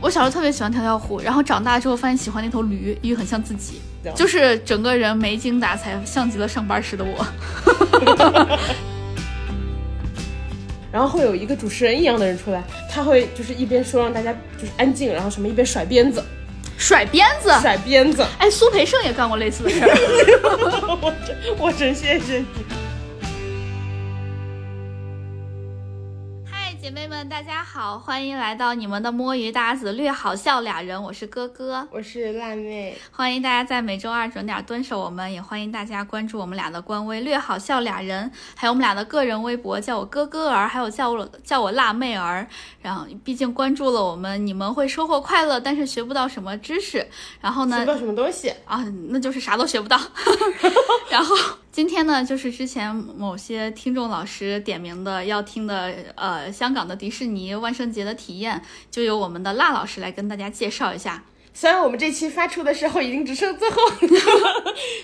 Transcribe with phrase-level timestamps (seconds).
[0.00, 3.80] 我小时候特别喜欢跳跳虎，然后长大之后发现喜欢那头驴，因为很像自己，
[4.14, 7.26] 就是整个人没精打采，像极了上班时的我。
[10.90, 16.24] 然后会有一个主持人一样的人出来，他会就是一边说让大家就是安静，然后什么一边甩鞭子，
[16.78, 18.24] 甩鞭子，甩鞭子。
[18.38, 19.88] 哎，苏培盛也干过类似的事儿。
[21.02, 22.46] 我真我真谢谢你。
[27.28, 31.86] 们，大家好，欢迎来到你们的摸鱼搭子略好笑俩人，我是哥哥。
[31.90, 42.46] 我是辣妹，欢迎大家在每周二准点蹲守我们，也欢迎大家关注我们俩的官微“略好笑俩人”，还有我们俩的个人微博，叫我哥哥儿，还有叫我叫我辣妹儿。
[42.80, 47.06] 然后，毕竟关注了我们，你们会收获快乐，但是学不到什么知识。
[47.42, 48.48] 然后呢学不，到什么东西。
[48.64, 50.00] 啊，那就是啥都学不到。
[51.10, 51.36] 然后
[51.70, 61.22] 今天呢，就是之前某些听众老师点名的要听的，呃，香港的迪士尼万圣节的体验，就由我们的辣老师来跟大家介绍一下。
[61.52, 63.76] 虽然我们这期发出的时候已经只剩最后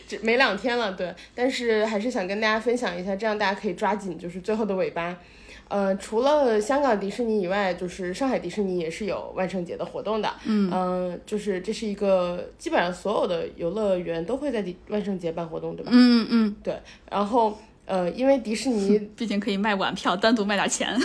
[0.07, 5.17] 只没两天了，对，但是还是想跟大家分享一下，这样大家可以抓紧就是最后的尾巴。
[5.75, 10.33] 呃，除了香港迪士尼以外，就是上海迪士尼也是有万圣节的活动的。
[10.45, 15.91] 嗯、就是这是一个基本上所有的游乐园都会在迪万圣节办活动，对吧？
[15.93, 16.79] 嗯嗯，对，
[17.11, 20.97] 然后呃，因为迪士尼， 毕竟可以卖晚票，单独卖点钱。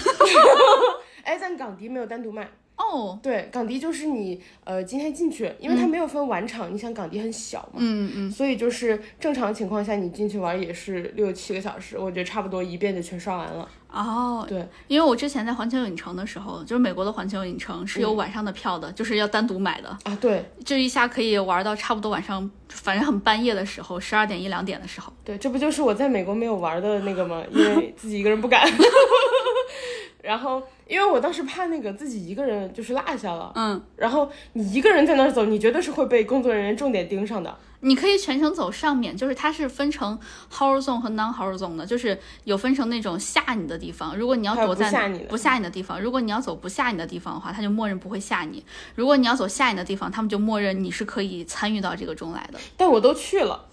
[1.26, 2.48] 哎，但港迪没有单独卖。
[2.81, 13.67] 哦，对，港迪就是你呃今天进去，因为它没有分晚场，你想港迪很小嘛，嗯嗯，所以就是正常情况下你进去玩也是六七个小时，我觉得差不多一遍就全刷完了。
[13.91, 25.11] 哦，对，因为我之前在环球影城的时候，就是美国的环球影城是有晚上的票的，就是要单独买的，啊，对这一下可以玩到差不多晚上，反正很半夜的时候，十二点一两点的时候。
[25.25, 27.43] 对，这不就是我在美国没有玩的那个吗？
[27.52, 28.66] 因为自己一个人不敢。
[30.21, 37.56] 然后，因为我当时怕那个自己一个人就是落下了，嗯，然后你一个人在那儿走，你绝对是会被工作人员重点盯上的。
[37.82, 40.20] 你可以全程走上面，就是它是分成
[40.52, 45.26] horror zone 和 non horror zone 的，就是有分成那种吓你的地方，如果你要躲在不吓你的。
[45.26, 48.61] 不吓你的地方，如果你要走不吓你的地方的话，它就默认不会吓你；
[48.95, 52.60] 如果你要走吓你的地方，他们就默认你是可以参与到这个中来的。
[52.76, 53.66] 但我都去了，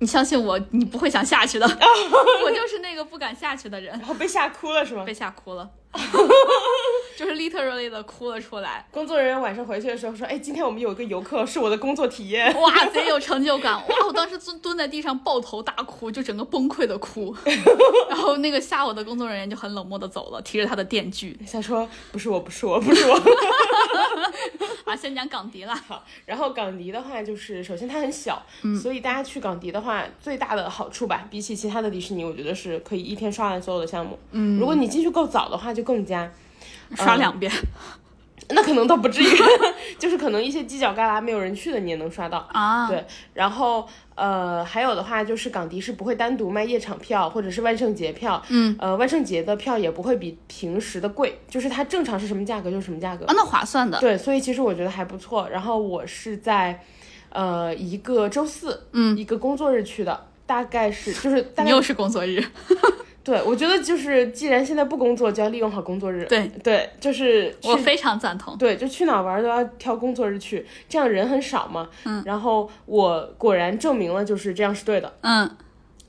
[0.00, 1.64] 你相信我，你不会想下去的。
[2.44, 5.04] 我就是那个不敢下去的人，然后被吓哭了是吗？
[5.04, 5.70] 被吓哭了，
[7.16, 8.84] 就是 literally 的哭了出来。
[8.90, 12.52] 工作人员晚上回去的时候说：“哎，今天我们有一个游客是我的工作体验。
[12.60, 13.74] 哇，贼有成就感！
[13.74, 17.34] 哇，我当时蹲蹲在地上抱头大哭，就整个崩溃的哭。
[18.08, 23.14] 然后那个吓我的工作人员就很冷漠的走了，提着他的电锯”想说：“不是我，不是我，不是我。
[24.84, 24.96] 啊。
[24.96, 34.18] 先讲港迪啦，”好，然后港迪的话，就是首先它很小，嗯所以大家去港迪的话，最大的好处吧，比起其他的迪士尼，我觉得是可以一天刷完所有的项目。
[34.32, 36.30] 嗯，如果你进去够早的话，就更加。
[36.94, 37.50] 刷两遍、
[38.50, 39.26] 那可能倒不至于，
[39.98, 42.46] 就是可能一些犄角旮旯没有人去的，你也能刷到。
[42.52, 42.86] 啊。
[42.86, 53.24] 对，然后呃，还有的话就是港迪是不会单独卖夜场票或者是万圣节票，嗯，呃，万圣节的票也不会比平时的贵，就是它正常是什么价格就是什么价格。
[53.24, 53.98] 啊，那划算的。
[53.98, 55.48] 对，所以其实我觉得还不错。
[55.48, 56.78] 然后我是在
[57.30, 62.44] 呃一个周四，嗯，一个工作日去的，大概是就是大概你又是工作日，
[63.24, 66.24] 对，我觉得就是既然现在不工作，就要利用好工作日。
[66.24, 68.58] 对对，就是去我非常赞同。
[68.58, 71.88] 对，就去哪儿玩都要挑工作日去，这样人很少嘛。
[72.04, 75.12] 嗯，然后我果然证明了，就是这样是对的。
[75.20, 75.48] 嗯，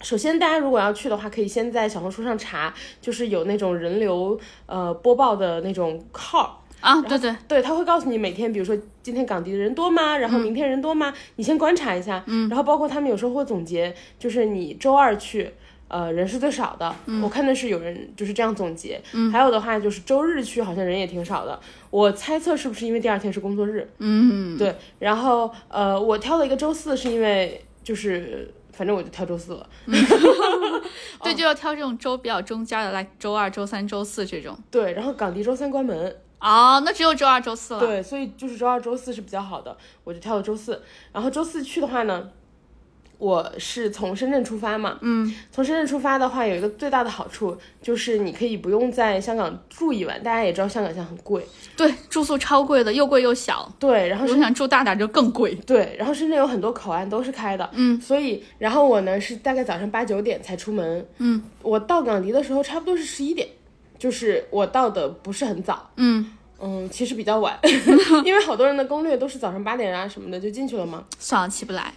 [0.01, 6.65] 首先，大家如果要去的话，可以先在小红书上查，就是有那种人流呃播报的那种号。
[6.81, 10.17] 啊，对对，对，他会告诉你每天，比如说今天港迪的人多吗？
[10.17, 11.13] 然后明天人多吗？
[11.35, 12.23] 你先观察一下。
[12.25, 15.53] 嗯，然后包括他们有时候会总结，就是你周二去。
[15.93, 21.59] 呃，人是最少的，我看的是有人就是这样总结，嗯，还有的话就是周日去好像人也挺少的，
[21.91, 29.69] 我猜测是不是因为第二天是工作日，嗯，对，然后呃，我挑了一个周四是因为就是反正我就挑周四了，
[31.21, 34.57] 对，就要挑这种周比较中间的，来周二、周三、周四这种。
[34.71, 37.79] 对，然后港迪周三关门，啊，那只有周二、周四了。
[37.79, 40.81] 对，所以就是周二、周四是比较好的，我就挑了周四。
[41.11, 42.29] 然后周四去的话呢，
[43.23, 50.21] 我是从深圳出发嘛，嗯，从深圳出发的话，有一个最大的好处就是你可以不用在香港住一晚。
[50.21, 51.41] 大家也知道香港现在很贵，
[51.77, 53.71] 对，住宿超贵的，又贵又小。
[53.79, 55.55] 对，然后如果想住大点就更贵。
[55.65, 63.47] 对，然后深圳有很多口岸都是开的，嗯，所以然后我呢是大概早上八九点才出门，嗯，我到港迪的时候差不多是十一点，
[63.97, 66.29] 就是我到的不是很早，嗯，
[66.59, 67.57] 嗯，其实比较晚，
[68.25, 71.05] 因为好多人的攻略都是早上八点啊什么的就进去了嘛。
[71.17, 71.93] 算了，起不来。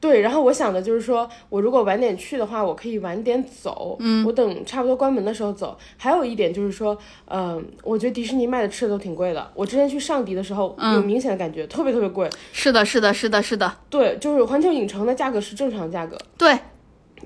[0.00, 5.76] 对，然后我想的就是说，我如果晚点去的话，我可以晚点走，嗯，我等差不多关门的时候走。
[5.96, 6.96] 还有一点就是说，
[7.26, 9.50] 嗯、我觉得迪士尼卖的吃的都挺贵的。
[9.54, 12.30] 我之前去上迪的时候，有明显的感觉特别特别贵。
[12.52, 16.56] 是的，是的，是的，是的，对，就是环球影城的价格是正常价格，对，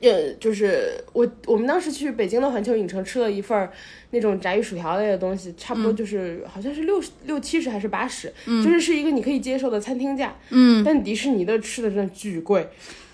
[0.00, 3.71] 呃，就是我我们当时去北京的环球影城吃了一份儿
[4.11, 10.35] 那种炸鱼薯条类的东西，差不多就是、好像是六十六七十还是八十、就是是一个你可以接受的餐厅价。
[10.50, 12.69] 嗯，但迪士尼的吃的真的巨贵，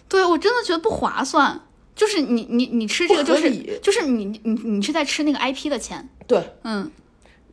[0.08, 1.60] 对我真的觉得不划算。
[1.94, 3.50] 就是你你你吃这个就是
[3.82, 6.88] 就是你你你是在吃那个 IP 的钱，对，嗯，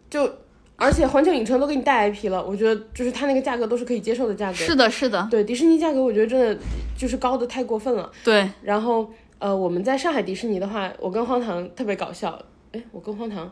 [0.07, 0.31] 就
[0.77, 4.56] 而且环球影城都给你带 IP 了，我觉得就是它那个价格都是可以接受的价格。
[4.56, 6.57] 是的，是的，对，迪士尼价格我觉得真的
[6.98, 8.12] 就是高的太过分了。
[8.24, 12.38] 对，然后呃，我们在上海迪士尼的话，我跟荒唐特别搞笑。
[12.74, 13.50] 哎，我跟荒唐，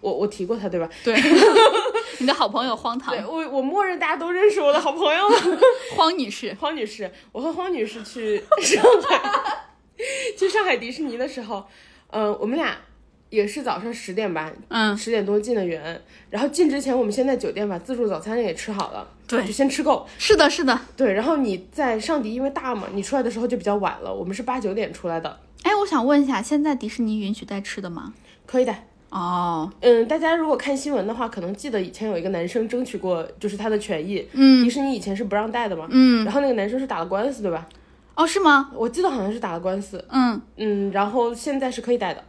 [0.00, 0.88] 我我提过他对吧？
[1.02, 1.14] 对，
[2.18, 5.36] 你的好朋友荒唐对我我默认大家都认识我的好朋友了。
[5.96, 9.20] 荒女士，荒女士，我和荒女士去上海，
[10.38, 11.64] 去上海迪士尼的时候，
[12.10, 12.76] 呃，我们俩
[13.30, 20.78] 也是早上十点吧，嗯，十点多进的园，然后进之前我们先在酒店把自助早餐也吃好了，对就先吃够，是的，是的。
[20.96, 28.12] 对，然后你在上迪因为大嘛，你出来的时候就比较晚了，我们是八九点出来的，哎，我想问一下，现在迪士尼允许带吃的吗？
[28.46, 28.74] 可以的。
[29.10, 34.24] 哦，嗯，大家如果看新闻的话，可能记得以前有一个男生争取过，就是他的权益。
[34.34, 35.88] 嗯迪士尼以前是不让带的嘛。
[35.90, 37.66] 嗯，然后那个男生是打了官司，对吧？
[38.14, 38.70] 哦，是吗？
[38.72, 40.04] 我记得好像是打了官司。
[40.10, 42.22] 嗯，嗯，然后现在是可以带的，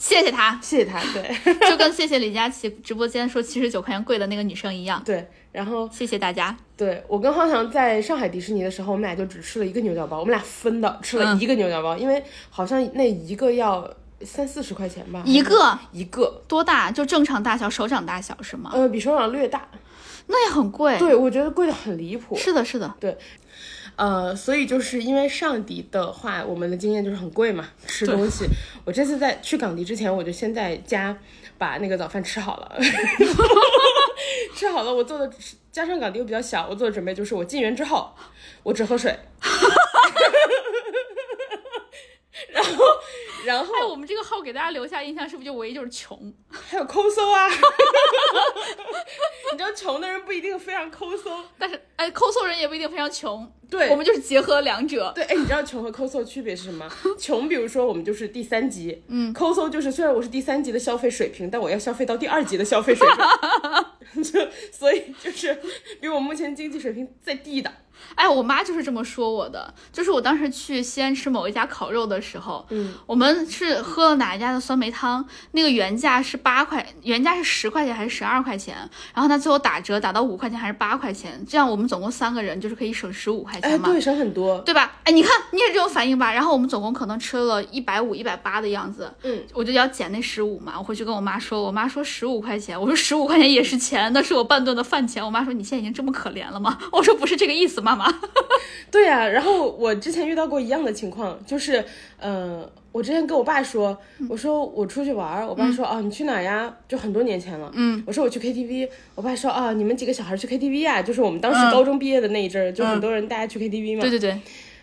[0.00, 0.98] 谢谢他，谢谢他。
[1.12, 6.56] 对就跟谢谢李佳琦直播间说七十九块钱贵的那个女生一样，对，然后谢谢大家。
[6.74, 13.86] 对我跟浩翔在上海迪士尼的时候，我们俩就只吃了一个牛角包，我们俩分的吃了一个牛角包，因为好像那一个要
[14.22, 16.90] 三四十块钱吧，一个一个，多大？
[16.90, 18.70] 就正常大小，手掌大小是吗？
[18.72, 19.68] 呃，比手掌略大。
[20.32, 20.96] 那也很贵。
[20.96, 22.36] 对，我觉得贵的很离谱。
[22.36, 22.94] 是的，是的，
[23.96, 28.46] 呃，所以就是因为上迪的话，我们的经验就是很贵嘛，吃东西。
[28.84, 31.16] 我这次在去港迪之前，我就先在家
[31.58, 32.78] 把那个早饭吃好了，
[34.56, 34.94] 吃好了。
[34.94, 35.30] 我做的
[35.70, 38.10] 加上港迪又比较小，我做的准备就是我进园之后，
[38.62, 39.14] 我只喝水，
[42.52, 42.84] 然后
[43.44, 46.32] 然后哎，我们这个号给大家留下印象是不是就唯一就是穷？
[46.48, 47.48] 还有抠搜啊，
[49.52, 53.88] 你知道穷的人不一定非常抠搜，但是哎，抠搜人也不一定非常穷，对。
[53.90, 55.12] 我们就是结合两者。
[55.14, 56.88] 对，哎，你知道穷和抠搜区别是什么？
[57.18, 63.06] 穷，比如说我们就是第三级，嗯，抠搜就是虽然我是第三级的消费水平，但我要消费到第二级的消费水
[64.14, 64.40] 平，就
[64.72, 65.60] 所以就是
[66.00, 67.72] 比我目前经济水平再低的，
[68.14, 78.76] 哎，我妈就是这么说我的，就是我当时去西安吃某一家烤肉的时候，嗯，我们是喝了哪一家的酸梅汤，那个原价是八块，原价是十块钱还是十二块钱，
[79.14, 83.88] 然后他最后打折打到五块钱还是八块钱，这样我们总共三个人就是可以省十五块哎，钱嘛。
[83.88, 84.98] 对，省很多，对吧？
[85.04, 86.32] 哎，你看你也是这种反应吧？
[86.32, 90.74] 然后我们总共可能吃了一百五、一百八的样子，嗯，我就要减那十五嘛。
[90.78, 95.24] 我回去跟我妈说，我妈说十五块钱，我说十五块钱也是钱，那是我半顿的饭钱。
[95.24, 96.78] 我妈说你现在已经这么可怜了吗？
[96.92, 98.20] 我说不是这个意思，妈妈。
[98.90, 101.84] 对呀、然后我之前遇到过一样的情况，就是，
[102.18, 103.96] 呃，我之前跟我爸说，
[104.28, 106.74] 我说我出去玩儿，我爸说，哦，你去哪呀？
[106.88, 111.00] 就很多年前了，嗯，我说我去 KTV，我爸说，啊，你们几个小孩去 KTV 啊？
[111.00, 114.40] 就是我们当时高中毕业的那一阵儿，就很多人大家去 KTV 嘛，对对对，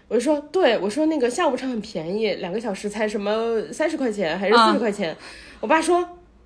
[0.08, 5.14] 我就说，对我说那个下午场很便宜，两个小时才什么三十块钱还是啊四十块钱。
[5.60, 5.98] 我爸说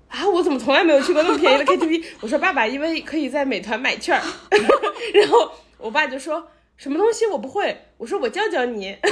[0.08, 2.02] 啊，我怎么从来没有去过那么便宜的 KTV？
[2.20, 4.22] 我说爸爸，因为可以在美团买券儿。
[5.14, 6.44] 然后我爸就说
[6.76, 8.96] 什么东西我不会，我说我教教你。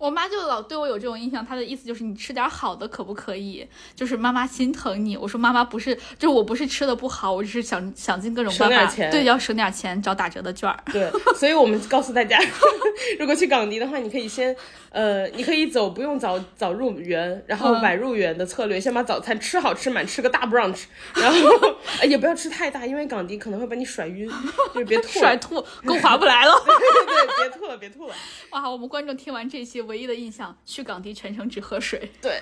[0.00, 3.68] 我妈就老对我有这种印象，她的意思就是你吃点好的可不可以？
[3.94, 5.14] 就是妈妈心疼你。
[5.16, 10.82] 我说妈妈不是，就是我不是吃的不好，我只是想想尽各种办法，省点钱对，要省点钱，找打折的券儿。
[10.90, 12.38] 对，所以我们告诉大家，
[13.20, 14.56] 如果去港迪的话，你可以先，
[14.88, 21.36] 呃，你可以走不用早早入园，然后嗯晚入园的策略，先把早餐吃好吃满，吃个大 brunch，然后
[22.00, 24.26] 呃也不要吃太大，因为港迪可能会把你甩晕，
[24.72, 26.52] 就是别吐了， 甩吐，更划不来了。
[26.64, 26.74] 对
[27.06, 28.14] 对对，别吐了，别吐了。
[28.50, 32.08] 哇，我们观众听完这期，唯一的印象，去港迪全程只喝水。
[32.22, 32.38] 对，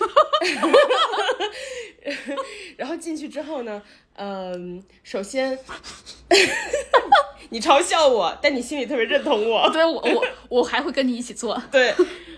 [2.76, 3.83] 然后进去之后呢，
[4.17, 5.59] 嗯、首先
[7.49, 9.69] 你嘲笑我，但你心里特别认同我。
[9.73, 11.61] 对我，我我还会跟你一起做。
[11.71, 11.95] 对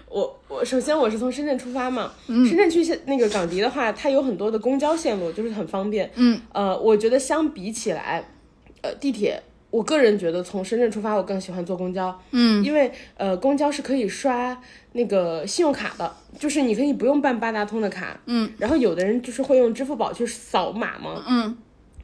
[0.07, 6.09] 我，我首先我是从深圳出发嘛，深圳去那个港迪的话，它有很多的公交线路，就是很方便。
[6.15, 8.25] 嗯，呃，我觉得相比起来，
[8.83, 9.43] 呃，地铁。
[9.71, 14.61] 我个人觉得从深圳出发，我更喜欢坐公交，嗯，因为呃，公交是可以刷
[14.93, 21.57] 那个信用卡的，就是你可以不用办八达通的卡，嗯，然后有的人就是会用支付宝去扫码嘛，嗯，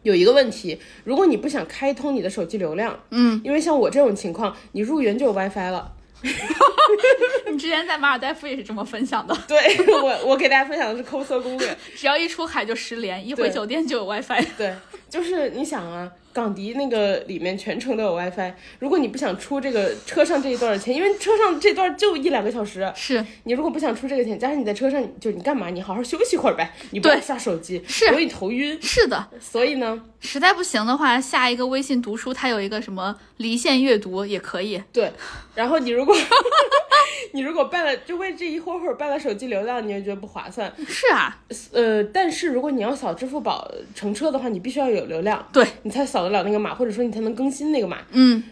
[0.02, 5.92] 有一个问题，如果你不想开通你的手机流量，嗯，因为像我这种情况，你入园就有 WiFi 了。
[7.50, 9.58] 你之前在马尔代夫也是这么分享的， 对
[10.02, 11.76] 我，我给大家分享的是抠搜攻略。
[11.94, 14.44] 只要一出海就失联，一回酒店就有 WiFi。
[14.56, 14.75] 对，
[15.11, 18.52] 就是你想啊，港迪那个里面全程都有 WiFi。
[18.78, 25.70] 如果你不想出这个车上这一段的钱，因为车上这段就一两个小时，是你如果不想出这个钱，加上你在车上，就你干嘛？
[25.70, 28.78] 你好好休息会儿呗，你不要对刷手机，是容易头晕。
[28.82, 34.82] 是的，所以呢，实在不行的话，下一个微信读书，它有一个什么离线阅读也可以。
[34.92, 35.10] 对，
[35.54, 36.14] 然后你如果
[37.32, 40.70] 你如果办了，就为这一会儿会儿办了手机流量，你也觉得不划算。
[40.86, 41.38] 是啊，
[41.72, 47.99] 呃，但是如果你要扫支付宝乘车的话，你必须要有流量，对，你才扫得了那个码，或者说你才能更新那个码。
[48.12, 48.42] 嗯，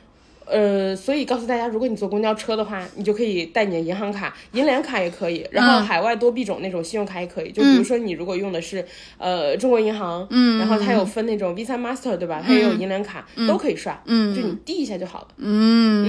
[0.46, 7.50] 呃，所以告诉大家，如果你坐公交车的话，你就可以带你的银行卡、银联卡也可以，然后嗯海外多币种那种信用卡也可以。
[7.50, 8.84] 就比如说你如果用的是
[9.16, 12.42] 呃中国银行，嗯然后它有分那种 Visa、Master 对吧？
[12.46, 15.28] 它也有银联卡，都可以刷，嗯就你滴一下就好了。
[15.38, 16.06] 嗯，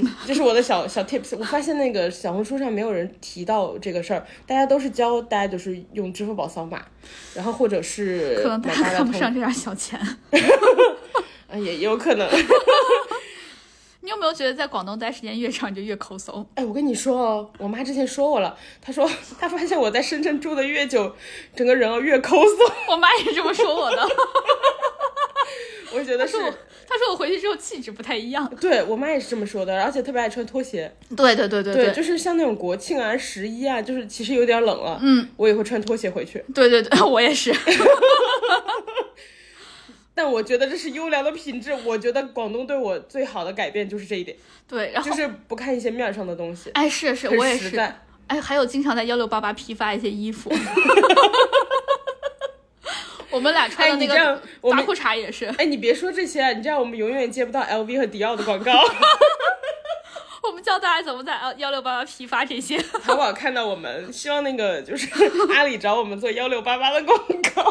[0.00, 1.36] 嗯，这是我的小小 tips。
[1.38, 6.80] 我发现那个小红书上没有人提到这个事儿，大家都是教大家就是用支付宝扫码，
[7.34, 10.00] 然后或者是可能大家看不上这点小钱。
[11.56, 12.28] 啊也也有可能。
[14.02, 16.46] 你有没有觉得在广东待时间越长，就越抠搜？
[16.54, 19.10] 哎，我跟你说哦，我妈之前说我了，她说
[19.40, 21.12] 她发现我在深圳住的越久，
[21.56, 22.72] 整个人哦越抠搜。
[22.88, 24.06] 我妈也这么说我的。
[25.92, 26.52] 我觉得是她说，我，
[26.88, 28.48] 她说我回去之后气质不太一样。
[28.60, 30.94] 对我妈也是这么说的，而且特别爱穿拖鞋。
[31.16, 36.44] 对对对对对就是像那种国庆啊、十一啊，就是其实有点冷了，嗯，我也会穿拖鞋回去。
[36.54, 37.52] 对对对， 我也是。
[40.16, 41.74] 但我觉得这是优良的品质。
[41.84, 44.34] 我觉得广东对我最好的改变就是这一点，
[44.66, 47.78] 对，然后就是不看一些面儿上的东西，哎，是是，我也是。
[48.26, 50.50] 哎，还有经常在幺六八八批发一些衣服。
[53.30, 58.72] 我们俩穿哎，的那个大裤衩也是，哎，你别说这些啊，你这样我们永远接不到 LV 和迪奥的广告。
[60.42, 62.78] 我们教大家怎么在幺六八八批发这些。
[63.04, 65.08] 淘宝看到我们，希望那个就是
[65.54, 67.18] 阿里找我们做幺六八八的广
[67.54, 67.70] 告。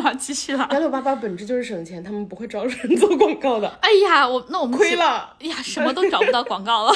[0.18, 0.68] 继续了。
[0.72, 4.76] 幺六八八本质就是省钱，他们不会找人做广告的， 哎呀，我那我们。
[4.76, 5.36] 亏了。
[5.40, 6.92] 哎呀，什么都找不到广告了。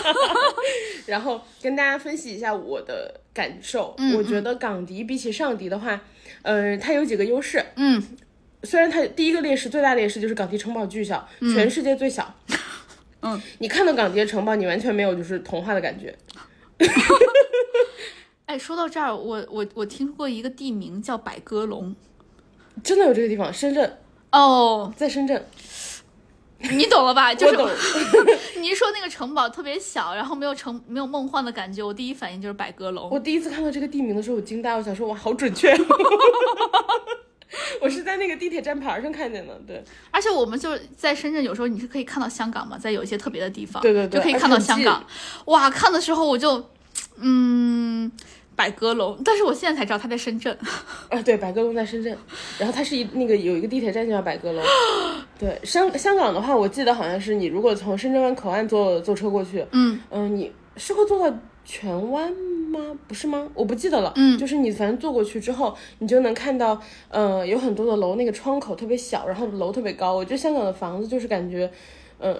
[1.07, 6.01] 然后跟大家分析一下我的感受，嗯我觉得港迪比起上迪的话，
[6.43, 7.65] 呃，它有几个优势。
[7.77, 8.03] 嗯，
[8.63, 12.35] 虽然它第一个劣势最大劣势就是港迪城堡巨小，全世界最小。
[13.23, 16.17] 嗯，你看到港迪的城堡，你完全没有就是童话的感觉。
[18.47, 21.95] 哎，说到这儿，我我我听过一个地名叫百鸽笼。
[22.83, 23.99] 真的有这个地方，深圳，
[24.33, 25.47] 哦，在深圳，
[26.59, 27.33] 你懂了吧？
[27.35, 27.57] 就是。
[28.59, 33.09] 你一说那个城堡特别小，然后没有城没有梦幻的感觉，我第一反应就是百鸽笼。
[33.11, 35.73] 我第一次看到这个地名的时候，我惊呆，我想说哇，好准确。
[37.81, 45.05] 我是在那个地铁站牌上看见的，对，而且我们就是在深圳，有时候你是可以看到香港嘛，在有一些特别的地方，对对对就可以看到香港。
[45.47, 46.71] 哇，看的时候我就，
[47.19, 48.11] 嗯，
[48.57, 50.57] 百鸽笼，但是我现在才知道它在深圳。
[51.11, 52.17] 啊，对，百鸽笼在深圳，
[52.59, 54.65] 然后它是一那个有一个地铁站就叫百鸽笼。
[55.39, 62.81] 对，香香港的话，我记得好像是你如果从深圳湾口岸坐坐车过去，嗯嗯、你是会坐到荃湾吗？
[63.07, 63.47] 不是吗？
[63.53, 64.13] 我不记得了。
[64.17, 70.15] 嗯就是你反正坐过去之后，你就能看到，呃，有很多的楼，那个窗口特别小，然后楼特别高。
[70.15, 71.71] 我觉得香港的房子就是感觉，
[72.19, 72.35] 呃。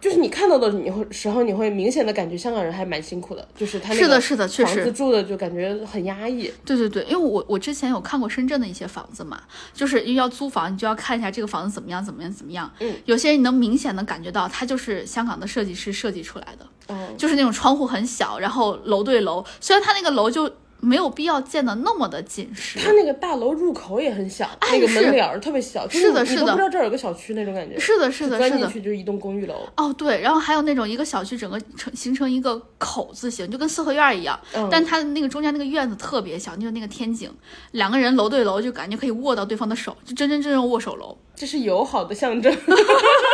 [0.00, 6.50] 就是你看到的你会时候，你会明显的感觉香港人还蛮辛苦的，就是他那个是的，是的，确房子实，住的就感觉很压抑。
[6.64, 9.40] 对对对，因为我我之前有看过深圳的一些房子嘛，
[9.74, 12.70] 就是因为要租房，你就要看一下这个房子怎么样，怎么样，怎么样。
[12.80, 16.66] 嗯，有些人你能明显的感觉到，它就是香港的设计师设计出来的。
[16.88, 20.50] 嗯，就是那种窗户很小，然后楼对楼，虽然它那个楼就
[20.80, 26.52] 没有必要建的那么的紧实，它那个大楼入口也很小，哎那个门脸儿特别小，就是你的是的。
[26.52, 27.78] 不知道这儿有个小区那种感觉。
[27.78, 28.64] 是的，是的，钻是的。
[28.64, 29.66] 进去就是一栋公寓楼。
[29.76, 34.68] 哦，对，然后还有那种一个小区整个成形成一个口字形，就跟四合院儿一样，嗯。
[34.70, 37.30] 但它的那个中间那个院子特别小，就是那个天井，
[37.72, 42.52] 两个人楼对楼就感觉可以握到对方的手，就真真正正握手楼，这是友好的象征，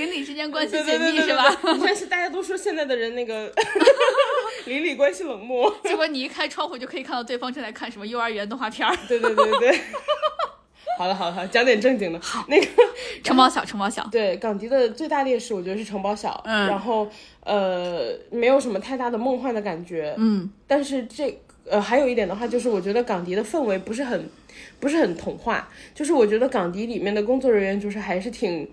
[0.00, 1.54] 邻里之间关系紧密是吧？
[1.62, 3.52] 对你看，是大家都说现在的人那个
[4.66, 5.72] 邻里关系冷漠。
[5.84, 9.80] 结果你一开窗户就可以看到对方正在看什么幼儿园动画片儿，对对对对。
[10.98, 12.20] 好了 好了，好讲点正经的。
[12.20, 12.66] 好那个
[13.22, 17.10] 城堡小，城堡小，对港迪的最大劣势，我觉得是城堡小，嗯然后
[17.44, 20.14] 呃没有什么太大的梦幻的感觉。
[20.18, 21.38] 嗯，但是这
[21.68, 24.28] 呃还有一点的话，就是我觉得港迪的氛围不是很
[24.78, 28.68] 不是很童话，就是我觉得港迪里面的工作人员就是还是挺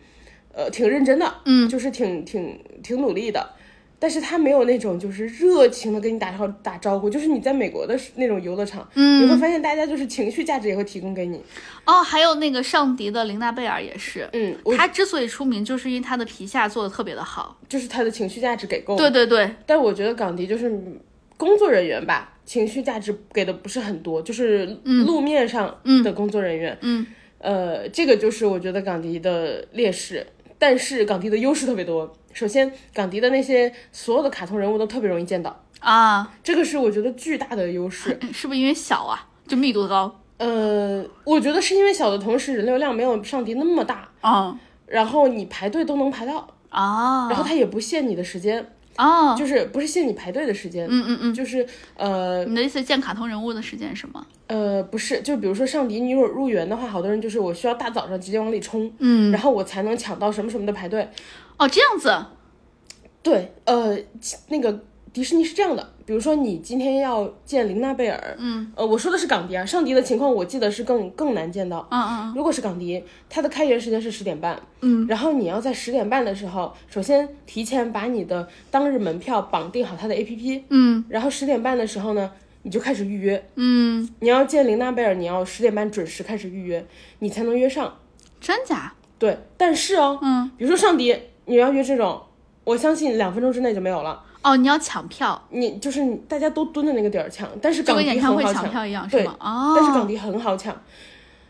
[0.58, 3.52] 呃挺认真的，嗯，就是挺挺挺努力的。
[4.00, 11.42] 但是他没有那种就是热情的跟你打招打招呼，就是你在美国的那种游乐场，嗯，你会发现大家就是情绪价值也会提供给你。
[11.84, 18.96] 哦，还有那个上迪的琳娜贝尔也是，嗯，他之所以出名，就是因为他的皮下做的特别的好，就是他的情绪价值给够。
[18.96, 20.80] 对对对，但我觉得港迪就是
[21.36, 27.04] 工作人员吧，情绪价值给的不是很多，就是路面上的工作人员，嗯，
[27.40, 30.24] 呃，这个就是我觉得港迪的劣势，
[30.60, 32.16] 但是港迪的优势特别多。
[32.34, 35.64] 首先，港迪的那些所有的卡通人物都特别容易见到。
[35.80, 38.20] 啊，这个是我觉得巨大的优势。
[38.32, 40.20] 是不是因为小啊，就密度高？
[40.38, 44.10] 呃，我觉得是因为小的同时人流量没有上迪那么大。
[44.22, 46.48] 啊，然后你排队都能排到。
[46.70, 54.26] 啊，然后它也不限你的时间啊，就是不是限你排队的时间，嗯嗯嗯，就是呃，你的意思见卡通人物的时间是吗？
[54.48, 61.10] 呃，不是，就比如说上迪，你如果入园的话，好多人就是我需要大早上直接往里冲，嗯，然后我才能抢到什么什么的排队。
[61.58, 62.26] 哦，这样子，
[63.24, 63.98] 对，呃，
[64.50, 64.84] 那个
[65.18, 82.32] 迪士尼是这样的，比如说你今天要见琳娜贝尔，嗯，呃，我说的是港迪啊，上迪的情况我记得是更更难见到，嗯嗯，如果是港迪，它的开园时间是十点半，嗯，然后你要在十点半的时候，首先提前把你的当日门票绑定好它的 APP，嗯，然后十点半的时候呢，
[82.62, 86.86] 你就开始预约，嗯，你要见琳娜贝尔，你要十点半准时开始预约，
[87.18, 87.98] 你才能约上。
[88.40, 88.94] 真假？
[89.18, 92.22] 对，但是哦，嗯，比如说上迪，你要约这种，
[92.64, 94.26] 我相信两分钟之内就没有了。
[94.48, 99.36] 哦，你要抢票，你就是你大家都蹲在那个点儿抢，但是港迪很好抢，票一样，是对吗？
[99.40, 100.76] 哦，但是港迪很好抢。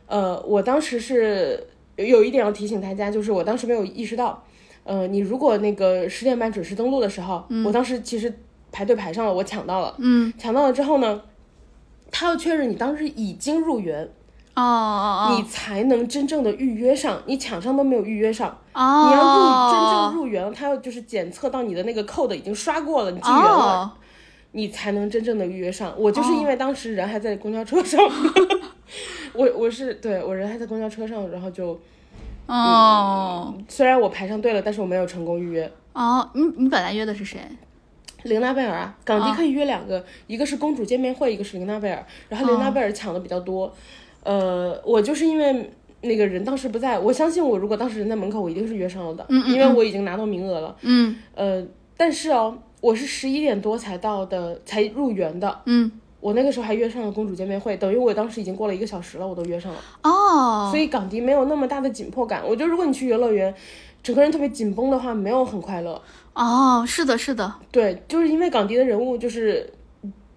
[0.07, 4.43] 呃，我当时是有有一点要提醒大家，就是我当时没有意识到，
[4.83, 8.33] 呃，你如果那个十点半准时登录的时候，我当时其实
[8.71, 11.21] 排队排上了，我抢到了，嗯，抢到了之后呢，
[12.09, 14.09] 他要确认你当时已经入园，
[14.61, 18.49] 哦哦你才能真正的预约上，你抢上都没有预约上。
[18.73, 23.91] 哦，你要入真正入园，他要就是检测到你的那个 code 已经刷过了，你进园了，哦
[24.53, 25.93] 你才能真正的预约上。
[25.97, 27.99] 我就是因为当时人还在公交车上，
[29.33, 31.79] 我我是对我人还在公交车上，然后就
[32.47, 35.71] 哦虽然我排上队了，但是我没有成功预约。
[35.93, 37.39] 哦，你你本来约的是谁？
[38.23, 42.03] 玲娜贝尔啊，港迪可以约两个，一个是公主见面会，一个是玲娜贝尔。
[42.29, 43.71] 然后玲娜贝尔抢的比较多，
[44.27, 50.75] 呃，我就是因为那个人当时不在，我相信我如果当时人在门口，我一定是约上了的，嗯嗯因为我已经拿到名额了。
[50.81, 55.61] 嗯呃，但是哦，我是十一点多才到的，才入园的。
[55.65, 59.79] 嗯，我那个时候还约上了公主见面会，等于我当时已经过了一个小时了，我都约上了。
[60.03, 62.43] 哦，所以港迪没有那么大的紧迫感。
[62.45, 63.55] 我觉得如果你去游乐园，
[64.03, 66.01] 整个人特别紧绷的话，没有很快乐。
[66.33, 69.73] 哦，是的，是的，对，就是因为港迪的人物就是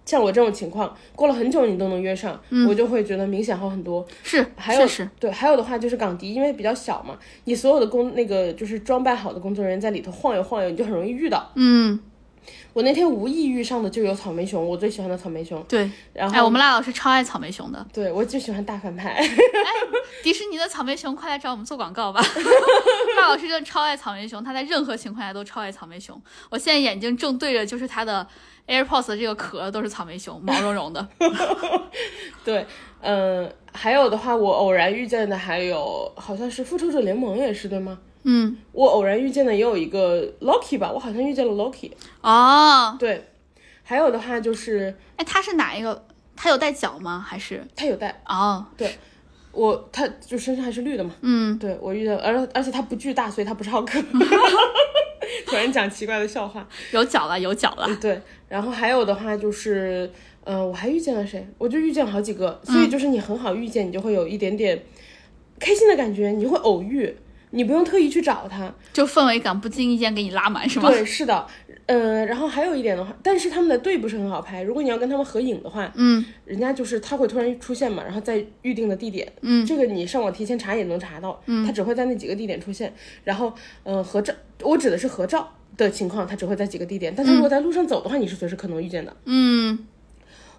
[0.05, 4.05] 像我这种情况，过了很久你都能约上，我就会觉得明显好很多。
[4.23, 11.51] 是，还有确实，对，还有的话就是港迪，因为比较小嘛，你所有的工那个就是装扮好的工作人员在里头晃悠晃悠，你就很容易遇到。
[11.55, 11.99] 嗯，
[12.73, 15.63] 我那天无意遇上的就有草莓熊，我最喜欢的草莓熊。
[15.69, 15.89] 对。
[16.13, 19.11] 然后，哎，我们赖老师超爱草莓熊的，对我就喜欢大反派。
[19.15, 19.27] 哎
[20.23, 22.21] 迪士尼的草莓熊，快来找我们做广告吧！
[23.17, 26.19] 赖老师真的超爱草莓熊，他在任何情况下都超爱草莓熊。
[26.51, 28.27] 我现在眼睛正对着就是他的
[28.67, 31.07] AirPods 的这个壳，都是草莓熊，毛茸茸的。
[32.45, 32.65] 对，
[33.01, 37.99] 嗯、还有的话，我偶然遇见的还有好像是复仇者联盟也是对吗？
[38.23, 41.91] 嗯，我偶然遇见的也有一个 Loki 吧，我好像遇见了 Loki。
[42.21, 43.29] 哦，对，
[43.83, 46.05] 还有的话就是哎，他是哪一个？
[46.35, 47.23] 他有带脚吗？
[47.27, 47.65] 还是？
[47.75, 48.65] 他有带哦，
[49.51, 51.13] 我，他就身上还是绿的嘛。
[51.21, 54.01] 嗯，对我遇到，而而且他不巨大，所以他不是浩克。
[55.45, 56.67] 突然讲奇怪的笑话。
[56.91, 57.87] 有脚了，有脚了。
[58.01, 60.09] 对，然后还有的话就是，
[60.43, 61.47] 呃，我还遇见了谁？
[61.57, 64.81] 我就遇见了好几个，所以就是你很好遇见，你就会有一点点
[65.59, 67.15] 开心的感觉，你会偶遇，
[67.51, 68.73] 你不用特意去找他。
[68.93, 70.89] 就氛围感不经意间给你拉满，是吗？
[70.89, 71.47] 对，是的，
[71.87, 76.23] 呃，然后还有一点的话，但是他们的队不是很好拍，如果你要跟他们合影的话，嗯。
[76.45, 89.15] 人家就是他会突然出现嘛，然后在预定的地点，嗯，这个你上网提前查也能查到，嗯，他只会在那几个地点出现，然后，呃，合照，我指的是合照的情况，他只会在几个地点，但他如果在路上走的话，你是随时可能遇见的。
[89.25, 89.79] 嗯。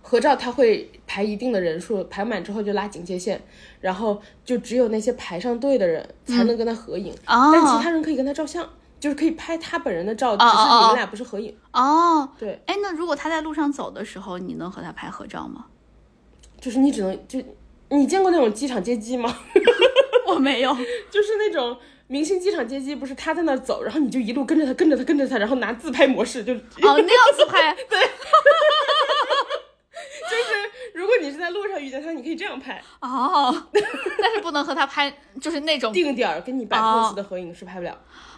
[0.04, 3.40] 合照他会排一定的人数，排满之后就拉警戒线，
[3.80, 8.68] 然后就只有那些排上队的人才能跟他合影，但其哦他人可以跟他照相，
[9.03, 11.53] 就是可以拍他本人的照，哦只是你哦们俩不是合影。
[11.73, 15.67] 哦，对，哎，那如果他在路上走的时候，你能和他拍合照吗？
[16.61, 17.43] 就是你只能就
[17.88, 19.38] 你见过那种机场接机吗？
[20.29, 20.73] 我没有。
[21.11, 27.99] 就是那种明星机场接机，不是他在那儿走，然后你就一路跟着他，跟着他，跟着他，然后拿自拍模式，就哦，那样自拍 对，
[30.31, 30.71] 就是。
[30.95, 33.53] 如果你是在路上遇见他，你可以这样拍，哦，
[34.21, 37.91] 但是不能和他拍，就是那种定点儿跟你摆哦 pose 的合影是拍不了。
[37.93, 38.32] 哦，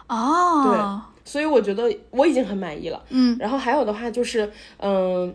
[1.23, 3.03] 所以我觉得我已经很满意了。
[3.09, 5.33] 嗯，然后还有的话就是，嗯、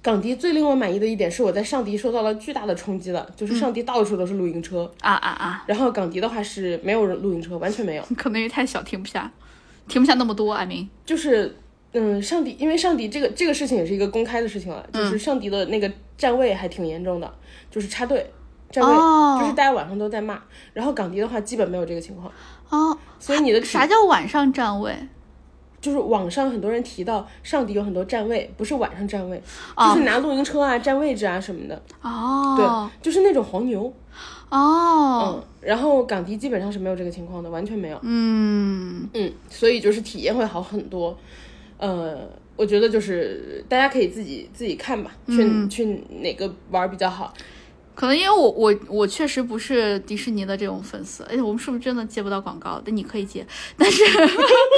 [0.00, 9.30] 港迪最令我满意的一点是我在上迪受到了巨大的冲击的，就是上迪到处都是露营车，啊啊啊，然后港迪的话是没有露营车，完全没有， 可能因为太小停不下，
[9.88, 10.52] 停不下那么多。
[10.52, 11.56] 艾明，就是。
[11.94, 17.30] 嗯，上迪，因为上迪这个这个事情也是一个公开的事情了，嗯就是上迪的那个站位还挺严重的，
[17.70, 18.30] 就是插队
[18.70, 20.40] 站位，哦就是大家晚上都在骂。
[20.72, 22.32] 然后港迪的话基本没有这个情况，
[22.72, 24.94] 哦，所以你的啥叫晚上站位？
[25.80, 29.42] 就是网上很多人提到上迪有很多站位，不是晚上站位，
[29.76, 29.88] 哦。
[29.88, 33.92] 就是拿露营车啊占位置啊什么的，哦，对，就是那种黄牛，
[34.48, 41.18] 哦，嗯，然后港迪基本上是没有这个情况的，完全没有，嗯，嗯，所以就是体验会好很多，
[41.78, 45.68] 呃，我觉得就是大家可以自己自己看吧，去、嗯。
[45.68, 45.84] 去
[46.20, 47.34] 哪个玩儿比较好，
[47.94, 52.80] 可能因为我我我确实不是迪士尼的这种粉丝，而且，我们是不是真的接不到广告？
[52.84, 54.02] 但你可以接， 但是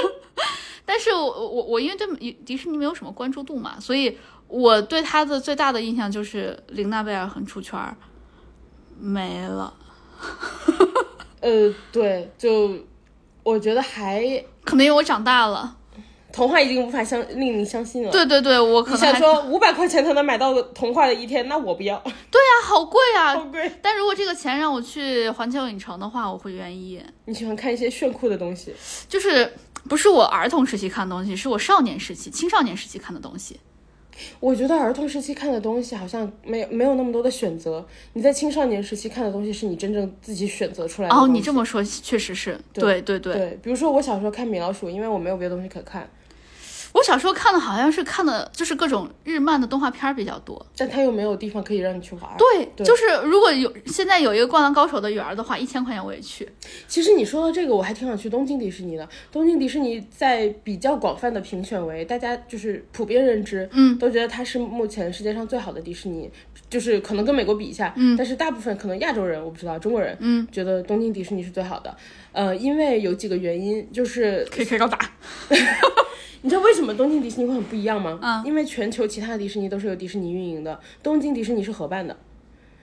[0.86, 7.96] 但是我我我因为对迪士尼没有什么关注度嘛，所以我对他的最大的印象就是玲娜贝尔很出圈儿，
[8.98, 9.72] 没了。
[11.40, 12.78] 呃，对，就
[13.42, 14.22] 我觉得还
[14.64, 15.76] 可能因为我长大了，
[16.34, 18.10] 童话已经无法相令你相信了。
[18.10, 22.02] 对对对，我可你能想说五百块钱才能买到童话的一天，那我不要，啊，
[22.64, 23.34] 好贵啊！
[23.38, 23.70] 好贵。
[23.80, 27.00] 但如果这个钱让我去环球影城的话，我会愿意。
[27.26, 28.74] 你喜欢看一些炫酷的东西，
[29.08, 29.52] 就是
[29.88, 33.60] 不是我儿童时期看的东西，是我少年时期、青少年时期看的东西。
[34.38, 37.84] 我觉得儿童时期看的东西好像没有没有那么多的选择。
[38.12, 43.34] 你在青少年时期看的东西是你真正自己选择出来的哦，你这么说确实是，对对对。
[43.34, 46.23] 对，比如说我小时候看米老鼠，因为我没有别的东西可看，我
[47.04, 50.64] 小时候看的好像是看的就是各种日漫的动画片儿比较多。
[50.76, 52.22] 但它又没有地方可以让你去玩。
[52.36, 56.48] 对，对就是如果有现在有一个《灌篮高手》的园儿的话，一千块钱我也去。
[56.88, 59.08] 其实你说到这个，我还挺想去东京迪士尼的。
[59.30, 66.30] 东京迪士尼在比较广泛的评选为大家就是普遍认知，嗯，都觉得它是目前世界上最好的迪士尼，
[66.70, 71.94] 就是可能跟美国比一下，嗯，但是大部分可能亚洲人我不知道，中国人，嗯，觉得东京迪士尼是最好的。
[72.32, 74.98] 呃，因为有几个原因，就是可以可以高达。
[76.44, 78.18] 你知道为什么东京迪士尼会很不一样吗？
[78.20, 82.14] 嗯，因为全球其他的迪士尼都是由迪士尼运营的，东京迪士尼是合办的。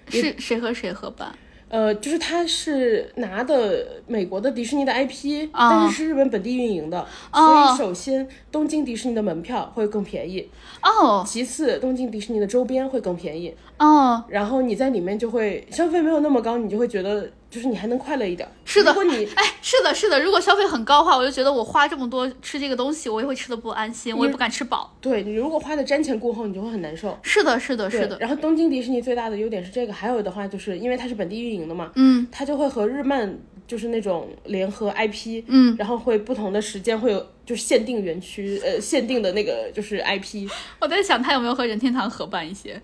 [0.09, 1.31] 是谁和谁合办？
[1.69, 10.49] 呃，就是他是拿的美国的迪士尼的 IP，、哦但是是日本本地运营的，哦所以首先东京迪士尼的门票会更便宜，
[10.81, 18.47] 哦其次东京迪士尼的周边会更便宜，哦，然后你在里面就会消费没有那么高，你就会觉得就是你还能快乐一点。
[18.63, 20.19] 是的如果你哎，是的，是的。
[20.21, 24.95] 如果消费很高的话，我就觉得我花这么多吃这个东西，我也会吃的不安心，我也不敢吃饱。
[25.01, 27.19] 对你如果花的瞻前顾后，你就会很难受。
[27.21, 28.17] 是的，是的，是的。
[28.19, 33.37] 然后东京迪士尼最大的优点是这个，还有的话就是因为它是本地运营的嘛，嗯它就会和日漫
[33.67, 40.49] 就是那种联合 IP，嗯，然后会不同的时间会有就是限定园区，呃，限定的那个就是 IP。
[40.79, 42.81] 我在想它有没有和任天堂合办一些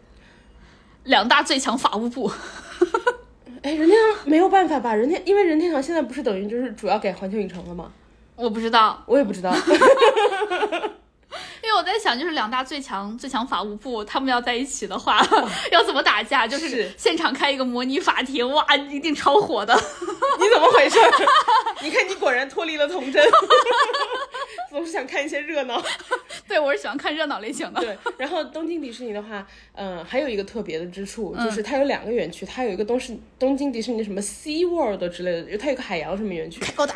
[1.06, 2.30] 两大最强法务部。
[3.68, 4.96] 哎，任天堂没有办法吧？
[4.96, 7.92] 任天因为任天堂现在不是等于就是主要给环球影城了吗？
[8.38, 9.54] 我不知道，我也不知道。
[11.68, 15.20] 因为我在想，就是两大最强最强法务部，他们要在一起的话，
[15.70, 16.48] 要怎么打架？
[16.48, 19.74] 就是是现场开一个模拟法庭，哇，一定超火的。
[20.40, 20.98] 你怎么回事？
[21.84, 23.22] 你看你果然脱离了童真，
[24.72, 25.84] 总是想看一些热闹。
[26.48, 27.82] 对我是喜欢看热闹类型的。
[27.82, 36.62] 对，然后东京迪士尼的话，嗯、还有一个特别的之处，嗯就是它有两个园区，它有一个东是东京迪士尼什么 Sea World 之类的，它有个海洋什么园区。
[36.62, 36.96] 开高达。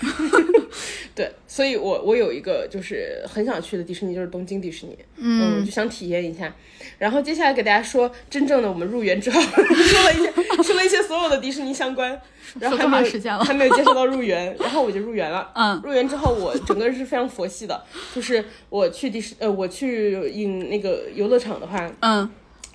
[1.14, 6.54] 对，所以我我有一个就是很想去的迪士尼，就是东京迪士尼，嗯，就想体验一下。
[6.98, 12.20] 然后接下来给大家说真正的我们入园之后， 说了一些说了一些所有的迪士尼相关，
[12.60, 15.50] 然后还没有时间了还没有介绍到入园，然后我就入园了。
[15.54, 17.84] 嗯入园之后，我整个人是非常佛系的，
[18.14, 22.28] 就是我去迪士呃，我去影那个游乐场的话，嗯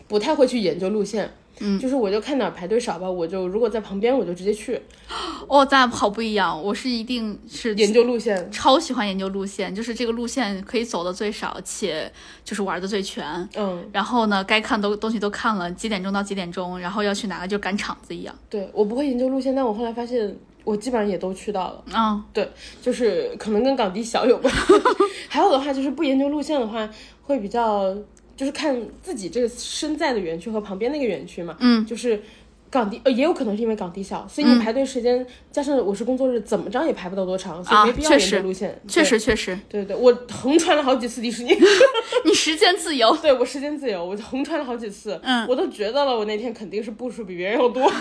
[0.07, 1.31] 不太会去研究路线。
[1.59, 4.81] 嗯，就是我就看哪儿排队少吧，我就如果在旁边我就直接去
[5.47, 6.61] 哦，咱俩好不一样。
[6.61, 8.51] 我是一定是研究路线。
[8.51, 12.11] 超喜欢研究路线，就是这个路线可以走的最少，且
[12.43, 13.25] 就是玩的最全。
[13.55, 18.33] 嗯，然后呢，该看都东西都看了，几点钟到几点钟，然后要去哪个就赶场子一样。
[18.49, 21.83] 对我不会研究路线，但我后来发现我基本上也都去到了。
[21.93, 22.49] 嗯，对，
[22.81, 24.53] 就是可能跟港迪小有关。
[25.29, 26.89] 还有的话就是不研究路线的话，
[27.21, 27.95] 会比较
[28.43, 31.55] 就是看自己这个身在的园区和旁边那个园区嘛。
[31.61, 32.21] 嗯，就是
[32.69, 38.77] 港地呃也有可能是因为港地小，所以你排队时间、加上我是工作日，怎么着也排不到多长，所以啊没必要沿着路线。
[38.85, 41.55] 确实确实，对，对对，我横穿了好几次迪士尼。
[42.25, 43.15] 你时间自由。
[43.21, 47.89] 对我时间自由，我就横穿了好几次，嗯我都觉得了，我那天肯定是步数比别人要多。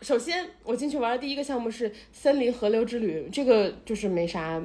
[0.00, 4.62] 首先，我进去玩的第一个项目是森林河流之旅，这个就是没啥，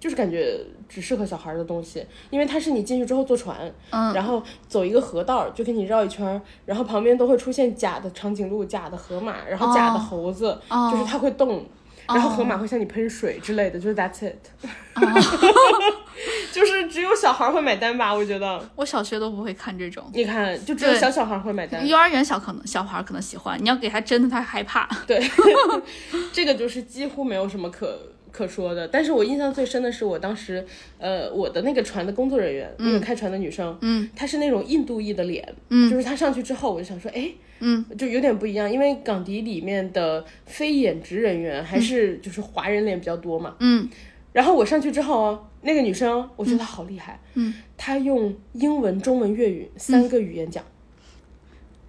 [0.00, 0.58] 就是感觉
[0.88, 11.64] 只适合小孩儿的东西，因为它是你进去之后坐船，嗯然后走一个河道，就给你绕一圈儿，然后旁边都会出现假的长颈鹿、假的河马，然后假的哦猴子，哦就是它会动。
[12.08, 14.34] 然后河马会向你喷水之类的，就是 that's it，
[16.52, 18.12] 就是只有小孩儿会买单吧？
[18.12, 21.86] 我觉得，我小学都不会看这种，你看，就只有小小孩儿会买单。
[21.86, 24.88] 幼儿园小可能小孩儿可能喜欢，你要给他真的，他害怕。
[25.06, 25.22] 对，
[26.32, 27.96] 这个就是几乎没有什么可
[28.30, 28.86] 可说的。
[28.88, 30.64] 但是我印象最深的是，我当时，
[30.98, 35.90] 呃，我的那个船的工作人员，那个开船的女生，嗯，她是那种印度裔的脸，嗯。
[35.90, 43.56] 就是她上去之后，我就想说，哎，嗯，就有点不一样，因为港迪里面的非演职人员还是就是华人脸比较多嘛。
[43.60, 43.88] 嗯。
[44.32, 50.64] 然后我上去之后啊，那个女生，我觉得她好厉害，嗯，她用英文、中文、粤语三个语言讲。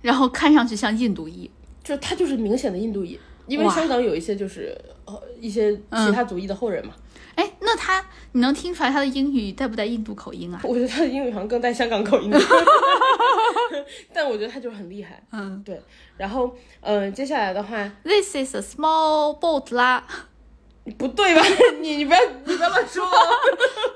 [0.02, 1.50] 然后看上去像印度裔。
[1.84, 4.76] 就她就是明显的印度裔，因为香港有一些就是
[5.16, 6.94] 呃一些其他族裔的后人嘛，
[7.36, 10.60] 哎，那他你能听出来他的英语带不带印度口音啊？
[10.66, 12.32] 我觉得他的英语好像更带香港口音，
[14.14, 15.22] 但我觉得他就是很厉害。
[15.32, 15.62] 嗯。
[15.64, 15.82] 对，
[16.18, 20.06] 然后嗯、呃接下来的话，This is a small boat 啦，
[20.98, 21.42] 不对吧？
[21.82, 23.06] 你你不要你不要乱说。
[23.06, 23.12] 哦，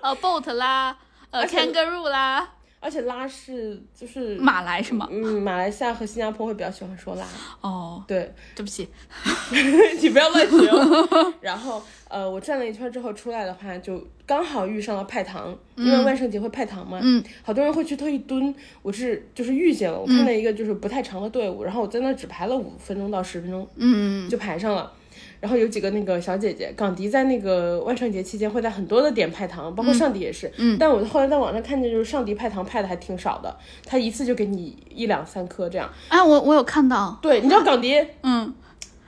[0.01, 0.97] 呃，boat 啦，
[1.31, 2.47] 呃，kangaroo 啦，
[2.85, 5.07] 而且拉是就是马来是吗？
[5.11, 7.25] 嗯马来西亚和新加坡会比较喜欢说拉，
[7.61, 8.31] 哦，对。
[8.55, 8.87] 对不起，
[9.99, 11.33] 你不要乱学哦。
[11.41, 17.23] 然后呃我转了一圈之后出来的话，就刚好遇上了派糖，因为万圣节会派糖嘛，嗯。
[17.41, 24.29] 好多人会去特意蹲，我是就是遇见了，我看到一个就是不太长的队伍，然后我在那只排了五分钟到十分钟嗯。
[24.29, 24.91] 就排上了。
[25.39, 30.51] 然后有几个那个小姐姐，港迪在那个万圣节期间会在很多的点派糖，包括上迪也是。
[30.57, 35.89] 嗯但我后来在网上看见，就是上迪派糖派的还挺少的，他一次就给你一两三颗这样。
[36.09, 38.53] 哎，我我有看到，对，你知道港迪，嗯，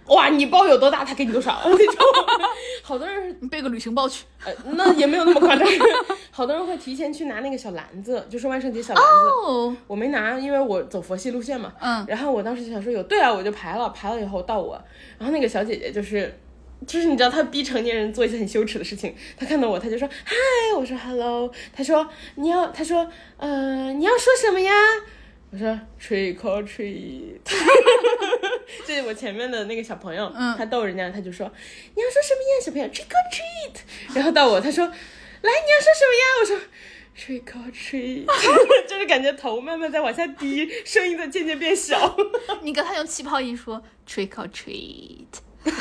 [0.07, 1.95] 哇，你包有多大，他给你多少 那种。
[2.81, 4.25] 好多人你背个旅行包去。
[4.45, 5.67] 呃，那也没有那么夸张。
[6.31, 9.09] 好多人会提前去拿那个小篮子，就是万圣节小篮子。
[9.45, 11.73] 哦，我没拿，因为我走佛系路线嘛。
[11.79, 14.81] 嗯，然后我当时就想说有对啊，我就排了，排了以后到我，
[15.17, 16.39] 然后那个小姐姐就是。
[16.85, 19.11] 就是你知道，她逼成年人做一些很羞耻的事情。
[19.35, 20.35] 她看到我，她就说嗨，
[20.77, 21.51] 我说 hello。
[21.75, 24.71] 她说你要，她说呃你要说什么呀？
[25.49, 25.67] 我说
[25.99, 27.39] trick or treat。
[28.85, 31.51] 这是我前面的那个小朋友，嗯他逗人家，他就说
[31.95, 34.15] 你要说什么呀，小朋友 trick or treat。
[34.15, 36.25] 然后到我，他说来你要说什么呀？
[36.41, 36.59] 我说。
[37.17, 38.27] Trick or treat，
[38.87, 42.15] 就是感觉头慢慢在往下低，声音在渐渐变小。
[42.61, 45.25] 你跟他用气泡音说 trick or treat。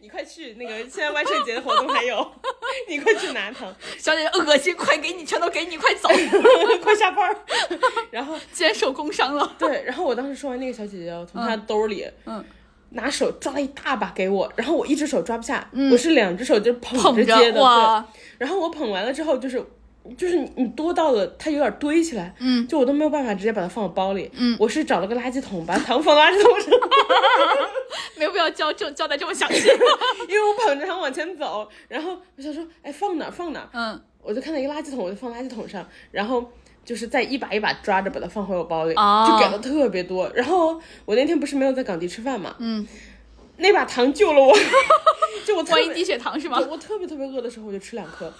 [0.00, 2.32] 你快去那个，现在万圣节的活动还有，
[2.88, 6.08] 你快去拿糖，小姐姐恶心，快给你，全都给你，快走！
[6.82, 7.36] 快下班儿。
[8.10, 9.56] 然后肩受工伤了。
[9.58, 12.44] 对，然后我当时说完那个小姐姐，从她兜里嗯，
[12.90, 18.22] 拿手抓了一大把给我，然后我一只手抓不下，我是两只手就捧着接的，对。
[18.38, 19.62] 然后我捧完了之后，就是
[20.16, 26.70] 就是你你多到了，它有点堆起来，嗯，就我都没有办法直接把它放我包里，嗯，我是找了个垃圾桶，把糖放垃圾桶上，
[28.16, 29.68] 没有必要交这交代这么详细。
[30.28, 36.50] 因为我捧着它往前走，然后我想说，哎，放哪儿放哪儿，嗯，我就看到一个垃圾桶，我就放垃圾桶上，然后。
[36.84, 40.26] 就是再一把一把抓着把它放回我包里，哦就给的特别多。
[40.34, 42.86] 然后我那天不是没有在港迪吃饭嘛，嗯，
[43.58, 44.56] 那把糖救了我，
[45.44, 46.58] 就我特别万一低血糖是吗？
[46.66, 48.32] 我特别特别饿的时候，我就吃两颗。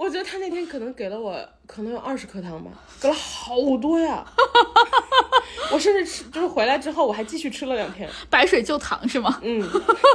[0.00, 2.70] 我觉得他那天可能给了我可能有二十颗糖吧，
[3.02, 4.24] 给了好多呀。
[5.70, 8.08] 我甚至吃，就是回来之后我还继续吃了两天。
[8.30, 9.38] 白水就糖是吗？
[9.42, 9.62] 嗯，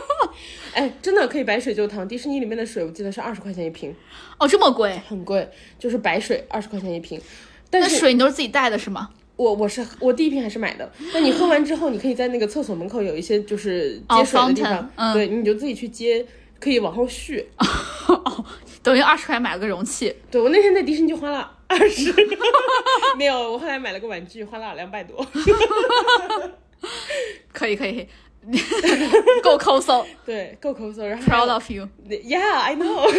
[0.74, 2.08] 哎，真的可以白水就糖。
[2.08, 3.94] 迪士尼里面的水我记得是二十块钱一瓶，
[4.40, 5.00] 哦，这么贵？
[5.08, 7.22] 很贵，就是白水二十块钱一瓶。
[7.70, 9.12] 但那是水你都是自己带的是吗？
[9.36, 16.26] 我我是我第一瓶还是买的，那你喝完之后，你可以在那个厕所门口有一些就是哦接水的地方，嗯对，你就自己去接，
[16.60, 17.48] 可以往后续。
[18.84, 20.16] 等于二十块买了个容器。
[20.30, 22.14] 对我那天在迪士尼就花了二十，
[23.18, 25.26] 没有，我后来买了个玩具，花了两百多。
[27.52, 28.08] 可 以可以，
[29.42, 31.04] 够抠搜对，够抠搜。
[31.06, 31.88] 然后，proud of you。
[32.08, 33.10] Yeah, I know。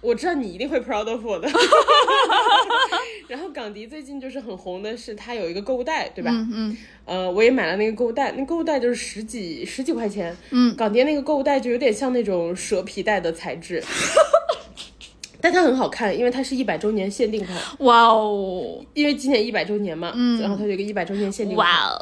[0.00, 1.48] 我知道你一定会 proud of 我的。
[3.28, 6.30] 然后港迪最近就是很红的是，它有一个购物袋，对吧？
[6.32, 10.36] 嗯嗯呃，我也买了那个购物袋，那购物袋就是十几十几块钱。
[10.50, 13.82] 嗯，港迪那个购物袋就有点像那种蛇皮袋的材质。
[15.42, 21.66] 但它很好看，因为它是一百周年限定款，哇哦，因为今年一百周年嘛，嗯，然后它有一个一百周年限定款。
[21.66, 21.96] 哇哦！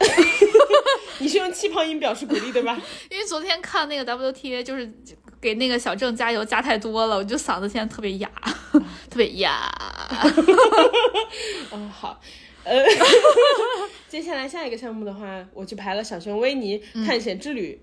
[1.20, 2.80] 你是用气泡音表示鼓励对吧？
[3.10, 4.92] 因为昨天看那个 WTA，就是
[5.44, 8.30] 给那个小郑加油加太多了，我就嗓子现在特别哑，
[9.10, 9.70] 特别哑。
[11.70, 12.18] 嗯，好，
[12.64, 12.82] 呃，
[14.08, 17.78] 接下来下一个项目的话，我去排了小熊维尼探险之旅。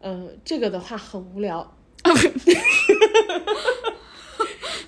[0.00, 1.76] 嗯、这个的话很无聊，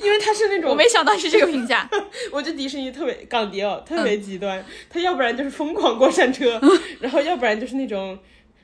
[0.01, 1.87] 因为它是那种我，没想到是这个评价。
[2.33, 6.59] 我觉得迪士尼特别港迪哦，特别极端，它要不然就是疯狂过山车，
[7.01, 8.19] 然后要不然就是那种，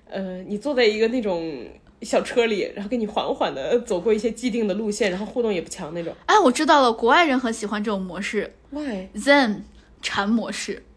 [0.09, 1.69] 呃，你坐在一个那种。
[2.03, 6.15] 小车里，然后给你缓缓的走过一些既定的路线，然后互动也不强那种。
[6.27, 9.63] 哎，我知道了，国外人很喜欢这种模式 Why？，Zen
[10.03, 10.83] 禅模式。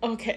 [0.00, 0.34] OK，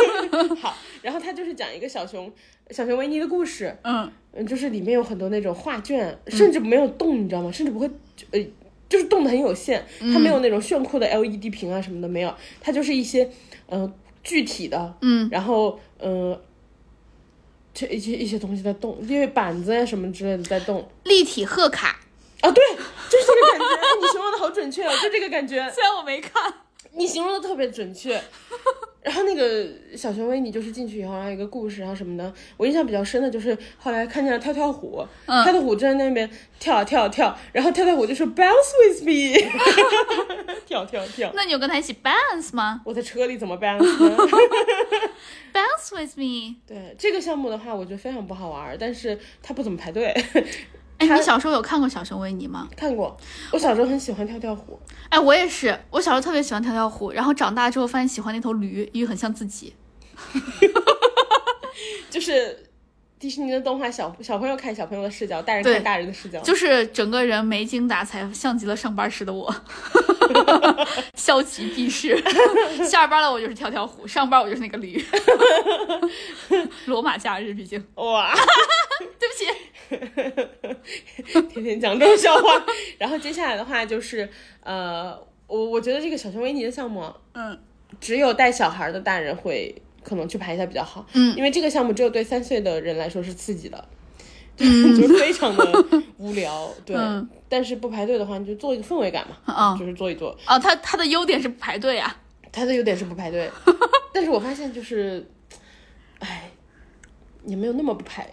[0.60, 2.30] 好，然后他就是讲一个小熊
[2.70, 7.50] 小熊维尼的故事，嗯嗯，就是里面有很多那种画卷，甚至没有动，你知道吗？
[7.50, 7.90] 甚至不会，
[8.32, 8.46] 呃，
[8.88, 13.30] 就是动的很有限，它没有那种炫酷的 LED 屏啊什么的，没有，它就是一些
[13.66, 13.90] 呃
[14.22, 16.38] 具体的，嗯，然后呃。
[17.78, 22.00] 这一些一些东西在动，因为板子呀什么之类的在动立体贺卡。
[22.40, 22.64] 啊，对，
[23.08, 23.64] 就是这个感觉。
[23.76, 25.70] 哎 你形容的好准确哦，就这个感觉。
[25.70, 26.52] 虽然我没看，
[26.94, 28.20] 你形容的特别准确。
[29.00, 39.38] 然后那个小熊维尼就是进去以后，然后有一个故事然后什么的，我印象比较深的就是后来看见了跳跳虎，嗯跳跳虎就在那边跳啊跳啊跳，然后跳跳虎就说 bounce with me，
[40.66, 41.30] 跳跳跳。
[41.34, 44.16] 那你有跟他一起 bounce 吗我在车里怎么 bounce 呢？？
[45.54, 46.56] bounce with me。
[46.66, 50.12] 对这个项目的话，我觉得非常不好玩，但是他不怎么排队。
[50.98, 52.68] 哎，你小时候有看过小熊维尼吗？
[52.76, 53.16] 看过，
[53.52, 54.78] 我小时候很喜欢跳跳虎。
[55.08, 59.74] 哎，我也是，我小时候特别喜欢跳跳虎，然后长大之后发现喜欢那头驴，因为很像自己。
[62.10, 62.66] 就是
[63.18, 66.40] 迪士尼的动画小小朋友看小朋友的视角，大人看大人的视角。
[66.40, 69.54] 就是整个人没精打采，像极了上班时的我，
[71.14, 72.20] 消极避世。
[72.84, 75.04] 下班了我就是跳跳虎，上班我就是那个驴。
[76.86, 78.34] 罗马假日，毕竟哇，
[79.18, 79.46] 对不起，
[81.50, 82.64] 天天讲这种笑话。
[82.98, 84.28] 然后接下来的话就是，
[84.62, 87.58] 呃，我我觉得这个小熊维尼的项目，嗯
[88.00, 93.88] 只有带小孩的大人会可能去排一下比较好，嗯，因为这个项目只有对三岁的人来说是刺激的。
[94.58, 95.84] 就是非常的
[96.16, 100.36] 无聊，对，嗯但是不排队的话，你就做一个氛围感嘛，啊就是坐一坐。
[100.48, 102.16] 哦，它它的优点是不排队啊。
[102.50, 103.48] 它的优点是不排队，
[104.12, 105.24] 但是我发现就是，
[106.18, 106.50] 哎，
[107.46, 108.28] 也没有那么不排，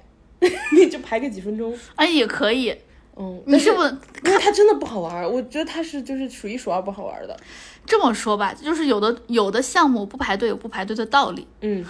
[0.76, 2.76] 你就排个几分钟，哎，也可以。
[3.18, 3.90] 嗯，你是不是
[4.26, 7.38] 因为它真的不好玩儿，我觉得它是就是数一数二不好玩儿的。
[7.86, 8.54] 这么说吧？
[8.54, 11.48] 就是有的有的项目不排队有不排队的道理。
[11.62, 11.86] 嗯，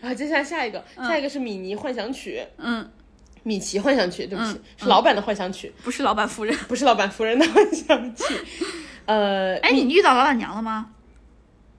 [0.00, 2.88] 然后接下来下一个，下一个是米妮幻想曲，嗯，
[3.42, 6.56] 米奇幻想曲，对不起，嗯是老板的幻想曲，不是老板夫人。
[6.68, 8.22] 不是老板夫人的幻想曲。
[9.06, 10.90] 呃，哎，你遇到老板娘了吗？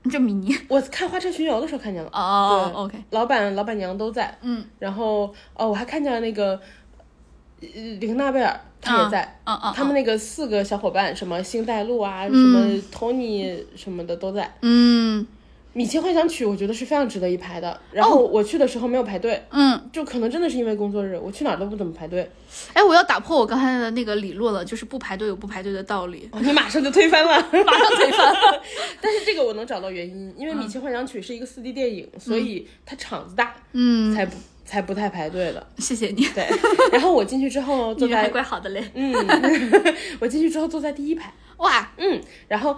[0.08, 0.56] 就米妮。
[0.68, 3.02] 我看花车巡游的时候看见了，哦对。
[3.10, 6.58] 老板老板娘都在，嗯然后哦，我还看见了那个
[7.60, 7.68] 呃
[8.00, 9.38] 玲娜贝尔，她也在。
[9.44, 14.54] 嗯嗯，他们那个四个小伙伴，什么星黛露啊，什么 Tony 什么的都在。
[14.62, 15.26] 嗯
[15.72, 17.80] 米奇幻想曲我觉得是非常值得一排的。
[17.92, 22.28] 然后我去的时候没有排队，嗯，就可能真的是因为工作日，我去哪儿都不怎么排队。
[22.72, 27.30] 哎，我要打破我刚才的那个理论了，就是不排队有不排队的道理，哦，你马上就推翻了。
[27.64, 28.34] 马上推翻。
[29.00, 35.64] 但是这个我能找到原因，因为米奇幻想曲是一个四 D 电影，所以它场子大，嗯，才不才不太排队的。
[35.78, 36.48] 谢谢你，对，
[36.92, 38.84] 然后我进去之后 坐在，怪好的嘞。
[38.94, 39.14] 嗯，
[40.20, 41.32] 我进去之后坐在第一排。
[41.58, 42.76] 哇，嗯，然后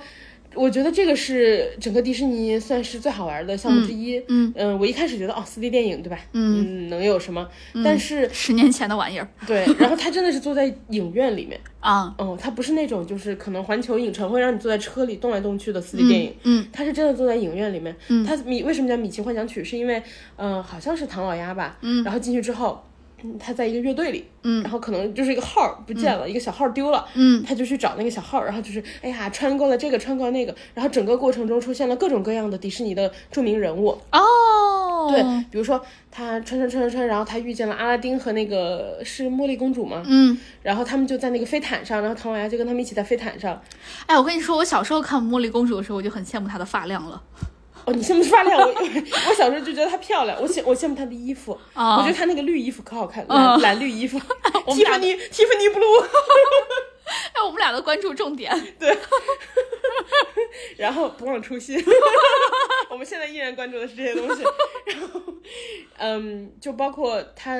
[0.54, 4.22] 我觉得这个是整个迪士尼算是最好玩的项目之一。
[4.28, 6.18] 嗯我一开始觉得哦，四 D 电影对吧？
[6.32, 7.48] 嗯，能有什么？
[7.84, 16.34] 但是十年前的玩意儿对，然后他真的是坐在影院里面， 啊，哦，他不是那种就是可能环球影城会让你坐在车里动来动去的四 D 电影。
[16.44, 19.62] 嗯他是真的坐在影院里面，嗯他米为什么叫米奇幻想曲？
[19.64, 20.02] 是因为，
[20.36, 22.82] 呃，好像是唐老鸭吧，嗯，然后进去之后，
[23.22, 35.80] 嗯他在一个乐队里，嗯，然后可能就是一个号儿不见了，一个小号丢了，嗯，他就去找那个小号，然后就是，哎呀，穿过了这个，穿过了那个，然后整个过程中出现了各种各样的迪士尼的著名人物，哦，对，比如说
[36.10, 40.02] 他穿穿穿穿穿，然后他遇见了阿拉丁和那个是茉莉公主吗？
[40.06, 43.60] 嗯，然后他们就在那个飞毯上，然后唐老鸭就跟他们一起在飞毯上，
[44.06, 47.22] 哎，我跟你说，我小时候看茉莉公主的时候，我就很羡慕她的发量了。
[47.84, 54.20] 哦，你羡慕发量，我我小时候就觉得她漂亮，我羡我羡慕她的衣服，哦我觉得她那个绿衣服可好看，嗯蓝、蓝绿衣服
[54.66, 56.04] 我们俩蒂芙尼蒂芙尼 blue，
[57.34, 58.52] 哎，我们俩的关注重点。
[58.78, 58.96] 对，
[60.78, 61.82] 然后不忘初心，
[62.90, 64.42] 我们现在依然关注的是这些东西，
[64.86, 65.20] 然后
[65.98, 67.58] 嗯，就包括她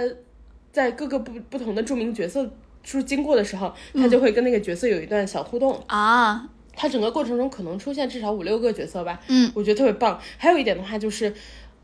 [0.70, 2.44] 在各个不不同的著名角色
[2.82, 5.82] 就是经过的时候，她就会跟那个角色有一段小互动。
[5.88, 10.20] 啊，它整个过程中可能出现至少五六个角色吧，嗯，我觉得特别棒。
[10.38, 11.32] 还有一点的话就是，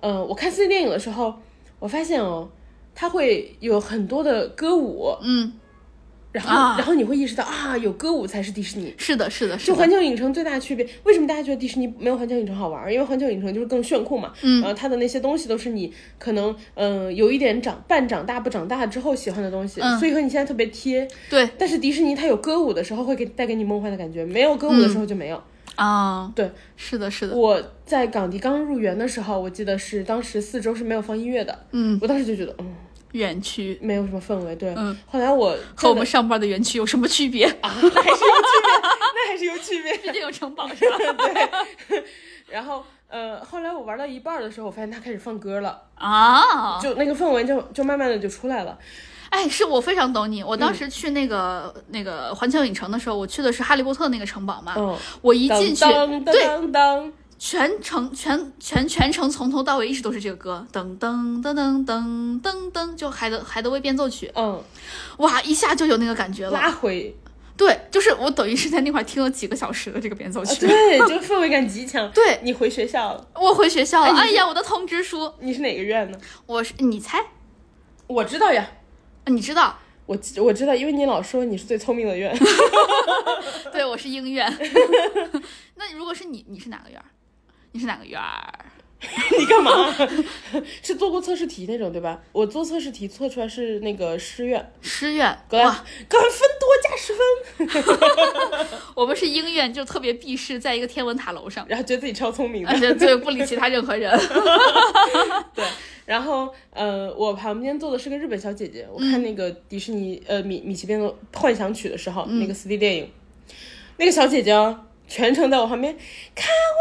[0.01, 1.35] 呃，我看四 D 电影的时候，
[1.79, 2.49] 我发现哦，
[2.95, 5.53] 它会有很多的歌舞，嗯，
[6.33, 6.75] 然后、啊。
[6.79, 8.95] 然后你会意识到啊，有歌舞才是迪士尼。
[8.97, 12.93] 是的，是的，是就，环球影城最大的区别，为什么大家觉得迪士尼没有环球影城好玩儿？
[12.93, 14.61] 因为环球影城就是更炫酷嘛，嗯。
[14.61, 19.99] 然后它的那些东西都是你可能嗯、呃有一点长半长大不长大之后喜欢的东西，嗯。
[19.99, 21.09] 所以和你现在特别贴。
[21.31, 21.49] 对。
[21.59, 25.43] 但是迪士尼它有歌舞的时候会给带给你梦幻的感觉，没有歌舞的时候就没有。
[25.77, 32.67] 啊，对，是的，是的，我在港迪刚入园的时候，我记得是当时四周是没有放音乐的，嗯，我当时就觉得嗯
[33.13, 34.55] 园区没有什么氛围。
[34.57, 37.47] 对，嗯后来我和我们上班的园区有什么区别？
[37.63, 38.81] 啊，那还是有区别，
[39.15, 39.97] 那还是有区别。
[39.99, 40.97] 毕竟有城堡是吧？
[41.89, 42.05] 对
[42.49, 48.79] 然后呃，后来我玩到一半的时候，我发现他开始放歌了，啊，就那个氛围就就慢慢的就出来了。
[49.31, 50.43] 哎，是我非常懂你。
[50.43, 54.73] 我嗯当时去那个、那个环球影城的时候，我去的是哈利波特那个城堡嘛。
[54.77, 64.61] 嗯，我一进去，当当对，全程全全全程从头到尾一直都是这个歌，噔噔噔噔噔噔噔，就海德海德威变奏曲，嗯，
[65.19, 66.51] 哇，一下就有那个感觉了。
[66.51, 67.17] 拉回，
[67.57, 70.67] 对，就是我等于是在那块儿听了几个小时的这个变奏啊曲。
[70.67, 72.11] 对，就氛围感极强。
[72.13, 76.19] 对你回学校了，我回学校了，哎哎呀，我的通知书，你是哪个院呢？
[76.47, 77.25] 我是你猜，
[78.09, 78.69] 我知道呀，
[79.27, 79.79] 你知道？
[80.07, 82.37] 我我知道，因为你老说你是最聪明的院。
[83.71, 84.53] 对，我是英院。
[85.77, 87.05] 那如果是你，你是哪个院儿？
[87.73, 88.65] 你是哪个院儿？
[89.39, 89.95] 你干嘛？
[90.83, 92.21] 是做过测试题那种对吧？
[92.33, 95.39] 我做测试题测出来是那个师院，师院。
[95.49, 102.77] 格兰哇，格兰芬多加十分， 我们是英院，就特别避世，在一个天文塔楼上，然后觉得自己超聪明的而。
[102.77, 104.11] 且对不理其他任何人。
[105.55, 105.65] 对，
[106.05, 113.09] 然后呃，我旁边坐的是个日本小姐姐，我看那个迪士尼呃米米奇变奏幻想曲的时候，那个四 D 电影，
[113.99, 115.96] 那个小姐姐哦全程在我旁边
[116.36, 116.80] 卡哇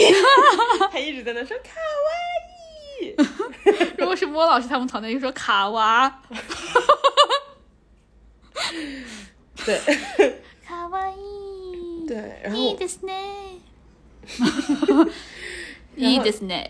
[0.00, 0.12] 伊，
[0.90, 2.08] 她一直在那说卡哇
[3.00, 3.14] 伊。
[3.98, 6.22] 如果是莫老师他们团队，就说卡哇。
[9.64, 9.80] 对
[10.66, 12.06] 卡哇伊。
[12.08, 13.12] 对，然后いいですね。
[15.96, 16.68] いいですね。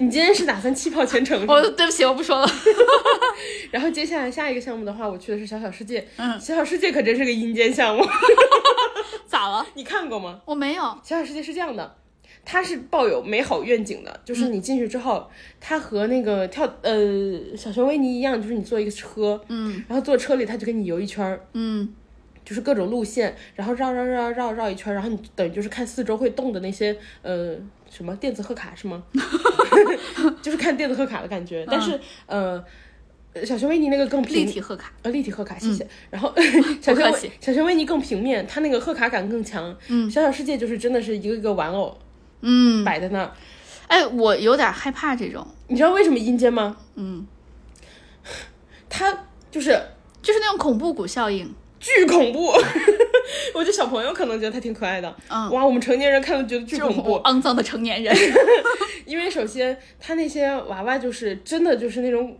[0.00, 1.44] 你今天是打算气泡全程？
[1.46, 2.48] 我对不起，我不说了。
[3.70, 6.06] 然后接下来下一个项目的话，我去的是小小世界。
[6.16, 8.04] 嗯小小世界可真是个阴间项目，
[9.26, 9.66] 咋了？
[9.74, 10.40] 你看过吗？
[10.44, 10.82] 我没有。
[11.02, 11.96] 小小世界是这样的，
[12.44, 15.28] 它是抱有美好愿景的，就是你进去之后，
[15.60, 16.92] 它和那个跳呃
[17.56, 21.92] 小熊维尼一样，就是你坐一个车，嗯然后坐车里它就给你游一圈儿，嗯
[22.44, 27.56] 就是各种路线，然后绕绕绕绕绕一圈儿，然后你等于就是看四周会动的那些呃
[27.90, 29.02] 什么电子贺卡是吗？
[30.42, 32.64] 就是看电子贺卡的感觉，但是呃。
[33.44, 34.90] 小熊维尼那个更平立体贺卡。
[35.02, 35.86] 呃，立体贺卡，谢谢。
[36.10, 36.34] 然后
[36.80, 39.76] 小熊小熊维尼更平面，它那个贺卡感更强。
[39.88, 41.96] 嗯小小世界就是真的是一个一个玩偶
[42.40, 42.82] 嗯。
[42.84, 43.32] 摆在那儿。
[43.86, 45.46] 哎，我有点害怕这种。
[45.68, 46.78] 你知道为什么阴间吗？
[46.96, 47.24] 嗯，
[48.88, 49.80] 它就是
[50.20, 51.54] 就是那种恐怖谷效应。
[51.78, 52.52] 巨恐怖。
[53.54, 57.18] 我觉得小朋友可能觉得它挺可爱的，嗯，哇，我们成年人看了觉得巨恐怖。
[57.20, 58.14] 肮脏的成年人。
[59.04, 62.36] 因为首先他那些娃娃就是真的就是那种，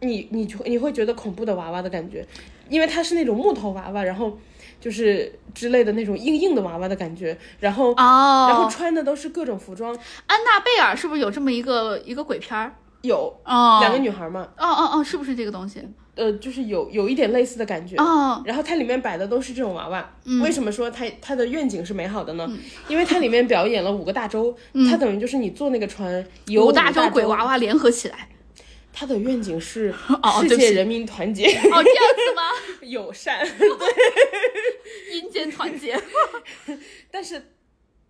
[0.00, 2.26] 你你就你会觉得恐怖的娃娃的感觉，
[2.68, 4.38] 因为它是那种木头娃娃，然后
[4.80, 8.46] 就是之类的那种硬硬的娃娃的感觉，然后、哦。
[8.48, 9.94] 然后穿的都是各种服装，
[10.26, 12.74] 安娜贝尔是不是有这么一个一个鬼片儿？
[13.02, 13.78] 有哦。
[13.80, 15.82] 两个女孩嘛，哦哦哦，是不是这个东西？
[16.20, 17.96] 呃，就是有有一点类似的感觉。
[17.96, 18.42] 哦。
[18.44, 22.46] 然后它里面摆的都是这种娃娃，嗯为什么说它它的愿景是美好的呢？
[22.88, 24.54] 因为它里面表演了五个大洲，
[24.90, 26.24] 它等于就是你坐那个船
[26.58, 28.28] 五大大洲鬼娃娃联合起来。
[28.92, 29.94] 它的愿景是
[30.42, 32.42] 世界人民团结、哦，这样子吗？
[32.82, 33.68] 友善，对
[35.16, 35.98] 阴间团结。
[37.10, 37.40] 但是。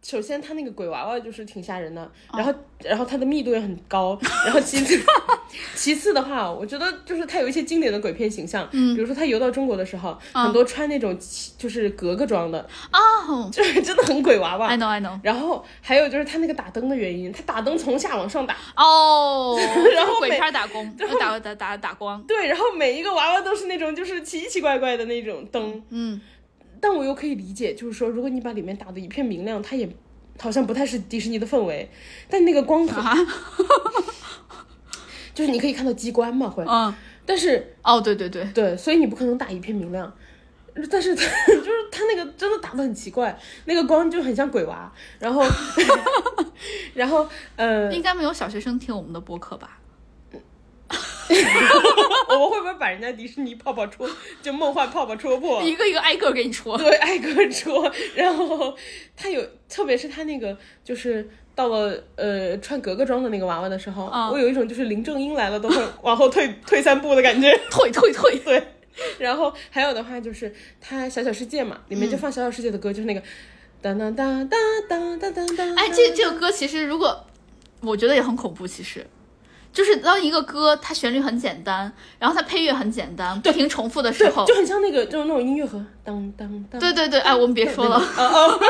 [0.03, 2.39] 首先，它那个鬼娃娃就是挺吓人的，哦。
[2.39, 4.99] 然后，然后它的密度也很高， 然后其次，
[5.77, 8.95] 其次的话，我觉得就是它有一些经典的鬼片形象，嗯。
[8.95, 13.49] 比如说它游到中国的时候，很多穿那种奇就是格格装的，哦。
[13.53, 14.67] 就是真的很鬼娃娃。
[14.69, 15.19] ，I know I know。
[15.23, 19.57] 然后还有就是它那个打灯的原因，它打灯从下往上打，哦，
[19.95, 20.91] 然后鬼每片儿打光，
[21.21, 22.21] 打打打打光。
[22.23, 26.21] 对，然后每一个娃娃都是那种就是奇奇怪怪的那种灯，嗯，
[26.81, 29.89] 但我又可以理解，就是说如果你把里面打的一片明亮，它也
[30.39, 31.91] 好像不太是迪士尼的氛围，
[32.29, 33.15] 但那个光很，啊，
[35.35, 36.95] 就是你可以看到机关嘛会，嗯，
[37.27, 40.13] 但是哦，对对对，对，所以你不可能打一片明亮。
[40.89, 45.45] 但是它 就是他那个真的打的很奇怪，那个光就很像鬼娃，然后，
[46.95, 49.80] 然后呃，应该没有小学生听我们的播客吧？
[52.29, 54.09] 我们会不会把人家迪士尼泡泡戳，
[54.43, 55.63] 就梦幻泡泡戳破？
[55.63, 56.77] 一个一个挨个给你戳。
[56.77, 57.91] 对，挨个戳。
[58.15, 58.77] 然后
[59.17, 67.51] 他有，特别是他那个，就是到了呃穿格格装的那个娃娃的时候，啊我有一种就是林正英来了都会 往后退退三步的感觉。
[67.71, 68.37] 退退退！
[68.45, 68.63] 对，
[69.19, 73.23] 然后还有的话就是他小小世界嘛，里面就放小小世界的歌，就是那个
[73.81, 75.75] 当当当当当当当当。
[75.77, 77.25] 哎，这这个歌其实如果
[77.83, 79.07] 我觉得也很恐怖，其实
[79.73, 86.81] 就是当一个歌它旋律很简单，然后它配乐很简单，不停重复的时候，，就很像那个就是那种音乐盒，当当当。
[86.81, 87.97] 对对对，哎，我们别说了。
[87.97, 88.61] 哦 哦，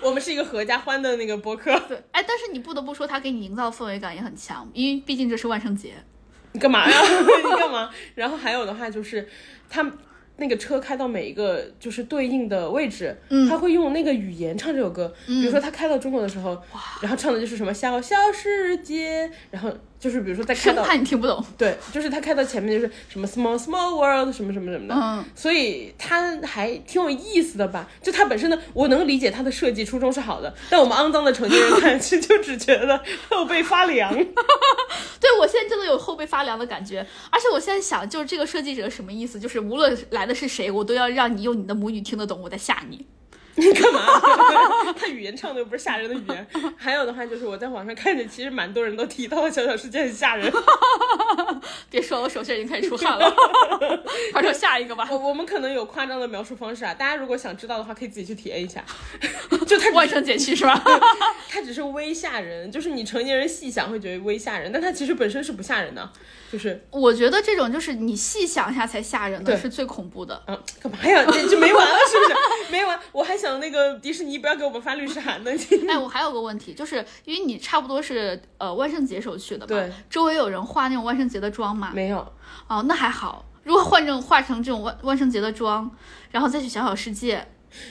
[0.02, 1.70] 我们是一个合家欢的那个播客。
[1.88, 5.94] 对，哎，但是你不得不说，它给你营造氛围感也很强，因为毕竟这是万圣节。
[6.52, 6.96] 你干嘛呀？
[7.44, 7.90] 你干嘛？
[8.14, 9.28] 然后还有的话就是，
[9.68, 9.88] 他
[10.36, 15.12] 那个车开到每一个就是对应的位置，嗯他会用那个语言唱这首歌。
[15.26, 16.60] 比如说他开到中国的时候，
[17.00, 21.44] 然后唱的就是什么小小世界，然后就是比如说在开到生怕你听不懂。
[21.58, 27.86] 对，就是他开到前面就是什么 small small world 什么什么什么的，嗯，所以他还挺有意思的吧？
[28.02, 34.10] 就他本身的，我能理解他的设计初衷是好的，但我们肮脏的成年人看去就只觉得后背发凉。
[35.20, 39.38] 对我现在真的有后背发凉的感觉，而且我现在想，就是这个设计者什么意思？
[39.38, 43.06] 就是无论来的是谁，我都要让你用你的母语听得懂，我在吓你。
[43.56, 44.00] 你干嘛？
[44.96, 46.46] 他语言唱的又不是吓人的语言。
[46.76, 50.50] 还有的话就是我在网上看见，其实蛮多人都提到了小小世界很吓人。
[51.90, 53.34] 别说了，我手心已经开始出汗了。
[54.32, 55.06] 快说下一个吧。
[55.10, 58.84] 我我们可能有夸张的描述方式啊，大家如果想知道的话，可以自己去体验一下。
[59.66, 60.82] 就它万圣节去是吧？
[61.48, 66.10] 它只是微吓人，就是你成年人细想会觉得微吓人，但它其实本身是不吓人的，
[66.50, 70.42] 就是我觉得这种就是你细想一下才吓人的，对是最恐怖的。
[70.48, 71.24] 嗯，干嘛呀？
[71.30, 72.72] 这就没完了是不是？
[72.72, 75.50] 没完，我还想那个迪士尼不要给我们发律师函呢。
[75.88, 81.92] 哎，我还有个问题，就是因为你差不多是呃万圣节时候去的吧，对，周围有人化那种万圣节的妆吗？
[81.94, 82.18] 没有，
[82.66, 83.46] 哦，那还好。
[83.62, 85.88] 如果换成化成这种万万圣节的妆，
[86.32, 87.46] 然后再去小小世界，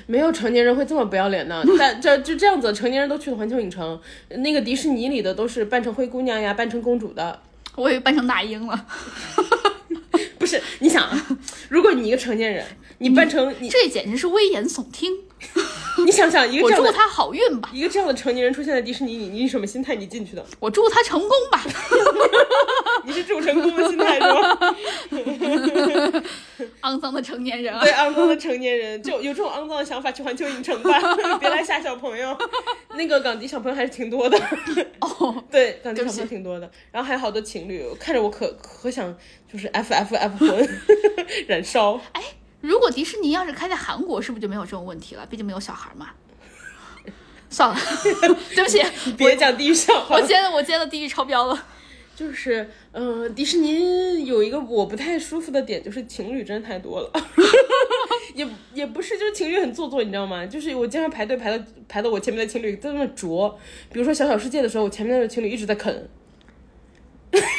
[0.08, 1.64] 没有成年人会这么不要脸的。
[1.78, 3.98] 但这就这样子，成年人都去了环球影城，
[4.30, 7.40] 那个迪士尼里的都是扮成灰姑娘呀，扮成公主的。
[7.80, 8.86] 我以为扮成那英了。
[10.38, 11.28] 不是，你想啊，
[11.70, 12.66] 如果你一个成年人，
[12.98, 15.12] 你扮成你，这简直是危言耸听。
[16.06, 19.96] 你想想一个这样的我祝他好运吧，一个这样的成年人出现在迪士尼你，你是什么心态？
[19.96, 20.46] 你进去的？
[20.60, 21.62] 我祝他成功吧。
[23.06, 24.76] 你是祝成功的心态是吧？
[26.82, 27.92] 肮脏的成年人啊对，！
[27.94, 31.00] 肮脏的成年人就有这种肮脏的想法，去环球影城吧，
[31.40, 32.38] 别来吓小朋友。
[32.96, 34.38] 那个港迪小朋友还是挺多的，
[35.00, 36.70] 哦，对，港迪小朋友挺多的。
[36.92, 39.16] 然后还有好多情侣，看着我可可想
[39.52, 40.70] 就是 F F F 魂
[41.48, 42.00] 燃烧。
[42.62, 45.26] 如果迪士尼要是开在韩国，是不是就没有这种问题了？
[45.26, 46.10] 毕竟没有小孩嘛。
[47.50, 47.76] 算了，
[48.54, 48.84] 对不起，
[49.18, 50.20] 别讲地狱笑话我。
[50.22, 51.66] 今天我今天的地狱超标了。
[52.16, 57.12] 就是，嗯、迪士尼有一个我不太舒服的点，就是情侣真的太多了。
[58.36, 60.46] 也也不是，就是情侣很做作，你知道吗？
[60.46, 63.58] 就是我经常排队排到排到我前面的情侣在那啄，
[63.92, 66.10] 比如说小小世界的时候，我前面的情侣一直在啃。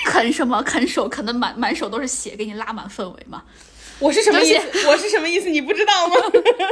[0.06, 0.62] 啃什么？
[0.62, 3.42] 啃手，啃的满满手都是血，给你拉满氛围嘛。
[4.00, 4.86] 我是什么意思？
[4.88, 5.48] 我是什么意思？
[5.50, 6.16] 你不知道吗？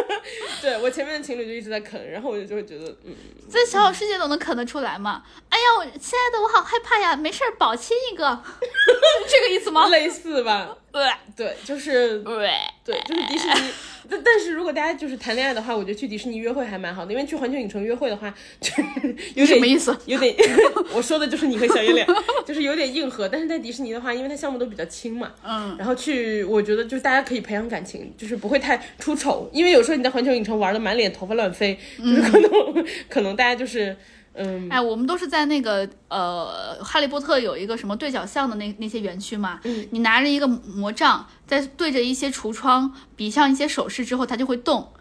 [0.60, 3.14] 对我前面的情侣就一直在啃，然后我就就会觉得，嗯，
[3.48, 5.22] 在小小世界都能啃得出来嘛？
[5.48, 7.14] 哎呀，我亲爱的，我好害怕呀！
[7.14, 8.42] 没事儿，保亲一个，
[9.28, 9.88] 这个意思吗？
[9.88, 10.76] 类似吧？
[10.90, 11.06] 对
[11.36, 12.50] 对，就是对，
[12.84, 13.70] 对，就是迪士尼。
[14.10, 18.70] 但但是如果大家就是谈恋爱的话，我觉得去迪士尼约会还蛮好的，因为去环球影城约会的话，就
[19.34, 19.96] 有点什么意思？
[20.06, 20.34] 有点，
[20.94, 22.06] 我说的就是你和小月亮，
[22.46, 23.28] 就是有点硬核。
[23.28, 29.48] 但是在迪士尼的话，因为它项目都比较轻嘛，嗯，然后去，我觉得就是大家可以培养感情，就是不会太出丑。
[29.52, 33.96] 因为有时候你在环球影城玩的满脸头发乱飞，就是 可能、可能大家就是
[34.38, 44.92] 嗯，哎，我们都是在那个呃，哈利波特有一个什么对角巷的那那些园区嘛，嗯你拿着一个魔杖，在对着一些橱窗比上一些手势之后，它就会动。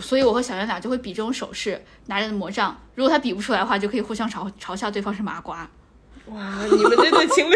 [0.00, 2.76] 所以我和小圆俩就会比这种手势，拿着魔杖。
[2.94, 5.70] 如果他比不出来的话，就可以互相嘲嘲笑对方是麻瓜。
[6.26, 7.54] 哇，你们这对情侣，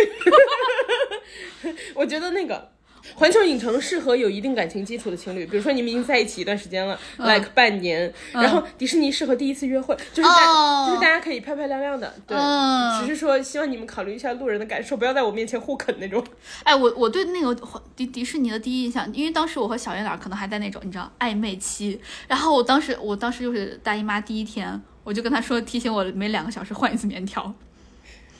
[1.96, 2.70] 我觉得那个。
[3.14, 7.26] 环球影城适合有一定感情基础的情侣，比如说你们已经在一起一段时间了、嗯。
[7.26, 10.86] l i k e 半年，然后迪士尼适合第一次约会，就是大、哦。
[10.88, 13.00] 就是大家可以漂漂亮亮的，对，嗯。
[13.00, 16.24] 只是说希望你们考虑一下路人的感受，不要在我面前互啃那种。
[16.64, 17.54] 哎，我我对那个
[17.96, 27.52] 迪迪士尼的第一印象，因为当时我和小圆脸可能还在那种你知道暧昧期，然后我当时我当时就是大姨妈第一天，我就跟他说提醒我每两个小时换一次棉条，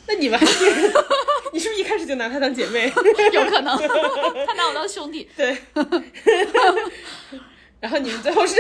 [0.09, 0.65] 那你们还是，
[1.53, 2.91] 你是不是一开始就拿她当姐妹？
[3.33, 3.77] 有可能
[4.47, 5.57] 他拿我当兄弟，对，
[7.79, 8.57] 然后你们最后是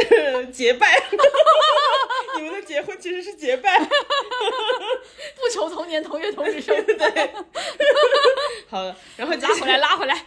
[0.53, 0.95] 结拜，
[2.37, 3.79] 你们的结婚其实是结拜。
[3.81, 6.77] 不求同年同月同日生。
[6.85, 7.31] 对
[8.69, 10.27] 好了，然后拉回来，拉回来。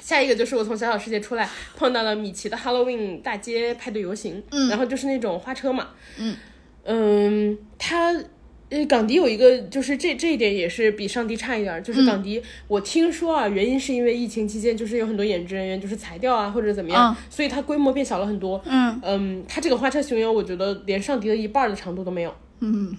[0.00, 6.36] 下一个就是我从小小世界出来碰到了米奇的 Halloween 大街派对游行，嗯，然后就是那种花车嘛，嗯
[6.84, 8.14] 嗯，它
[8.68, 19.00] 呃港迪有一个就是这这一点也是比上迪差一点，就是港迪我听说啊，原因是因为疫情期间就是有很多演职人员就是裁掉啊或者怎么样，所以它规模变小了很多，嗯。
[19.02, 22.96] 嗯，它这个花车巡游我觉得连上迪的一半的长度都没有，嗯，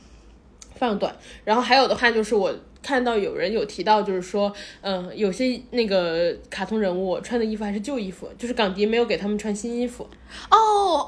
[0.75, 2.53] 非常短，然后还有的话就是我。
[2.87, 10.07] 看到有人有提到，就是说，嗯，有些那个卡通人物穿的衣服还是旧衣服，就是港迪没有给他们穿新衣服。
[10.49, 10.57] 哦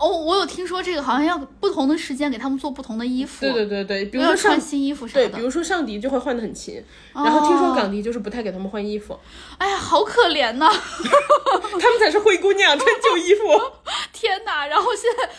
[0.02, 3.46] 哦，我有听说这个，好像要不同的时间给他们做不同的衣服。
[3.46, 5.30] 对对对对，比如说穿新衣服啥的。
[5.30, 9.18] 对，比如说上迪就会换的很勤，然后听说港迪就是不太给他们换衣服。
[9.58, 10.68] 哎呀，好可怜呐！
[11.80, 13.44] 他们才是灰姑娘，穿旧衣服。
[14.12, 14.68] 天哪！
[14.68, 15.30] 然后现在。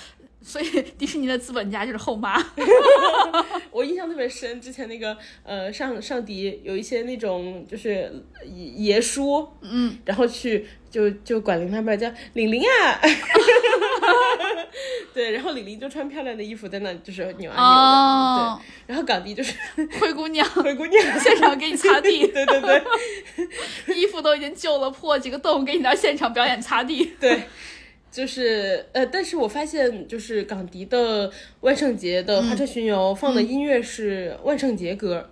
[0.43, 2.43] 所以 迪士尼的资本家就是后妈
[3.71, 4.61] 我印象特别深。
[4.61, 8.25] 之前那个呃上上迪有一些那种就是
[8.77, 13.01] 爷叔，嗯，然后去就就管玲他们叫玲玲啊，
[15.13, 19.55] 对，然后玲玲就穿漂亮的衣服在那就是扭啊扭的，对，然后港迪就是
[20.01, 27.43] 灰姑娘，灰姑娘现场给你擦地，对对对，衣服都已经旧了破几个洞，给你到现场表演擦地，对。
[28.11, 31.31] 就是呃，但是我发现就是港迪的
[31.61, 35.31] 万圣节的花车巡游放的音乐是万圣节歌，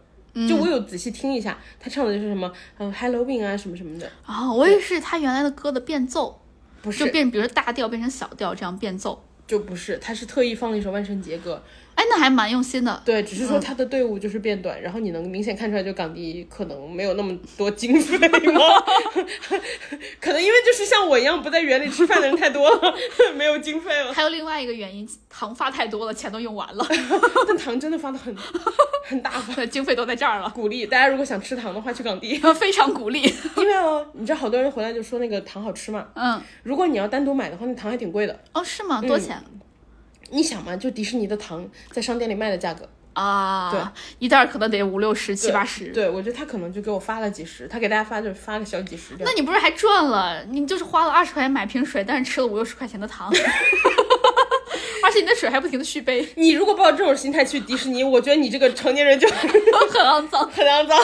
[0.49, 4.09] 就我有仔细听一下，他唱的就是什么嗯 Halloween 啊什么什么的。
[4.25, 6.41] 啊，我也是他原来的歌的变奏，
[6.81, 11.63] 不是就变，比如大调变成小调这样变奏，就不是，他是特意放了一首万圣节歌。
[12.09, 13.03] 哎，那还蛮用心的。
[13.05, 18.61] 对，只是说他的队伍就是变短，然后你能明显看出来，就港迪可能没有那么多经费吗？
[20.21, 22.95] 可能因为就是像我一样不在园里吃饭的人太多了，
[23.37, 24.13] 没有经费了。
[24.13, 26.87] 还有另外一个原因，糖发太多了，钱都用完了。
[27.47, 28.35] 但 糖真的发的很
[29.05, 30.49] 很大方，经费都在这儿了。
[30.51, 33.23] 鼓励大家，如果想吃糖的话，去港迪，非常鼓励。
[33.57, 36.07] 因为哦，你知道好多人回来就说那个糖好吃嘛。
[36.15, 36.41] 嗯。
[36.63, 38.39] 如果你要单独买的话，那糖还挺贵的。
[38.53, 39.01] 哦，是吗？
[39.03, 39.43] 多钱？
[40.31, 43.81] 你想嘛，就迪士尼的糖在商店里卖的价格啊，对，
[44.21, 45.87] 一袋可能得五六十、七八十。
[45.87, 49.15] 对，我觉得他可能就给我发了几十，他给大家发就发个小几十。
[49.19, 50.45] 那你不是还赚了？
[50.45, 53.29] 你就是花了二十块钱买瓶水，但是吃了五六十块钱的糖，
[55.03, 56.29] 而且你的水还不停的续杯。
[56.37, 60.99] 你如果抱着这种心态去迪士尼，我觉得你这个成年人就很肮脏，很肮脏。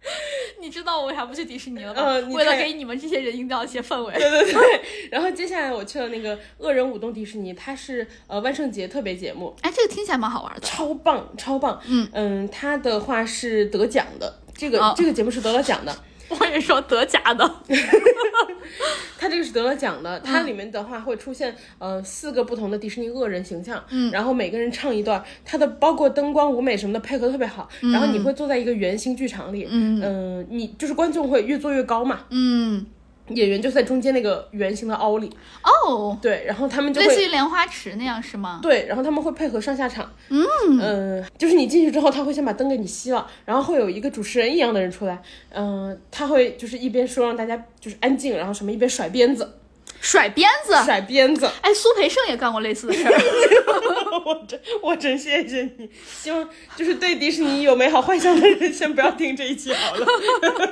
[0.60, 2.28] 你知道我为啥不去迪士尼了吗？
[2.34, 4.12] 为了给你们这些人营造一些氛围。
[4.14, 4.80] 对对对。
[5.10, 9.54] 然后接下来我去了那个恶人舞动迪士尼，它是呃万圣节特别节目。
[9.62, 10.60] 哎，这个听起来蛮好玩的。
[10.60, 11.80] 超棒，超棒。
[11.86, 15.96] 嗯嗯，它的话是得奖的，这个这个节目是得了奖的。
[16.40, 17.54] 我也说得奖的，
[19.18, 20.20] 他这个是得了奖的。
[20.20, 27.68] 它里面的话会出现呃四个不同的迪士尼恶人形象，嗯，然后每个人唱一段，它的包括灯光舞美什么的配合特别好。
[27.80, 32.86] 然后你会坐在一个圆形剧场里，嗯嗯，你就是观众会越坐越高嘛，嗯。
[33.30, 35.30] 演员就在中间那个圆形的凹里。
[35.62, 38.60] 哦，对，然后他们就类似于莲花池那样是吗？
[38.62, 40.44] 对，然后他们会配合上下场，嗯。
[40.80, 45.20] 嗯，就是你进去之后，他会先把灯给你熄了，然后会有一个主持人一样的人出来，
[45.50, 49.54] 嗯，他会就是一边说让大家就是安静，然后什么一边甩鞭子。
[50.00, 51.50] 甩鞭子，甩鞭子。
[51.60, 53.12] 哎，苏培盛也干过类似的事儿。
[54.24, 55.90] 我真，我真谢谢你。
[56.06, 60.06] 希望就是对迪士尼有美好幻想的人，先不要听这一期好了。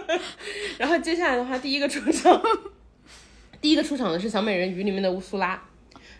[0.78, 2.40] 然后接下来的话，第一个出场，
[3.60, 5.62] 第一个出场的是小美人鱼里面的乌苏拉。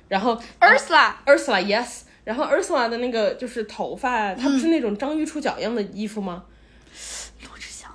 [0.08, 2.02] 然后，Ursula，Ursula，Yes。
[2.24, 6.44] 然后 Ursula 的那个就是头发，它不是那种章鱼触角一样的衣服吗？
[7.42, 7.90] 罗志祥。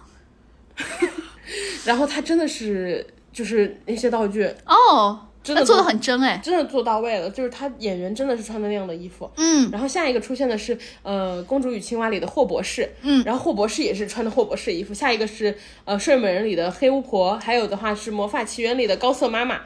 [1.86, 3.05] 然后他真的是。
[3.32, 7.29] 就是那些道具哦，真的做的很真哎，真的做到位了。
[7.29, 9.69] 就是他演员真的是穿的那样的衣服，嗯。
[9.71, 13.23] 然后下一个出现的是呃《公主与青蛙》里的霍博士，嗯。
[13.25, 14.93] 然后霍博士也是穿的霍博士衣服。
[14.93, 19.61] 下一个是呃《睡美人》里的黑巫婆，还有的话是《魔法奇缘》里的高瑟妈妈。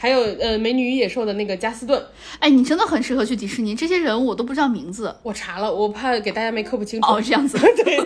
[0.00, 2.00] 还有呃，美女与野兽的那个加斯顿，
[2.38, 3.74] 哎，你真的很适合去迪士尼。
[3.74, 7.10] 这些人我都不知道名字，我查了，我怕给大家没科普清楚。
[7.10, 7.96] 哦，这样子， 对，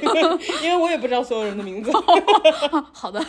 [0.64, 1.92] 因为我也不知道所有人的名字。
[2.92, 3.22] 好的，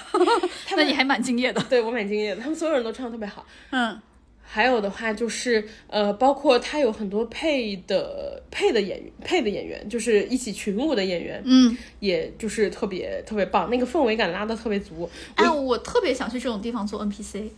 [0.77, 1.61] 那你还蛮敬业的。
[1.69, 3.45] 对我蛮敬业的，他们所有人都唱的特别好。
[3.71, 3.99] 嗯，
[4.41, 15.09] 还有的话就是呃，包括他有很多配的配的演员，配的演员就是一起群舞的演员，嗯，也就是特别特别棒，那个氛围感拉的特别足。
[15.35, 17.49] 哎，我特别想去这种地方做 NPC。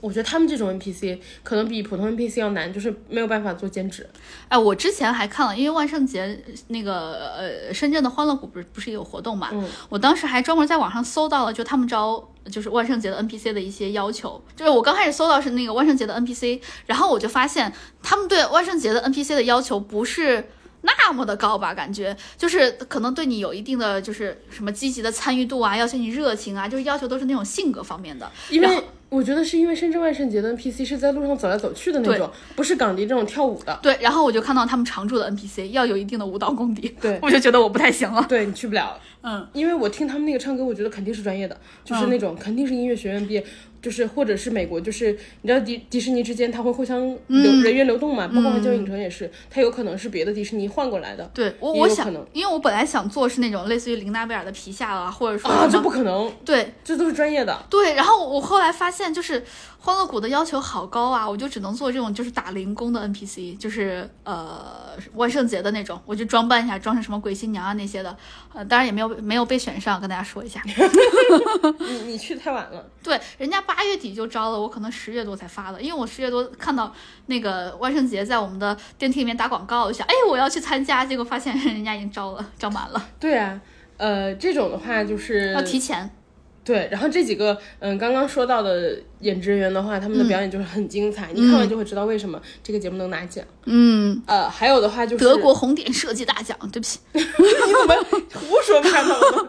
[0.00, 4.08] 我觉得他们这种 NPC 可能比普通 NPC 要难，就是没有办法做兼职。
[4.48, 9.48] 哎，我之前还看了，因为万圣节那个呃深圳的欢乐谷不是不是也有活动嘛？
[9.52, 14.40] 嗯，我当时还专门在网上搜到了，就他们招就是万圣节的 NPC 的一些要求。
[14.54, 17.72] 就是我刚开始搜到是那个万圣节的 NPC，然后我就发现
[18.02, 20.48] 他们对万圣节的 NPC 的要求不是
[20.82, 28.30] 那么的高吧，感觉就是可能对你有一定的就是什么积极的参与度啊，要求你热情啊，就是要求都是那种性格方面的。
[28.50, 33.78] 因为我觉得是因为深圳万圣节的 NPC 是在路上走来走去的那种，不是港迪这种跳舞的。
[33.82, 38.24] 对，然后我就看到他们常驻的 NPC 要有一定的舞蹈功底，对我就觉得我不太行了。
[38.28, 43.44] 对你去不了，嗯，因为我听他们那个唱歌，我觉得肯定是专业的，就是那种肯定是音乐学院毕业。
[43.82, 46.98] 就是或者是美国，就是你知道迪迪士尼之间它会互相
[47.28, 51.30] 流、人员流动嘛，包括环球影城也是，它有可能是别的迪士尼换过来的。
[51.32, 57.56] 对我我想，因为我本来想做是那种类似于琳娜贝尔的皮下啊，或者说啊，这不可能，对这都是专业的。
[57.70, 59.44] 对，然后我后来发现，就是
[59.78, 68.16] 欢乐谷的要求好高啊，我就只能做这种就是打零工的 NPC，就是呃万圣节的那种，我就装扮一下，装成什么鬼新娘啊那些的，
[68.52, 70.60] 呃，当然也没有没有被选上，跟大家说一下。
[71.78, 76.92] 你你去的太晚了，对，人家八月底就招了，我可能十月多才发的，因为我十月多看到
[77.26, 83.60] 那个万圣节在我们的电梯里面打广告，我想哎我要去参加，结果发现人家已经招了，招满了，对啊，
[83.96, 86.10] 呃，这种的话就是要提前。
[86.66, 93.44] 对，然后这几个嗯刚刚说到的演职人员的话，他们的表演就是很精彩，你看完就会知道为什么这个节目能拿奖。
[93.66, 96.98] 嗯，呃，还有的话就是德国红点设计大奖，对不起。
[97.12, 99.48] 你怎么胡说八道呢？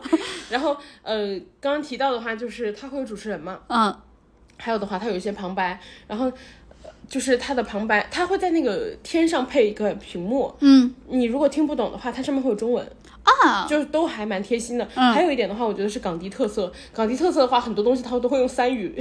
[0.51, 3.95] 然后呃，刚刚提到的话就是他会有主持人嘛，嗯
[4.59, 6.31] 还有的话他有一些旁白，然后。
[7.07, 12.85] 呃就是他的旁白，他会在那个天上配一个屏幕，嗯你如果听不懂的话，它上面会有中文，
[13.23, 14.85] 啊，就是都还蛮贴心的。
[14.93, 16.71] 还有一点的话，我觉得是港迪特色。
[16.93, 18.93] 港迪特色的话，很多东西他都会用三语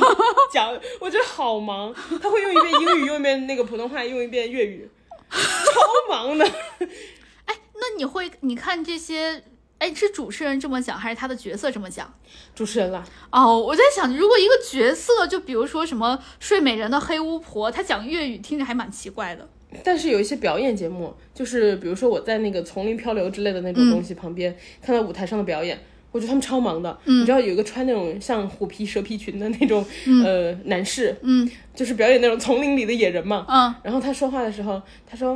[0.52, 1.94] 讲，我觉得好忙。
[2.22, 4.88] 他会用一遍英语，用一遍那个普通话，用一遍粤语，
[5.30, 6.44] 超忙的。
[7.46, 9.42] 哎那你会你看这些，
[9.78, 12.12] 哎，是主持人这么讲，还是他的角色这么讲？
[12.54, 19.48] 主持人啦，哦，我在想，如果一个角色，就比如说什么睡美人的黑巫婆，她讲粤语，听着还蛮奇怪的。
[19.84, 25.78] 但是有一些表演节目，就是比如说我在那个丛林漂流之类的那种东西旁边、看到舞台上的表演。
[26.12, 29.84] 我觉得他们超忙的，你知道有一个穿那种像虎皮蛇皮裙的那种、
[30.24, 35.34] 呃男士，嗯就是表演那种丛林里的野人嘛，嗯然后他说话的时候，他说：“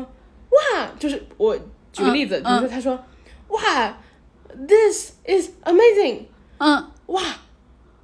[0.49, 1.55] 哇，就是我
[1.93, 2.99] 举个例子，嗯比如说他说
[3.49, 3.99] ：‘哇
[4.68, 6.26] ，this is amazing，
[6.59, 7.22] 嗯，哇，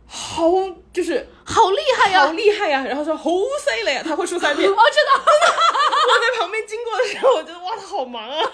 [0.06, 0.50] 好
[0.92, 2.26] 就是好厉害呀！
[2.26, 4.68] 好厉害呀！’然后说好犀利呀，他会说三遍。
[4.70, 5.10] 哦，真的。
[6.08, 8.40] 我在旁边经过的时候，我觉得哇，他好忙啊。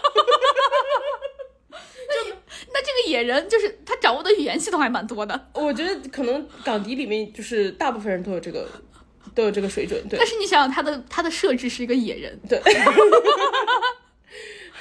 [2.13, 2.19] 就
[2.75, 8.69] 那这个野人就是他掌握的语言系统还蛮多的，我觉得可能港迪里面就是大部分人都有这个
[9.35, 12.61] 都有这个水准，对但是你想想他的他的设置是一个野人，对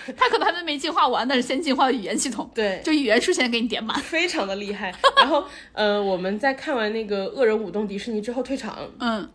[0.17, 3.97] 他可能还没进化完，但是先进化了语言系统，对，就语言数先给你点满。
[4.01, 4.93] 非常的厉害。
[5.17, 5.43] 然后
[5.73, 9.27] 呃，我们在看完那个恶人舞动迪士尼之后退场，嗯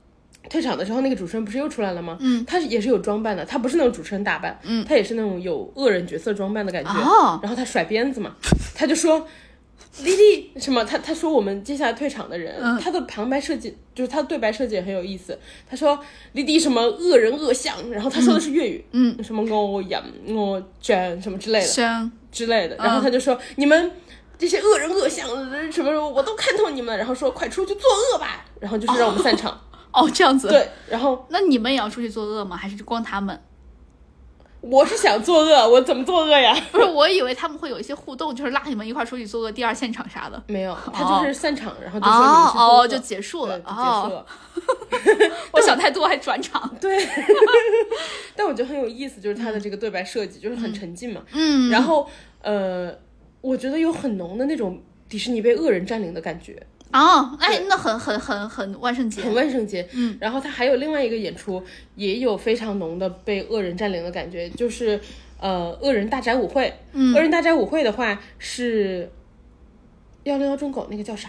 [0.49, 2.17] 退场的时候，那个主持人不是又出来了吗？
[2.21, 6.91] 嗯，他也是有装扮的，他不是那种主持人打扮，嗯，他也是那种有恶人角色装扮的感觉。
[6.93, 8.35] 哦然后他甩鞭子嘛，
[8.75, 9.27] 他就说。
[10.03, 10.85] 丽丽什么？
[10.85, 15.37] 他他说我们接下来退场的人，嗯他的旁白设计就是他的对白设计也很有意思。
[15.69, 15.99] 他说
[16.33, 22.77] 你滴什么恶人恶相，然后他说的是粤语，嗯，什么我养我卷什么之类的香，之类的。
[22.77, 23.91] 然后他就说、你们
[24.39, 25.27] 这些恶人恶相
[25.73, 27.83] 什么我都看透你们，然后说快出去作
[28.13, 29.59] 恶吧，然后就是让我们散场。
[29.93, 32.55] 哦，这样子。，对，然后那你们也要出去作恶吗？
[32.55, 33.41] 还是光他们？
[34.71, 36.55] 我是想作恶，我怎么作恶呀？
[36.73, 40.43] 不是，我以为他们会有一些互动，就是拉你们一块儿出去作恶第二现场啥的。
[40.49, 43.59] 没有，他就是散场，然后就说你哦们去哦，就结束了。
[43.61, 44.27] 结束哦，了。
[45.53, 46.69] 我想太多，还转场。
[46.81, 47.07] 对，
[48.35, 51.23] 但我觉得很有意思，就是他的这个对白设计，就是很沉浸嘛。
[51.33, 52.09] 嗯，然后
[52.43, 52.93] 呃，
[53.41, 56.61] 我觉得有很浓的那种迪士尼被恶人占领的感觉，
[56.93, 59.21] 哦，哎，那很很很很万圣节。
[59.23, 59.87] 很万圣节。
[59.93, 61.63] 嗯，然后他还有另外一个演出，
[61.95, 64.99] 也有非常浓的被恶人占领的感觉，就是
[65.39, 66.73] 呃，恶人大宅舞会。
[66.93, 69.11] 嗯，恶人大宅舞会的话是
[70.23, 71.29] 幺零幺中狗那个叫啥？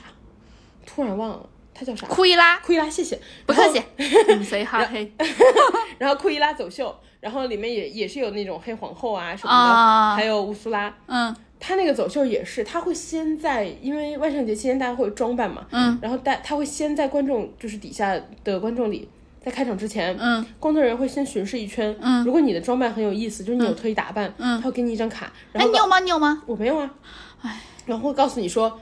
[0.85, 2.07] 突然忘了，他叫啥？
[2.07, 3.19] 库伊拉，库伊拉，谢谢。
[3.45, 3.83] 不客气。
[4.29, 5.11] 嗯谁哈黑
[5.97, 10.95] 然后库伊拉走秀，然后里面也也是有那种黑皇后啊什么的，啊还有乌苏拉。
[11.07, 19.07] 嗯他那个走秀也是，他会先在，因为万圣节期间大家会装扮嘛，嗯，然后大他会先在观众就是底下的观众里，
[19.43, 25.99] 在开场之前，嗯，工作人员会先巡视一圈，嗯，如果你的装扮很有意思，就是你有特意打扮，嗯他会给你一张卡，然哎，后告你有吗？
[25.99, 26.43] 你有吗？
[26.45, 26.93] 我没有啊，
[27.41, 28.79] 唉，然后会告诉你说。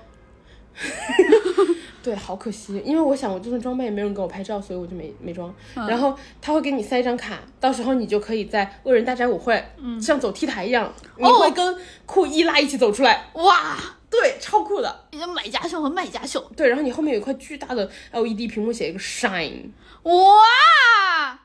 [2.06, 5.51] 对，好可惜，因为我想我就算装扮也没人给我拍照，所以我就没没装。
[5.76, 11.76] 嗯然后他会给你塞一张卡，到时候你就可以在恶人大宅舞会，嗯像走 T 台一样，你哦会跟
[12.06, 13.76] 酷伊拉一起走出来，哇，
[14.10, 15.06] 对，超酷的。
[15.12, 19.72] 你的买家秀和卖家秀，对，然后你后面有一块巨大的 LED 屏幕，写一个 shine，
[20.03, 21.39] 哇哇，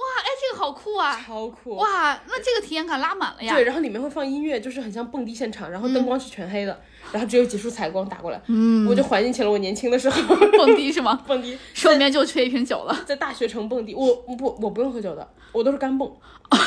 [0.00, 1.10] 哎，这个好酷啊！
[1.10, 1.76] 哇超酷。
[1.76, 3.54] 哇，那这个体验感拉满了呀！
[3.54, 6.80] 对，然后里面会放音乐，就是很像蹦迪现场，然后灯光是全黑的，
[7.12, 11.22] 然后只有几束彩光打过来，嗯，我就怀念起了我年轻的时候蹦迪是吗？
[11.26, 13.04] 蹦迪，手里面就缺一瓶酒了。
[13.06, 16.10] 在大学城蹦迪，我不我不用喝酒的，我都是干蹦。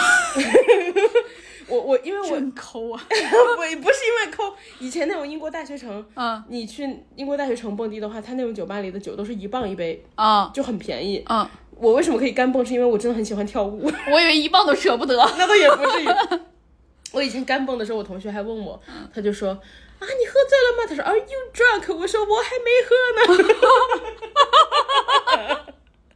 [1.67, 3.01] 我我因为我真抠啊！
[3.09, 6.83] 我不是因为抠，以前那种英国大学城，嗯你去
[7.15, 11.23] 英国大学城蹦迪的话，他那种酒吧里的酒都是一磅一杯，啊就很便宜。
[11.29, 11.47] 嗯，
[11.77, 12.65] 我为什么可以干蹦？
[12.65, 15.15] 是因为我真的很喜欢跳舞， 我以为一蹦都舍不得。
[15.37, 16.07] 那倒也不至于。
[17.13, 18.81] 我以前干蹦的时候，我同学还问我，
[19.13, 19.59] 他就说啊，
[20.01, 20.85] 你喝醉了吗？
[20.89, 21.95] 他说 Are you drunk？
[21.95, 22.95] 我说我还没喝
[23.35, 23.43] 呢。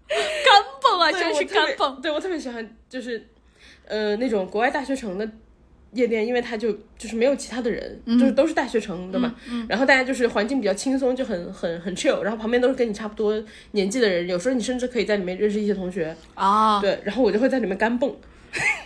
[0.10, 2.02] 干蹦啊，对真是干蹦。
[2.02, 3.28] 对我特别喜欢，就是
[3.86, 5.30] 呃那种国外大学城的
[5.98, 9.34] 夜店，因为它就就是没有其他的人，就是都是大学城的嘛。
[9.68, 16.16] 然后大家就是环境比较轻松，就很很很 chill，然后旁边都是跟你差不多年纪的人，有时候你甚至可以在里面认识一些同学。
[16.36, 18.16] 啊，对，然后我就会在里面干蹦，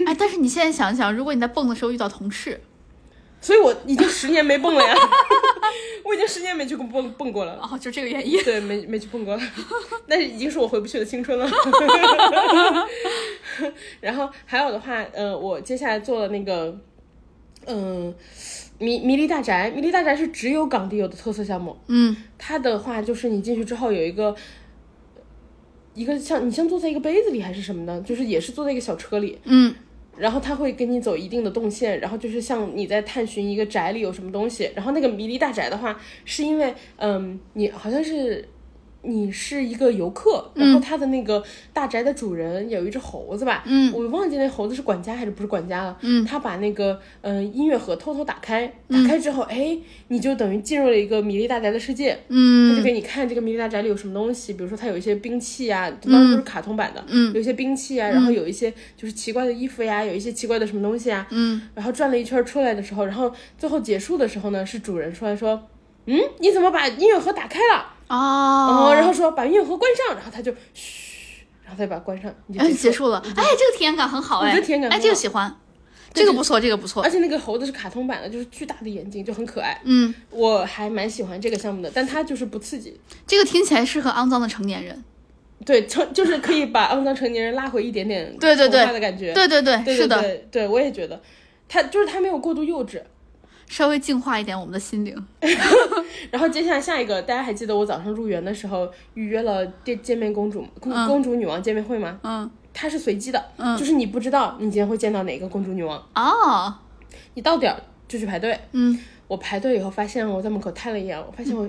[0.07, 2.61] 哎，但是你现在想想，如果你在蹦的时候遇到同事，
[3.41, 4.95] 所以我已经十年没蹦了呀，
[6.05, 7.59] 我已经十年没去过蹦蹦过了。
[7.61, 8.41] 哦，就这个原因。
[8.43, 9.41] 对，没没去蹦过了，
[10.07, 11.49] 但是已经是我回不去的青春了。
[13.99, 16.75] 然后还有的话，呃，我接下来做了那个，
[17.65, 18.13] 嗯、
[18.79, 21.77] 迷迷离大宅，迷离大宅是只有港地有的特色项目。
[21.87, 24.35] 嗯，它的话就是你进去之后有一个。
[25.93, 29.75] 一个像你像坐在一个杯子里还是什么的，就是也是坐在一个小车里，嗯，
[30.17, 34.71] 然后他会给你走一定的动线，然后就是像你在探寻一个宅里有什么东西。
[34.73, 38.47] 然后那个迷离大宅的话，是因为嗯，你好像是
[39.03, 41.43] 你是一个游客，然后他的那个
[41.73, 49.77] 大宅的主人有一只猴子吧，嗯，我忘记那猴子是管家还是不是管家了，嗯，他把那个嗯、呃音乐盒偷偷打开，打开之后，哎，
[50.09, 52.71] 你就等于进入了一个米粒大宅的世界，嗯。
[52.71, 65.67] 他就给你看这个米粒大宅里有什么东西，比如说它有一些兵器啊，当然都是卡通版的，嗯，有一些兵器啊，然后有一些就是奇怪的衣服呀，有一些奇怪的什么东西啊，嗯，然后转了一圈出来的时候，然后最后结束的时候呢，是主人出来说，
[66.05, 67.85] 嗯，你怎么把音乐盒打开了？
[68.15, 73.19] 哦，然后说把音乐盒关上，然后他就嘘，然后再把它关上，你就哎，结结束了。
[73.25, 75.55] 哎，这个体验感很好哎，我觉得体验感哎，很好这个喜欢，
[76.13, 77.01] 这个不错，这个不错。
[77.03, 79.79] 而且那个猴子是卡通版的，就是巨大的眼睛，就很可爱。
[79.85, 82.99] 嗯，我还蛮喜欢这个项目的，但它就是不刺激。
[83.25, 85.03] 这个听起来适合肮脏的成年人。
[85.63, 89.31] 对，成就是可以把肮脏成年人拉回一点点 对对对的感觉。
[89.31, 91.21] 对对对，对是的，对对，我也觉得，
[91.69, 92.99] 它就是它没有过度幼稚。
[93.67, 95.15] 稍微净化一点我们的心灵。
[96.29, 102.19] 然后接下来下一个，大家还记得我早上入园的时候预约了见见面公主公、嗯公主女王见面会吗？
[102.23, 103.43] 嗯，它是随机的，
[103.77, 106.73] 就是你不知道你今天会见到哪个公主女王，哦，
[107.33, 108.59] 你到点儿就去排队。
[108.71, 108.97] 嗯，
[109.27, 111.67] 我排队以后发现，我在门口看了一眼，我发现我、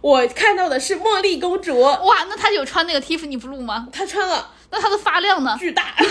[0.00, 3.88] 我看到的是茉莉公主，哇，那她有穿那个 Tiffany blue 吗？
[3.92, 5.56] 她穿了那她的发量呢？
[5.58, 5.94] 巨大，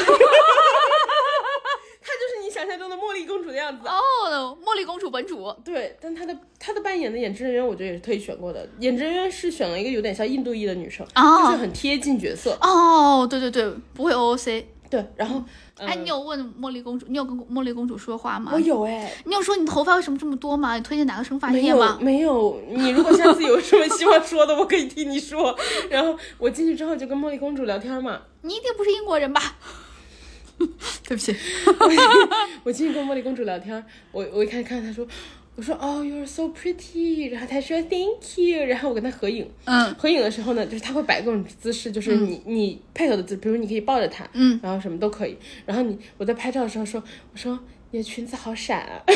[2.66, 3.88] 想象中的茉莉公主的样子。
[3.88, 5.53] 哦，茉莉公主本主。
[5.63, 8.68] 对，但她的她的扮演的演职人员，我觉得也是特意选过的。
[8.80, 12.57] 演职人员是选了一个有点像印度裔的女生，哦就是很贴近角色。
[12.61, 14.66] 哦，对对对，不会 OOC。
[14.88, 15.43] 对，然后、
[15.78, 18.59] 呃、哎，你有问茉莉公主，你有跟茉莉公主说话吗我？
[18.59, 20.76] 有哎，你有说你头发为什么这么多吗？
[20.76, 21.97] 你推荐哪个生发液吗？
[21.99, 22.61] 没有。
[22.70, 25.57] 你如果下次有什么希望说的，我可以替你说。
[25.89, 29.41] 然后我进去之后就跟茉莉公主聊天嘛，你一定不是英国人吧？
[31.08, 31.36] 对不起，
[32.64, 35.06] 我进去跟茉莉公主聊天，我我一开始看她说，
[35.56, 39.49] 我说哦、y o u are so pretty，然后她说 Thank you，然后我跟她合影。
[39.66, 39.93] 嗯。
[39.95, 45.38] 合影的时候呢，就是她会摆各种姿势，就是你、你配合的姿，比如你可以抱着她，嗯，然后什么都可以。
[45.66, 47.03] 然后你我在拍照的时候说，
[47.34, 47.60] 我说
[47.91, 49.03] 你的裙子好闪啊，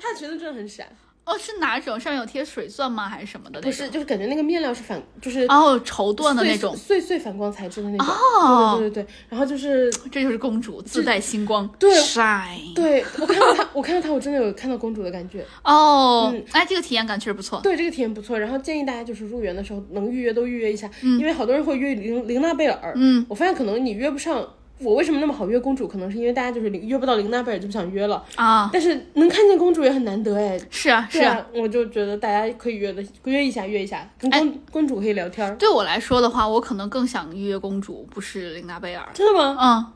[0.00, 0.86] 她的裙子真的很闪，
[1.26, 1.98] 哦，是哪种？
[1.98, 3.08] 上面有贴水钻吗？
[3.08, 3.60] 还是什么的？
[3.60, 8.06] 不是，就是感觉那个面料是反，就是哦，绸缎的那种，碎碎反光材质的那种。
[8.06, 12.56] 哦对对对对，然后就是这就是公主自带星光，对晒。
[12.76, 15.44] 对我看到她，我看到她，我真的有看到公主的感觉。
[15.64, 17.60] 哦，嗯哎，这个体验感确实不错。
[17.60, 24.48] 对这个体验不错，然后建议大家就是入园的时候能预约都预约一下，嗯因为好多人会约玲玲娜贝尔，嗯，我发现可能你约不上。
[24.78, 25.88] 我为什么那么好约公主？
[25.88, 30.60] 可能是因为大家就是约不到玲娜贝尔就不想约了，啊，但是能看见公主也很难得哎。
[30.70, 31.46] 是啊，是啊。
[31.54, 35.56] 我就觉得大家可以约的约一下，约一下，跟公、公主可以聊天儿。
[35.56, 39.08] 对我来说的话，我可能更想约公主，不是琳娜贝尔。
[39.14, 39.56] 真的吗？
[39.58, 39.86] 嗯，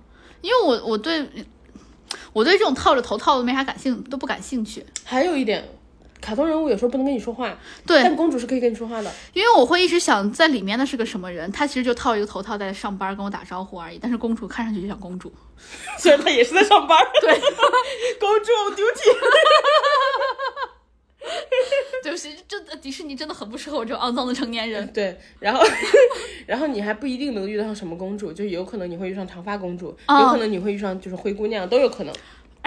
[0.40, 1.28] 因为我我对
[2.32, 4.84] 我对这种套着头套的没啥感兴都不感兴趣。
[5.04, 5.62] 还有一点，
[6.20, 7.56] 卡通人物有时候不能跟你说话，
[7.86, 9.10] 对，但公主是可以跟你说话的。
[9.32, 13.98] 因为我会一直想在里面的是个什么人，他其实就套一个头套在上班跟我打招呼而已。
[14.00, 15.32] 但是公主看上去就像公主，
[15.98, 16.98] 虽然她也是在上班。
[17.20, 17.32] 对，
[18.20, 19.04] 公主 duty。
[21.22, 24.90] 对对不起，真的迪士尼真的很不适合我这种肮脏的成年人。
[24.92, 25.62] 对，然后
[26.46, 32.14] 然后你还不一定能遇到什么公主，就有可能你会遇上长发公主，哦有可能你会遇上就是灰姑娘，都有可能。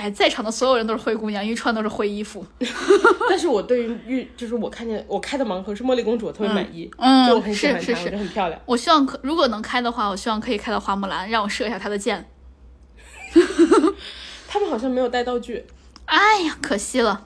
[0.03, 2.45] 哎，在场的所有人都是灰姑娘，因为穿都是灰衣服。
[3.29, 8.59] 但是我对于玉就是我看见我开的盲盒是茉莉公主，我特别满意，嗯就我很喜欢是是是得很漂亮。
[8.65, 12.29] 我希望可如果能开的话，我希望可以开到花木兰，让我射一下她的箭。
[14.45, 15.65] 他们好像没有带道具，
[16.03, 17.25] 哎呀，可惜了，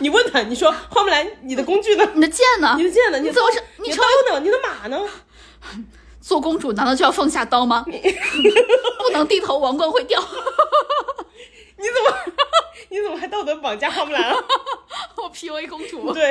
[0.00, 2.08] 你问他，你说花木兰，你的工具呢？
[2.14, 2.84] 你的剑呢你？
[2.84, 3.18] 的剑呢？
[3.18, 4.40] 你怎么是你你的成刀呢？
[4.40, 4.98] 你的马呢？
[6.22, 7.84] 做公主难道就要放下刀吗？
[7.84, 10.20] 不能低头，王冠会掉。
[11.80, 12.34] 你怎么
[12.90, 14.36] 你怎么还道德绑架花木兰了？
[15.16, 16.12] 我 PUA 公主。
[16.12, 16.30] 对，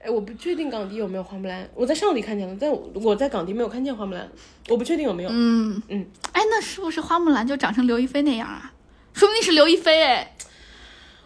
[0.00, 4.28] 哎，我不确定港迪有没有花木兰，我在上里看见了，但我我在港迪没有看见花木兰，
[4.68, 5.30] 我不确定有没有。
[5.32, 8.72] 嗯嗯，哎，那是不是花木兰就长成刘亦菲那样啊？
[9.12, 10.34] 说不定是刘亦菲哎。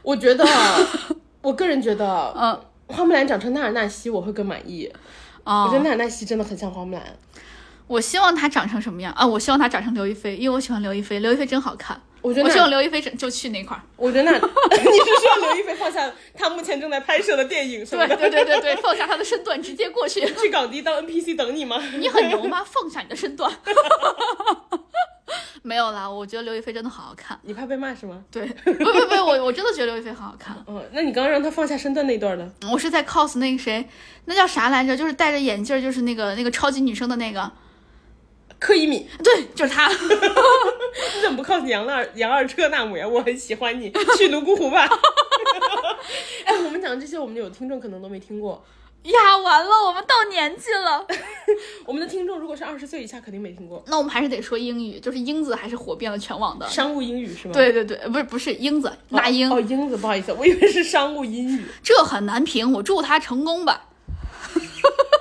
[0.02, 0.44] 我觉得，
[1.42, 4.90] 我个人觉得，嗯花木兰长成纳尔纳西，我会更满意。
[5.44, 7.02] 我觉得哦，纳尔纳西真的很像花木兰。
[7.86, 9.26] 我希望她长成什么样啊？
[9.26, 12.00] 我希望她长成刘亦菲，因为我喜欢刘亦菲，刘亦菲真好看。
[12.20, 13.82] 我觉得纳，我希望刘亦菲就去那块儿。
[13.96, 20.20] 我觉得那， 你是说刘亦菲放下她目前正在拍摄的电影什么对的，对对对对，放下她的身段，直接过去。
[20.34, 21.82] 去港迪当 NPC 等你吗？
[21.98, 22.64] 你很牛吗？
[22.66, 23.50] 放下你的身段。
[25.62, 27.38] 没有啦，我觉得刘亦菲真的好好看。
[27.42, 28.22] 你怕被骂是吗？
[28.30, 30.56] 对，不不不，我我真的觉得刘亦菲很好看。
[30.66, 32.50] 嗯，那你刚刚让她放下身段那段呢？
[32.72, 33.86] 我是在 cos 那个谁，
[34.24, 34.96] 那叫啥来着？
[34.96, 37.50] 就是戴着眼镜，就是那个那个超级女生的那个。
[38.58, 39.88] 柯以敏，对，就是他。
[39.88, 43.06] 你怎么不靠杨二杨二车纳姆呀？
[43.06, 44.88] 我很喜欢你，去泸沽湖吧。
[46.44, 48.64] 哎，我们讲这些，我们有听众可能都没听过。
[49.04, 51.06] 呀，完了，我们到年纪了。
[51.86, 53.82] 我们的听众如果是二十岁以下，肯定没听过。
[53.86, 56.66] 那我们还是得说英语，就是英子还是火遍了全网的。
[56.68, 57.54] 商务英语是吗？
[57.54, 61.64] 对对对，不是不是英子，那英，哦哦，英子，不好意思，我以为是商务英语。
[61.82, 63.84] 这很难评，我祝他成功吧。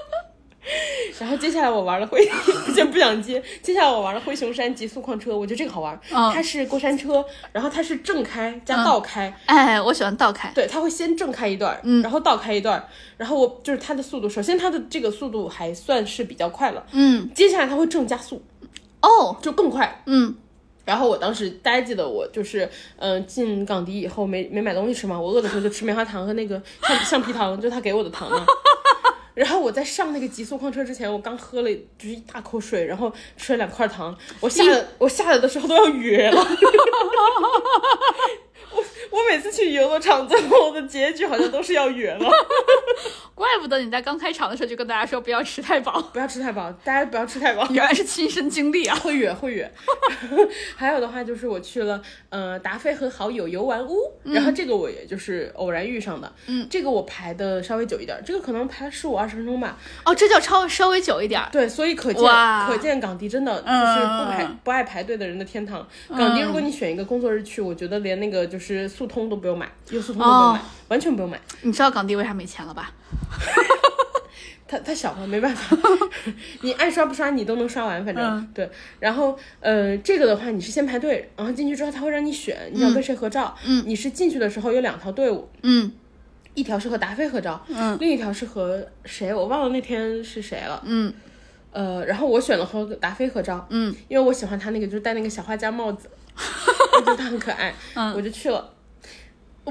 [1.20, 2.20] 然后接下来我玩了灰，
[2.74, 3.42] 先不想接。
[3.62, 6.00] 接下来我玩了灰熊山极速矿车，我觉得这个好玩。
[6.12, 10.52] 嗯它是过山车，然后它是正开加倒开，哎，我喜欢倒开。
[10.54, 12.86] 对，它会先正开一段，嗯然后倒开一段，
[13.18, 18.42] 然后我就是它的速度，首先它的这个速度还算是比较快了，嗯，接下来它会正加速，
[19.02, 20.04] 哦，就更快。
[20.06, 20.36] 嗯，
[20.86, 28.46] 然后我当时大家记得我就是，嗯、进港迪以后没没买东西吃嘛，我饿的时候就吃棉花糖和那个橡橡皮糖，就他给我的糖嘛。
[29.38, 36.42] 然后我在上那个极速矿车之前，我刚喝了就是一大口水，然后吃了两块糖，我下来我下来的时候都要哕了。
[38.72, 42.30] 我 我每次去游乐场，最后的结局好像都是要哕了。
[43.34, 47.68] 怪不得你在刚开场的时候就跟大家说不要吃太饱，不要吃太饱，大家不要吃太饱。
[47.70, 48.96] 原来是亲身经历啊。
[48.96, 49.72] 会远会远。
[50.76, 59.78] 还有的话就是我去了呃达菲和好友游玩屋，然后这个我也就是偶然遇上的，嗯，这个我排的稍微久一点，这个可能排十五二十分钟吧。
[60.04, 61.48] 哦，这叫超稍微久一点儿。
[61.52, 62.24] 对，所以可见
[62.68, 65.88] 可见港迪真的就是嗯不排、不爱排队的人的天堂。
[66.10, 71.40] 港迪如果你选一个工作日去，我觉得连那个就是速通都不用买，优速通都不用买，哦完全不用买。
[71.62, 72.92] 你知道港迪为啥没钱了吧？
[74.68, 75.78] 他他小嘛，没办法，
[76.62, 78.70] 你爱刷不刷你都能刷完，反正、嗯对。
[79.00, 83.56] 然后呃，这个的话你是先排队，然后进去之后他会让你选你想跟谁合照。
[83.66, 85.92] 嗯，你是进去的时候有两条队伍，嗯
[86.54, 90.82] 一条是和达菲合照，嗯另一条是和谁我忘了那天是谁了。
[90.86, 91.14] 嗯
[91.72, 98.74] 呃，然后我选了和达菲合照，嗯，因为我喜欢他那个就是戴那个小画家帽子， 我觉得他很可爱，嗯我就去了。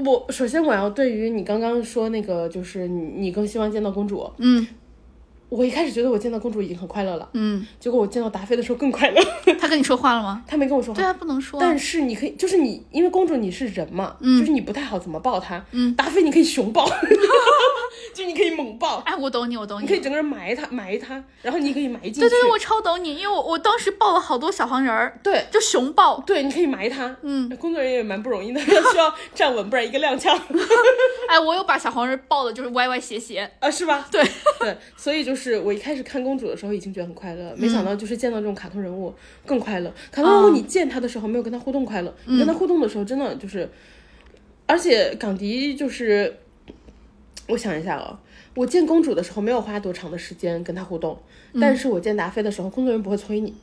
[0.05, 4.65] 我首先我要对于你刚刚说那个，就是你你更希望见到公主，嗯。
[5.49, 9.21] 我一开始觉得我见到公主已经很快乐了，嗯，结果我见到达菲的时候更快乐。
[9.59, 10.43] 他跟你说话了吗？
[10.47, 11.59] 他没跟我说话对，啊，不能说。
[11.59, 15.63] 但是你可以，就是你，因为公主你是人嘛，嗯就是你不太好怎么抱她。
[15.71, 16.85] 嗯，达菲你可以熊抱，
[18.13, 19.83] 就你可以猛抱，哎，我懂你，我懂你。
[19.83, 22.19] 你可以整个人埋她，埋她，然后你可以埋进去。
[22.19, 26.19] 对对对，我超懂你，因为我我当时抱了好多小黄人儿，对就熊抱。
[26.27, 27.15] 对，你可以埋她。
[27.21, 30.37] 嗯，工作人员也蛮不容易的，要 需要站稳，不然一个踉跄。
[31.29, 33.49] 哎，我有把小黄人抱的，就是歪歪斜斜。
[33.59, 34.05] 啊，是吧？
[34.11, 34.23] 对
[34.59, 39.13] 对，所以就是我一开始看公主的时候已经觉得很快乐，没想到就是见到这种卡通人物
[39.45, 39.93] 更快乐。
[40.11, 43.69] 卡通人物你见他的时候没有跟他互动快乐，你跟他互动的时候真的就是，
[44.65, 46.37] 而且港迪就是，
[47.47, 48.19] 我想一下啊、
[48.55, 51.17] 我见公主的时候没有花多长的时间跟他互动，
[51.61, 53.53] 但是我见达菲的时候，工作人员不会催你，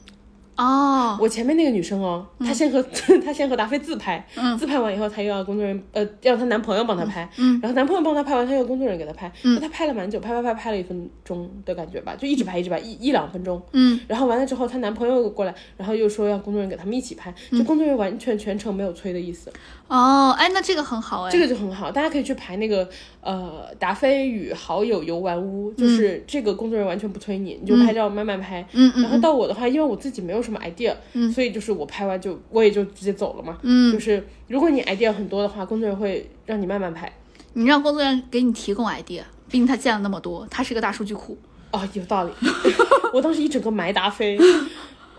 [0.57, 2.83] 哦，我前面那个女生哦，她先和
[3.25, 4.25] 她先和达菲自拍，
[4.59, 7.29] 自拍完以后，她又要工作人员呃让她男朋友帮她拍，
[7.61, 19.53] 然后男朋友帮她拍完，她又要工作人员给她拍，那她拍了蛮久，拍拍拍拍了一分钟的感觉吧，就一直拍一直拍一一两分钟，嗯，然后完了之后，她男朋友过来，然后又说要工作人员给他们一起拍，就工作人员完全全程没有催的意思，
[19.87, 22.89] 哦，哎，那这个很好哎，这个就很好，大家可以去排那个
[23.21, 33.59] 呃达菲与好友游玩屋，就是这个工作人员完全不催你，你就拍照慢慢拍，嗯嗯然后到我的话，因为我自己没有什么 idea，嗯所以就是我拍完就我也就直接走了嘛。
[33.63, 37.13] 嗯，就是如果你 idea 很多的话，工作人员会让你慢慢拍。
[37.53, 41.39] 你让工作人员给你提供 idea，毕竟他见了那么多，他是个大数据库。
[41.71, 42.33] 哦，有道理。
[43.13, 44.37] 我当时一整个埋达菲，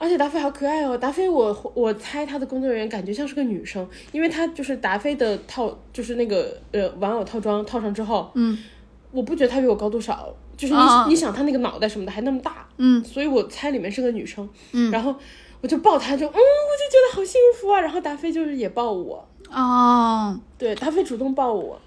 [0.06, 0.96] 而且达菲好可爱哦。
[0.96, 8.56] 达菲我我猜他的工作人员感觉像是个女生，因为他就是达菲的套，就是那个呃玩偶套装套上之后，嗯
[9.12, 14.48] 我不觉得他比我高多少，就是你、哦你想他那个脑袋什么的还那么大，嗯所以我猜里面是个女生。
[14.74, 15.16] 嗯然后
[15.62, 17.82] 我就抱他就，嗯，我就觉得好幸福啊。
[17.82, 21.82] 然后达菲就是也抱我，哦对，达菲主动抱我，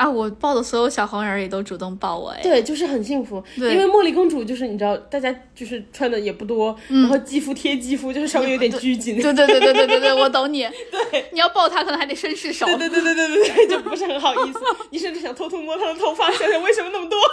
[0.00, 2.40] 啊，我抱的所有小黄人儿也都主动抱我哎。
[2.42, 3.44] 对，就是很幸福。
[3.58, 9.20] 对因为茉莉公主就是你知道，大家就是穿的也不多，然后肌肤贴肌肤，就是稍微有点拘谨。
[9.20, 10.66] 对对对对对对对，我懂你。
[11.12, 12.64] 对，你要抱她，可能还得绅士手。
[12.64, 14.60] 对对对对对对对，就不是很好意思。
[14.88, 17.18] 你甚至想偷偷摸她的头发，想想为什么那么多。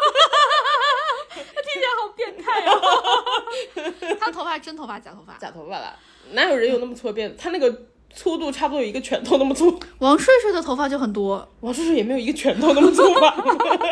[1.38, 4.16] 听起来好变态哦。
[4.20, 5.38] 她头发真头发假头发？
[5.38, 5.96] 假头发了，
[6.34, 7.36] 哪有人有那么粗的辫子？
[7.38, 7.74] 他那个
[8.18, 9.80] 粗度差不多有一个拳头那么粗。
[10.00, 13.36] 王睡睡的头发就很多，王睡睡也没有一个拳头那么粗吧？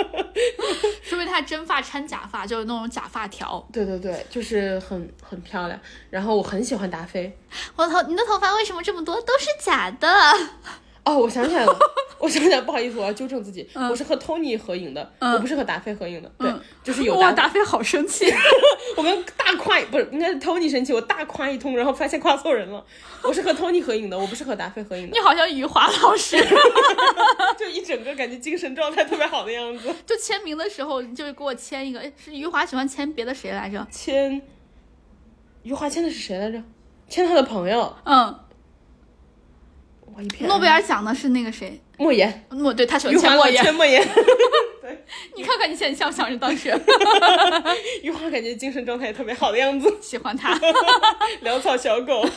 [1.04, 3.64] 说明他真发掺假发，就是那种假发条。
[3.72, 5.80] 对对对，就是很很漂亮。
[6.10, 7.38] 然后我很喜欢达菲。
[7.76, 9.16] 我头，你的头发为什么这么多？
[9.22, 10.10] 都是假的。
[11.06, 11.80] 哦，我想起来了，
[12.18, 16.32] 我想起来，不好意思，我要纠正自己，我是和 Tony 合影的，我不是和达菲合影的。
[16.40, 16.52] 对，
[16.84, 18.26] 就是有哇，达，达菲好生气。
[18.98, 22.84] 我们大夸不是应该是 Tony 生气，我大夸一通，然后发现夸错人了。
[23.22, 26.38] 我是和 Tony 合影的，我不是和达菲合影的，你好像余华老师，
[27.58, 29.94] 就一整个感觉精神状态特别好的样子。
[30.08, 33.86] 就签名的时候就是给我签一个，哎，是余华喜欢签别的谁来着？
[33.92, 34.42] 签，
[35.64, 36.62] 余华签的是谁来着？
[37.08, 38.36] 签他的朋友，嗯，
[40.16, 41.80] 哇，一片诺贝尔奖的是那个谁？
[41.98, 43.64] 莫言，莫对他喜欢签莫言。
[43.64, 44.02] 签莫言。
[45.36, 46.70] 你看看你现在像不像是当时
[48.02, 50.58] 余华感觉精神状态也特别好的样子，喜欢他？
[51.44, 52.28] 潦草小狗。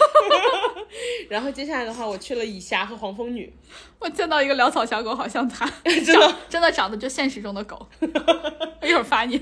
[1.28, 3.52] 然后接下来的话，我去了以霞和黄蜂女，
[3.98, 6.14] 我见到一个潦草小狗，好像他，真的？
[6.14, 7.86] 长真的长得就现实中的狗。
[8.80, 9.40] 我一会儿发你。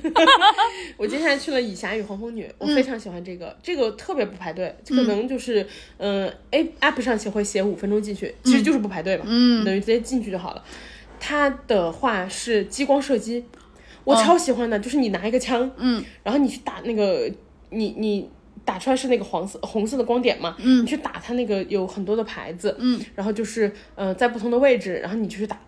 [0.97, 2.75] 我接下来去了以霞与黄蜂女，我嗯。
[2.75, 5.67] 非常喜欢这个，这个特别不排队，可能就是
[5.99, 9.65] 嗯、呃、，A app 上写会写五分钟进去，其实就是不排队嘛，嗯。
[9.65, 10.65] 等于直接进去就好了。
[11.19, 13.45] 它的话是激光射击，
[14.05, 16.05] 我哦超喜欢的，就是你拿一个枪，嗯。
[16.23, 17.31] 然后你去打那个，
[17.71, 18.29] 你你
[18.65, 20.83] 打出来是那个黄色红色的光点嘛，嗯。
[20.83, 23.01] 你去打它那个有很多的牌子，嗯。
[23.15, 25.59] 然后就是呃在不同的位置，然后你就去打。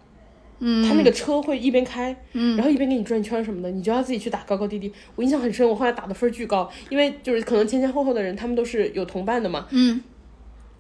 [0.61, 2.57] 嗯，它那个车会一边开，嗯。
[2.57, 4.93] 然后一边给你转圈什么的，你就要自己去打高高低低。
[5.15, 9.69] 我印象很深，我后来打的分巨高，因为就是可能前前后后的人他们都是有同伴的嘛。
[9.71, 10.01] 嗯，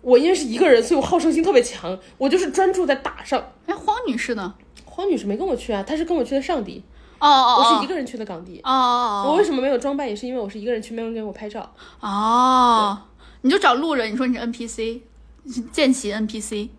[0.08, 3.52] 我因为是一个人，所以我好胜心特别强，我就是专注在打上。
[3.66, 4.54] 哎，荒女士呢？
[4.86, 6.82] 荒女士没跟我去啊，她是跟我去的上迪，
[7.18, 8.58] 哦哦哦我是一个人去的港迪。
[8.64, 11.70] 哦哦哦我为什么没有装扮，也是因为我是一个人去，没有人给我拍照。
[12.00, 12.98] 哦，
[13.42, 15.00] 你就找路人，你说你是 NPC，
[15.42, 16.70] 你是见习 NPC，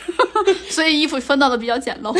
[0.70, 2.18] 所以衣服分到的比较简陋。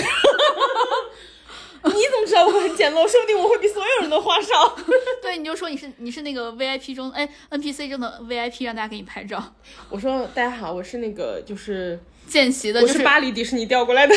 [1.85, 3.07] 你怎么知道我很简陋？
[3.07, 4.77] 说不定我会比所有人都花哨。
[5.21, 9.55] 对，你就说你是你是那个 VIP 中哎 NPC 中的 VIP，让大家给你拍照。
[9.91, 14.15] 我说大家好，我是那个就是见习的，我就是巴黎迪士尼调过来的。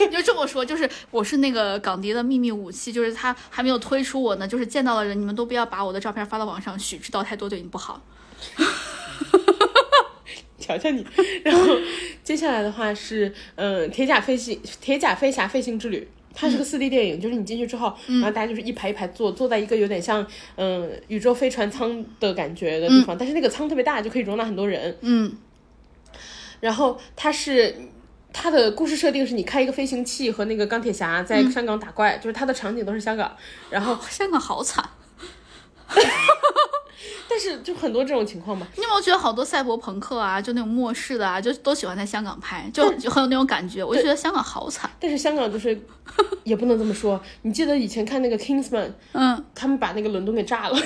[0.00, 8.02] 你 就这么说，就是我是那个港迪的秘密武器，就是他还没有推出我呢，就是见到的人，你们都不要把我的照片发到网上，去知道太多对你不好。
[10.58, 11.04] 瞧瞧你，
[11.42, 11.76] 然后
[12.22, 20.26] 接下来的话是，嗯，铁甲飞行，铁甲飞侠飞行之旅，它是个四 D 电影，就是你进去之后，然后大家就是一排一排坐，坐在一个有点像，
[20.56, 24.96] 嗯，宇宙飞船舱的感觉的地方，但是那个舱特别大，就可以容纳很多人。
[25.00, 25.36] 嗯
[26.60, 27.74] 然后它是。
[28.32, 33.36] 它的故事设定是你开一个飞行器和那个钢铁侠在香港打怪，就是它的场景都是香港，
[33.70, 34.88] 然后香港好惨。
[37.28, 43.82] 但是就很多这种情况嘛，你有没有觉得好多赛博朋克啊，就那种末世的啊，就都喜欢在香港拍，就就很有那种感觉。
[43.82, 44.90] 我就觉得香港好惨。
[45.00, 45.78] 但是香港就是
[46.44, 47.20] 也不能这么说。
[47.42, 50.78] 你记得以前看那个 Kingsman，嗯，他们把那个伦敦给炸了。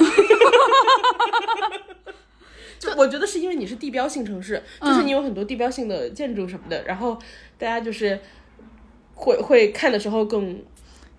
[2.79, 7.19] 就我觉得是因为你是地标性城市，就是你有很多地标性的建筑什么的，然后
[7.57, 8.21] 大家就是
[9.15, 10.63] 会会看的时候更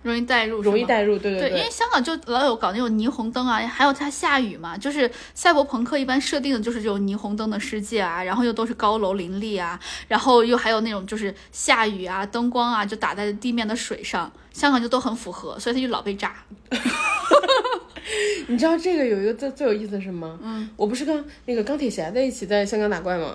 [0.02, 16.36] 容易带入，容易带入，对对，因对为香港就老有搞那种霓虹灯啊，还有它下雨嘛，就是赛博朋克一般设定的就是这种霓虹灯的世界啊，然后又都是高楼林立啊，然后又还有那种就是下雨啊，灯光啊就打在地面的水上，香港就都很符合，所以它就老被炸。
[18.48, 20.38] 你知道这个有一个最最有意思的是什么？
[20.40, 23.34] 嗯，我不是跟那个钢铁侠在一起在香港打怪吗？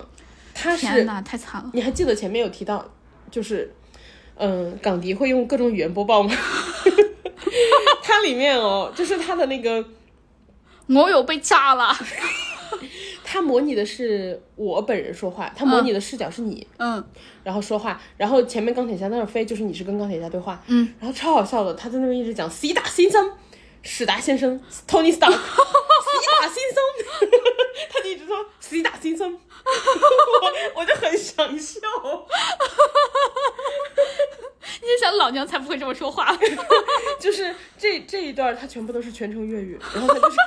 [0.54, 1.70] 他是天哪，太惨了！
[1.74, 2.86] 你还记得前面有提到，
[3.30, 3.74] 就是
[4.44, 6.36] 嗯，港迪会用各种语言播报吗？
[8.02, 9.86] 它里面哦，就是它的那个，
[10.88, 11.96] 我有被炸了。
[13.24, 17.02] 它模拟的是我本人说话，它模拟的视角是你，嗯
[17.44, 23.32] 然后说话，然后前面钢铁侠在那飞，就是你是跟钢铁侠对话，嗯，然后超好笑的，他在那边一直讲史达先生，
[23.84, 25.38] 史达先生，Tony Stark， 史
[26.42, 27.30] 达先生，
[27.94, 31.80] 他就一直说史达先生，我 我就很想笑，
[34.82, 36.38] 你就想老娘才不会这么说话。
[37.20, 40.38] 就是这这一段他全部都是全程粤语，然后他就是。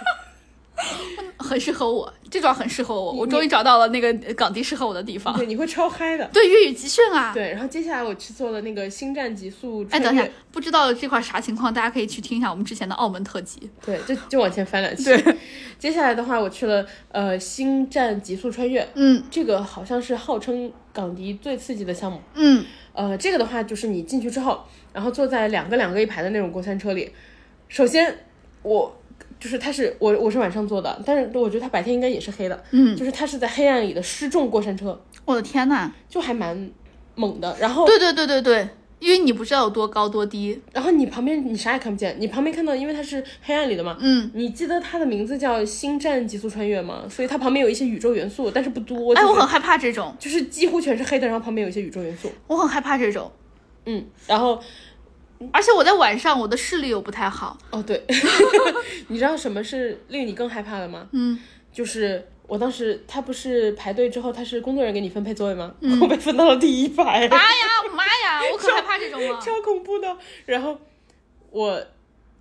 [1.39, 5.37] 很适合我，这段很适合我，我终于找到了那个港地适合我的地方。
[5.37, 6.29] 对，你会超嗨的。
[6.33, 7.33] 对，粤语集训啊。
[7.33, 13.71] 对，然后接下来我去做了那个《星战极速哎，》等一下，不知道这块啥情况，大家可以去听一下我们之前的澳门特辑。
[13.85, 15.05] 对，就就往前翻两期。
[15.05, 15.37] 对，
[15.79, 22.21] 接下来的话，我去了呃《星战极速穿越》，嗯这个好像是号称港迪最刺激的项目。
[22.35, 22.65] 嗯，
[22.95, 27.13] 呃，这个的话就是你进去之后，然后坐在两个两个一排的那种过山车里。
[27.69, 28.17] 首先，
[28.63, 28.97] 我
[29.45, 32.65] 就是它是我我是晚上坐的，但是我觉得它白天应该也是黑的。
[32.71, 36.71] 嗯，就是它是在黑暗里的失重过山车，我的天呐，就还蛮
[37.15, 37.55] 猛的。
[37.61, 38.67] 然后对对对对对，
[39.01, 40.59] 因为你不知道有多高多低。
[40.73, 43.99] 然后你旁边你啥也看不见，你旁边看到，因为它是黑暗里的嘛。
[44.01, 47.03] 嗯，你记得它的名字叫《星战极速穿越》吗？
[47.11, 49.13] 所以它旁边有一些宇宙元素，但是不多。
[49.13, 52.33] 哎，就是我很害怕这种，就是几乎全是黑的，然后旁边有一些宇宙元素。
[52.47, 53.31] 我很害怕这种，
[53.85, 54.59] 嗯，然后
[55.53, 57.57] 而且我在晚上我的视力又不太好。
[57.71, 58.03] 哦对，
[59.09, 61.07] 你知道什么是令你更害怕的吗？
[61.13, 61.39] 嗯，
[61.73, 65.75] 就是我当时他不是排队之后，他是工作人员给你分配座位吗？
[65.81, 67.57] 嗯我被分到了第一排，妈呀
[67.95, 69.41] 妈呀， 我可害怕这种了。
[69.41, 70.17] 超恐怖的。
[70.47, 70.79] 然后
[71.51, 71.83] 我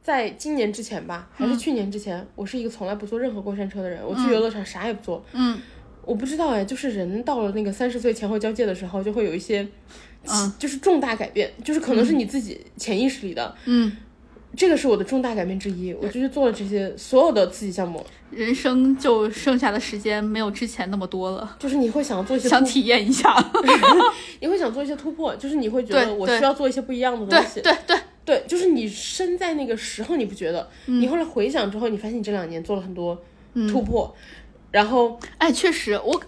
[0.02, 5.26] 在今年之前吧，还是去年之前，我是一个从来不坐任何过山车的人，我去游乐场啥也不坐。
[5.34, 5.60] 嗯，
[6.06, 9.66] 我不知道哎，就是人到了那个三十岁前后交界的时候，就会有一些，
[10.28, 13.56] 嗯就是重大改变，就是可能是你自己潜意识里的。
[13.66, 13.92] 嗯，
[14.56, 23.36] 这个是我的重大改变之一，我就去做了这些所有的刺激项目，人生就剩下的时间没有之前那么多了，就是你会想做一些想，体验一下。
[24.40, 27.62] 你会想做一些突破，就是你会觉得我需要做一些不一样的东西。
[27.62, 33.22] 对对，对，就是你身在那个时候你不觉得，嗯你后来回想之后，你发现你这两年做了很多
[33.70, 34.14] 突破，
[34.72, 36.22] 然后哎，确实，我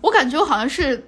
[0.00, 1.04] 我感觉我好像是，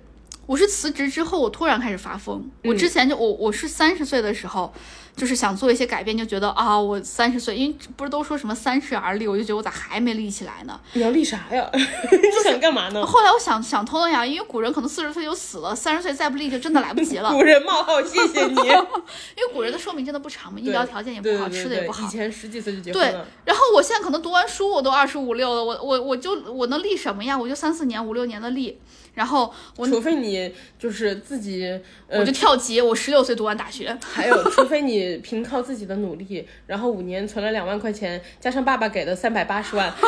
[0.50, 2.44] 我是辞职之后，我突然开始发疯。
[2.64, 4.74] 我之前就我我是三十岁的时候，
[5.14, 10.80] 就是想做一些改变，就觉得啊，我三十岁，因为不是都说什么三十而立，我就觉得我咋还没立起来呢？
[10.94, 11.70] 你要立啥呀？
[11.72, 11.78] 你
[12.42, 13.06] 想干嘛呢？
[13.06, 17.30] 后来我想想通了呀，因为古人可能四十岁就死了，三十岁再不立就真的来不及了。
[17.32, 18.56] 古人冒号，谢谢你。
[18.58, 22.10] 因为古人的寿命真的不长嘛，医疗条件也不好，吃的也不好以。
[22.10, 23.12] 前十几岁就结婚对，，
[23.44, 27.38] 然后我现在可能读完书，我都二十五六了，我我我就我能立什么呀？
[27.38, 28.80] 我就三四年、五六年的立，
[29.14, 31.64] 然后我除非你就是自己，
[32.08, 33.96] 呃我就，跳级，我十六岁读完大学。
[34.02, 39.92] 还有，除非你凭靠自己的努力，然后五年存了两万块钱，加上爸爸给的三百八十万。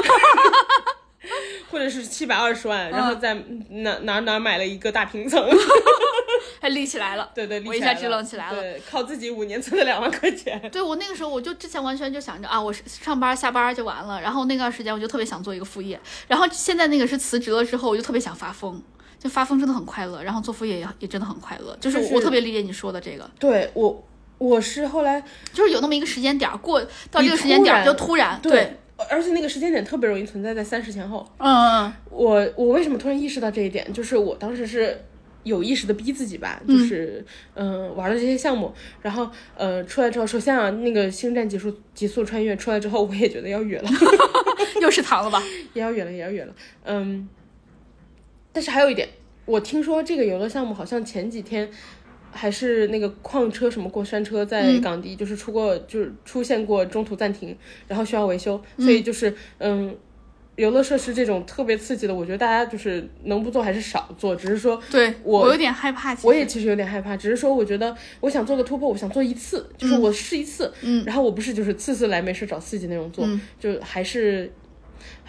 [1.71, 3.33] 或者是七百二十万，然后在
[3.71, 5.43] 哪哪哪买了一个大平层，
[6.61, 7.31] 还立起来了。
[7.35, 10.61] 对对，立我一下支棱起来了对，靠自己五年存了两万块钱。
[10.71, 14.21] 对我那个时候，我就之前完全就想着啊，我是上班下班就完了。
[14.21, 15.99] 然后那段时间我就特别想做一个副业。
[16.29, 18.83] 然后现在那个是辞职了之后，我就特别想发疯，
[19.23, 20.23] 就发疯真的很快乐。
[20.23, 24.05] 然后做副业也也真的很快乐，就是就是我特别理解你说的这个，对我，
[24.39, 25.23] 我是后来
[25.53, 26.81] 就是有那么一个时间点儿过
[27.11, 28.77] 到你这个时间点儿就突然对，
[29.09, 31.25] 而且那个时间点特别容易存在在三十前后。
[31.39, 31.49] 嗯
[31.85, 33.93] 嗯我我为什么突然意识到这一点？
[33.93, 35.01] 就是我当时是
[35.45, 37.25] 有意识的逼自己吧，就是
[37.55, 43.91] 嗯、玩了这些项目，然后呃出来之后，首先啊那个星战极速极速穿越出来之后，我也觉得要远了，
[44.83, 45.43] 又是糖了吧？
[45.75, 46.55] 也要远了，也要远了，
[46.85, 47.29] 嗯。
[48.53, 49.09] 但是还有一点，
[49.45, 51.71] 我听说这个游乐项目好像前几天。
[52.35, 57.55] 还是那个矿车什么过山车在港迪，就是出过，就是出现过中途暂停，
[57.87, 59.95] 然后需要维修，所以就是嗯，
[60.57, 64.35] 游乐设施这种特别刺激的，我觉得大家就是能不做还是少做。
[64.35, 73.29] 只是说，对我有点害怕，我也其实有点害怕，只是说我觉得我想做个突破，我想做一次，就是我试一次，嗯，然后我不是就是次次来没事找刺激那种做，
[73.61, 74.51] 就还是。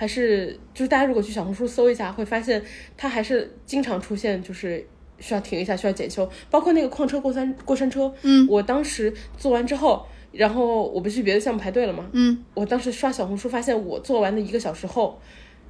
[0.03, 2.61] 还是就是大家如果去小红书搜一下，会发现
[2.97, 4.85] 它还是经常出现，就是
[5.17, 6.29] 需要停一下，需要检修。
[6.51, 12.05] 包括那个矿车过山过山车，嗯，我当时做完之后，然后我不是去别的项目排队了吗？
[12.11, 15.17] 嗯我当时刷小红书发现我做完的一个小时后，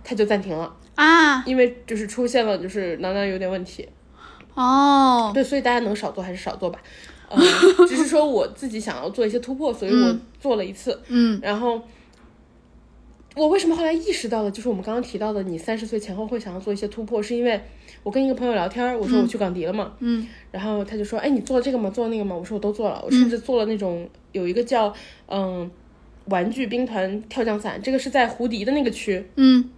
[0.03, 3.87] 它就暂停了，啊因为就是出现了就是囊囊有点问题。
[4.55, 6.81] 哦，对，所以大家能少做还是少做吧。
[7.29, 7.39] 呃，
[7.87, 10.99] 只是说我自己想要做一些突破，所以我做了一次。
[11.09, 11.79] 嗯然后
[13.35, 17.59] 我为什么后来意识到了，就是我们刚刚提到的，你三十岁前后会想要做一些突破，是因为
[18.03, 21.89] 我跟一个朋友聊天，我说我去港迪了嘛，嗯然后他就说，哎，你做了这个吗？
[21.89, 22.35] 做了那个吗？
[22.35, 24.93] 我说我都做了，我甚至做了那种有一个叫
[25.27, 25.69] 嗯
[26.25, 29.69] 玩具兵团跳降伞，这个是在胡迪的那个区，嗯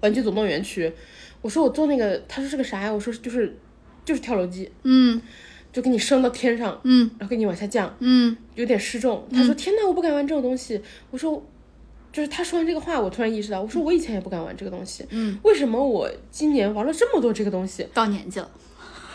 [0.00, 0.92] 玩具总动员区。
[1.40, 2.92] 我说我做那个，他说是个啥呀？
[2.92, 3.56] 我说就是
[4.04, 5.20] 就是跳楼机，嗯
[5.72, 9.26] 就给你升到天上，嗯然后给你往下降，嗯有点失重。
[9.32, 10.80] 他说：“天哪，我不敢玩这种东西。”
[11.10, 11.44] 我说
[12.14, 17.84] ：“就是他说完这个话，我突然意识到，我说我以前也不敢玩这个东西，嗯，为什么我今年玩了这么多这个东西？
[17.92, 18.48] 到年纪了，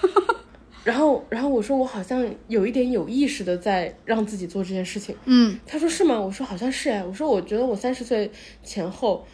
[0.84, 5.16] 然后，然后我说我好像有一点有意识的在让自己做这件事情。
[5.24, 6.20] 嗯他说是吗？
[6.20, 7.02] 我说好像是哎。
[7.02, 8.30] 我说我觉得我三十岁
[8.64, 9.26] 前后，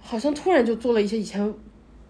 [0.00, 1.52] 好像突然就做了一些以前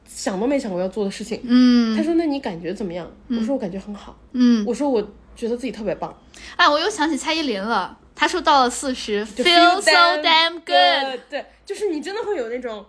[0.06, 1.40] 想都没想过要做的事情。
[1.44, 3.10] 嗯他说那你感觉怎么样？
[3.30, 4.18] 我说我感觉很好。
[4.32, 5.00] 嗯，我说我
[5.34, 6.14] 觉得自己特别棒。
[6.56, 9.90] 哎，我又想起蔡依林了，她说到了四十，feel so
[10.22, 11.20] damn good。
[11.28, 12.86] 对，就是你真的会有那种，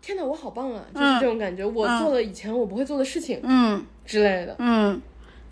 [0.00, 0.82] 天哪，我好棒啊！
[0.94, 4.56] 就是这种感觉，我做了以前我不会做的事情嗯之类的。
[4.58, 4.98] 嗯，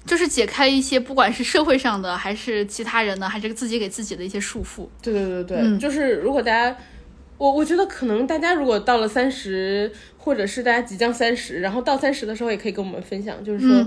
[0.06, 4.88] 就是解开一些不管是社会上的，还是其他人的，还是自己给自己的一些束缚。
[5.02, 6.74] 对对对对，就是如果大家，
[7.36, 13.86] 我我觉得可能大家如果到了三十，或者是大家即将三十，然后到三十的时候，也可以跟我们分享，就是说，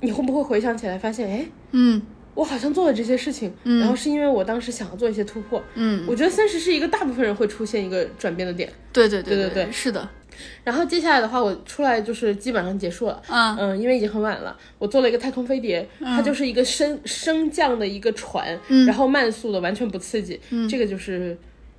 [0.00, 2.02] 你会不会回想起来发现，哎，嗯
[2.34, 5.62] 我好像做了这些事情，然后是因为我当时想要做一些突破。
[5.74, 8.70] 嗯，我觉得三十是一个大部分人会出现一个转变的点。
[8.92, 10.08] 对对对对对对是的，
[10.64, 13.22] 然后接下来的话，我出来就是基本上结束了。
[13.28, 13.56] 嗯。
[13.58, 18.84] 嗯，因为已经很晚了，我做了一个太空飞碟，它就是一个升升降的一个船，嗯。
[18.86, 20.40] 然后慢速的，完全不刺激。
[20.68, 21.36] 这个就是，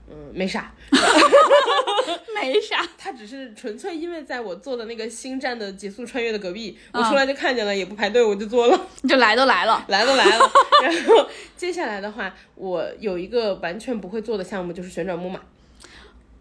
[0.10, 0.72] 嗯，没啥，
[2.36, 2.88] 没啥。
[2.98, 10.52] 他只是纯粹因为在我坐的那个星战的极速穿越的隔壁，嗯我出来就看见了，也不排队，我就坐了，你就来都来了， 来都来了。
[10.84, 15.40] 然后接下来的话，我有一个完全不会做的项目，就是旋转木马。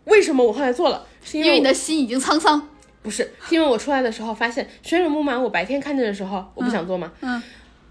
[0.05, 1.07] 为什么我后来做了？
[1.23, 2.69] 是因因为你的心已经沧桑。
[3.03, 7.43] 不是，是因为我出来的时候发现旋转木马，我白天看见的时候我不想做嘛，嗯，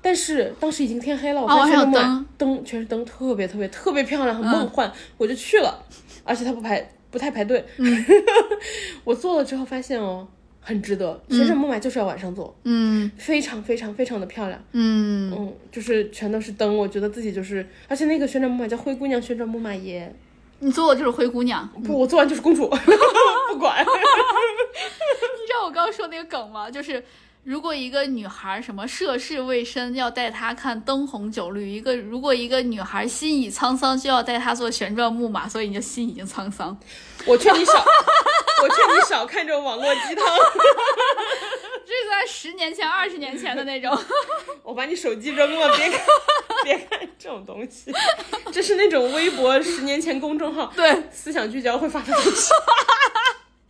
[0.02, 5.86] 但是当时已经天黑了，我哦发现旋转木马灯全是灯，特别特别特别漂亮，很梦幻，我就去了，
[6.24, 7.64] 而且它不排不太排队，
[9.06, 10.27] 我做了之后发现哦，
[10.60, 13.11] 很值得，旋转木马就是要晚上做，嗯。
[13.15, 20.11] 非常非常非常的漂亮，嗯，嗯，就是全都是灯，我觉得自己就是，而且那个旋转木马叫灰姑娘旋转木马耶，
[20.57, 21.69] 你做的就是灰姑娘。
[21.84, 22.68] 不，我做完就是公主，
[23.53, 23.85] 不管， 你
[25.45, 26.72] 知道我刚刚说那个梗吗？
[26.72, 27.03] 就是
[27.44, 36.78] 如果一个女孩什么涉世未深，要带她看灯红酒绿；一个如果一个女孩心已沧桑，就要带她坐旋转木马，所以你就心已经沧桑。
[37.26, 37.74] 我劝你少，
[38.64, 40.26] 我劝你少看这种网络鸡汤。
[41.86, 43.98] 这是在十年前、二十年前的那种。
[44.64, 45.99] 我把你手机扔了，别看，
[46.64, 47.94] 别看这种东西。
[48.53, 52.53] 这是那种微博十年前公众号对，思想聚焦会发的东西，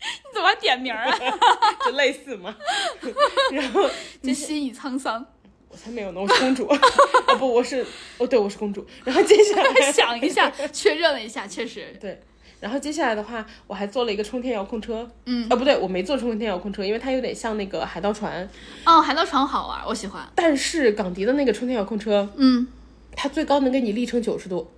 [0.25, 1.17] 你怎么还点名儿啊？
[1.85, 2.55] 就类似嘛。
[3.51, 3.89] 然后
[4.21, 5.25] 就心已沧桑。
[5.69, 6.67] 我才没有呢，我是公主。
[6.67, 7.84] 哦不，我是
[8.19, 8.85] 哦，对，我是公主。
[9.03, 11.95] 然后接下来想一下，确认了一下，确实。
[11.99, 12.21] 对，
[12.59, 15.09] 然后接下来的话，我还做了一个冲天遥控车。
[15.25, 18.47] 嗯，啊不对，我没做冲天遥控车，因为它有点像那个海盗船。
[18.85, 20.23] 哦，海盗船好玩，我喜欢。
[20.35, 22.67] 但是港迪的那个冲天遥控车，嗯
[23.15, 24.69] 它最高能给你立成九十度，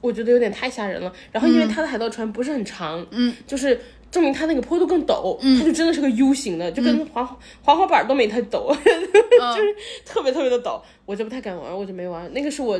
[0.00, 1.12] 我觉得有点太吓人了。
[1.32, 3.80] 然后因为它的海盗船不是很长，嗯，就是
[4.12, 7.24] 证明它那个坡度更陡，它就真的是个 U 型的，就跟滑
[7.62, 9.74] 滑滑板都没它陡， 就是
[10.04, 12.32] 特别特别的陡，我就不太敢玩，我就没玩。
[12.34, 12.78] 那个是我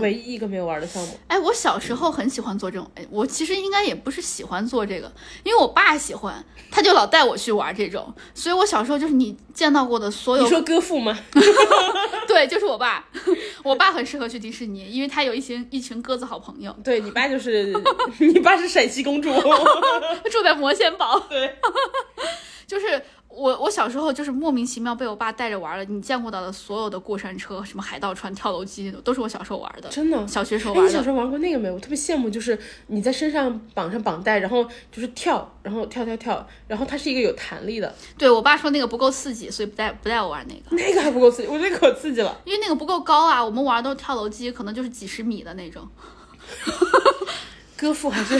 [0.00, 1.18] 唯一一个没有玩的项目。
[1.28, 5.12] 哎，我小时候很喜欢做这种，哎，我其实应该也不是喜欢做这个，
[5.44, 11.16] 因为我爸喜欢，他就老带我去玩这种，所以我小时候就是你见到过的所有你，说歌父吗？
[12.26, 13.06] 对，就是我爸，
[13.62, 17.72] 我爸很适合去迪士尼，因为他有一群一群鸽子好朋友，对你爸就是，
[18.18, 19.32] 你爸是陕西公主。
[20.30, 21.56] 住在魔仙堡，对，
[22.66, 23.02] 就是
[23.36, 30.26] 我我小时候就是莫名其妙被我爸带着玩了，你见过到的所有的过山车，什么海盗船、跳楼机，都是我小时候玩的，真的。
[30.26, 30.90] 小学时候哎，玩的。
[30.90, 31.74] 你小时候玩过那个没有？
[31.74, 40.74] 我特别羡慕，就是你在身上绑上绑带，然后就是跳，然后跳跳跳，然后它是一个有弹力的，对我爸说那个不够刺激，所以不带不带我玩那个。
[40.74, 42.40] 那个还不够刺激，我觉得可刺激了。
[42.44, 45.86] 因为那个不够高啊，我们玩的都是跳楼机，可能就是几十米的那种。
[47.76, 48.34] 哥父还是，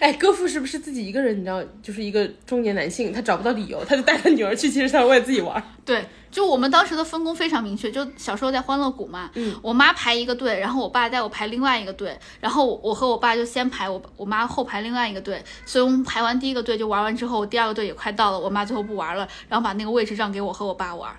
[0.00, 1.38] 哎，哥父是不是自己一个人？
[1.38, 5.62] 你知道，就是一个中年男性，他找不到理由，他就带他女儿去，其实他为了自己玩。
[5.84, 21.14] 对，就我们当时的分工非常明确，就小时候在欢乐谷嘛，嗯，我妈排一个队，然后我爸带我排另外一个队，然后我和我爸就先排，我我妈后排另外一个队，所以我们排完第一个队就玩完之后，第二个队也快到了，我妈最后不玩了，然后把那个位置让给我和我爸玩。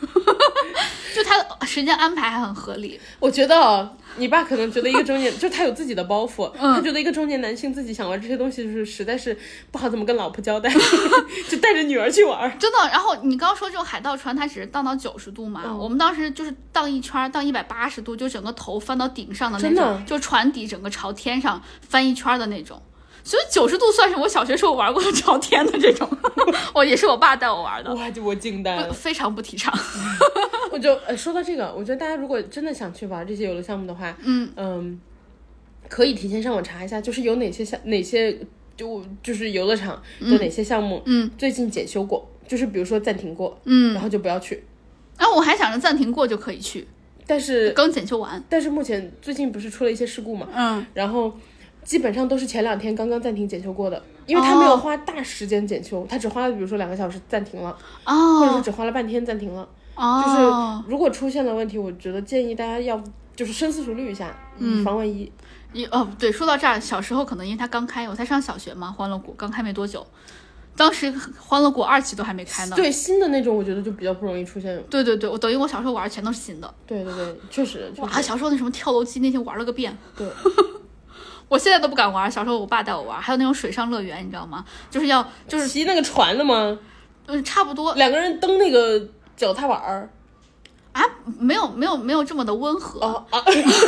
[1.14, 9.36] 就他的时间安排还很合理，我觉得哦，你爸可能觉得一个中年， 就他有自己的包袱，嗯他觉得一个中年男性自己想玩这些东西，就是实在是
[9.72, 10.70] 不好怎么跟老婆交代，
[11.48, 12.56] 就带着女儿去玩。
[12.58, 12.78] 真的。
[12.90, 22.80] 然后你刚刚说这种海盗船，它只是荡到九十度嘛，嗯我们当时就是荡一圈儿，荡一百八十度，就整个头翻到顶上的那种，就船底整个朝天上翻一圈儿的那种。
[23.28, 26.08] 所以九十度算是我小学时候玩过的朝天的这种，
[26.74, 28.90] 我 也是我爸带我玩的，哇，就我惊呆了。
[28.90, 29.70] 非常不提倡。
[30.72, 34.98] 我就呃说到这个，我觉得大家如果真的想去玩这些游乐项目的话，嗯嗯，
[35.90, 38.34] 可以提前上网查一下，就是有哪些项哪些
[38.74, 44.64] 就就是游乐场有哪些项目，嗯，最近检修过，就是比如说暂停过，嗯，然后就不要去。
[45.18, 46.88] 然后我还想着暂停过就可以去，
[47.26, 48.42] 但是刚检修完。
[48.48, 51.30] 但是目前最近不是出了一些事故嘛，嗯，然后
[51.88, 57.74] 基本上都是前两天刚刚暂停检修过的，因为他没有花大时间检修，他只花了比如说两个小时暂停了，
[58.04, 59.66] 或者是哦只花了半天暂停了。
[59.94, 63.02] 哦，就是如果出现了问题，我觉得建议大家要
[63.34, 65.32] 就是深思熟虑一下，以防万一。
[65.72, 70.06] 一哦，对，说到这儿，小时候可能因为它刚开，我才上小学嘛，欢乐谷刚开没多久，
[70.76, 72.76] 当时欢乐谷二期都还没开呢。
[72.76, 74.78] 对新的那种，我觉得就比较不容易出现。
[74.90, 76.74] 对对对，我等于我小时候玩的全都是新的。
[76.86, 80.26] 对对对，确实，确哇，小时候那什么跳楼机那天玩了个遍，对。
[81.48, 82.30] 我现在都不敢玩。
[82.30, 84.64] 小时候我爸带我玩，还有那种水上乐园，你知道吗？
[84.90, 86.78] 就是要就是骑那个船的吗？
[87.26, 90.10] 嗯，差不多两个人蹬那个脚踏板儿。
[90.92, 91.04] 啊，
[91.38, 92.98] 没有没有没有这么的温和。
[93.00, 93.38] 哦啊，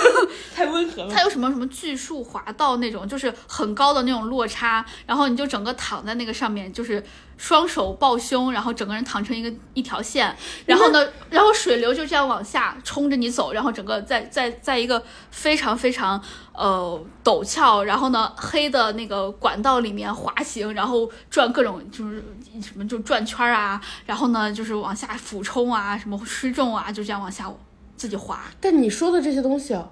[0.54, 1.10] 太温和了。
[1.12, 7.02] 它有什么什么巨树滑道那种，就是很高的那种落差，然后你就整个躺在那个上面，就是
[7.40, 10.36] 双手抱胸，然后整个人躺成一个一条线，
[10.66, 16.22] 然后呢，然后水流就这样往下冲着你走，然后整个在在在一个非常非常
[16.52, 22.22] 呃陡峭，然后呢黑的那个管道里面滑行，然后转各种就是
[22.60, 27.50] 什么就转圈儿啊，然后呢就是往下俯冲啊，什么失重啊，就这样往下
[27.96, 28.42] 自己滑。
[28.60, 29.88] 但你说的这些东西啊，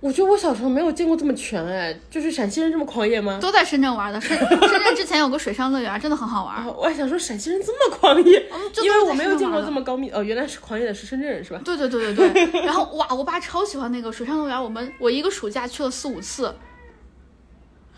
[0.00, 3.38] 我觉得我小时候没有见过这么全哎，就是陕西人这么狂野吗？
[3.40, 6.56] 都在深圳玩的，深深圳之前有个水上乐园，真的很好玩。
[6.56, 8.46] 啊，我还想说陕西人这么狂野，
[8.82, 11.60] 因为我没有见过这么高密哦，原来是狂野的是深圳人是吧？
[11.64, 16.54] 对对对对对，然后哇，我爸超喜欢那个水上乐园，我们我一个暑假去了四五次。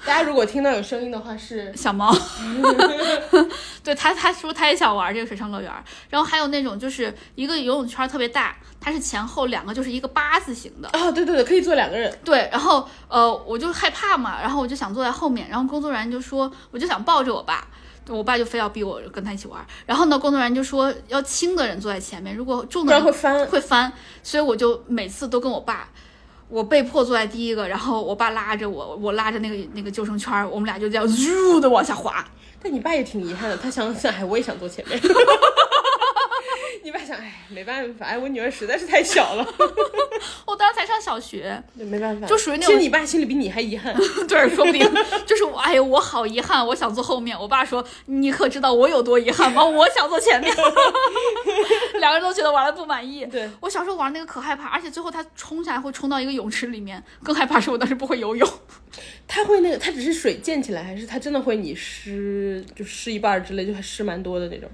[0.05, 2.15] 大家如果听到有声音的话是，小猫，
[3.85, 5.73] 对他他说他也想玩这个水上乐园，
[6.11, 17.66] 然后还有那种就是一个游泳圈特别大，它是前后两个就是一个八字形的，啊，对对对，可以坐两个人，对，然后呃我就害怕嘛，然后我就想坐在后面，然后工作人员就说我就想抱着我爸。
[18.09, 23.47] 我爸就非要逼我跟他一起玩，然后呢，工作人员就说要轻的人坐在前面，如果重的人会翻。
[23.47, 23.93] 会翻，
[24.24, 25.89] 所以我就每次都跟我爸，
[26.53, 32.23] 我被迫坐在第一个，然后我爸拉着我，我拉着那个那个救生圈，我们俩就这样咻的往下滑。
[32.62, 35.01] 但你爸也挺遗憾的，他想想，哎，我也想坐前面。
[36.85, 39.47] 你爸想，哎，没办法，哎，我女儿实在是太小了，
[40.47, 43.95] 我 当时才上小学，对没办法，就属于那种其实你爸心里比你还遗憾。
[44.29, 44.81] 对，说不定
[45.25, 47.39] 就是我，哎呀，我好遗憾，我想坐后面。
[47.39, 49.65] 我爸说，你可知道我有多遗憾吗？
[49.65, 50.53] 我想坐前面。
[52.01, 53.25] 两个人都觉得玩的不满意。
[53.27, 58.49] 对，我小时候玩那个可害怕，而且最后他冲下来会冲到一个泳池里面，更害怕是我当时不会游泳。
[59.29, 64.69] 他会那个，他只是水溅起来，还是他真的会你湿就湿一半儿之类，就还湿蛮多的那种。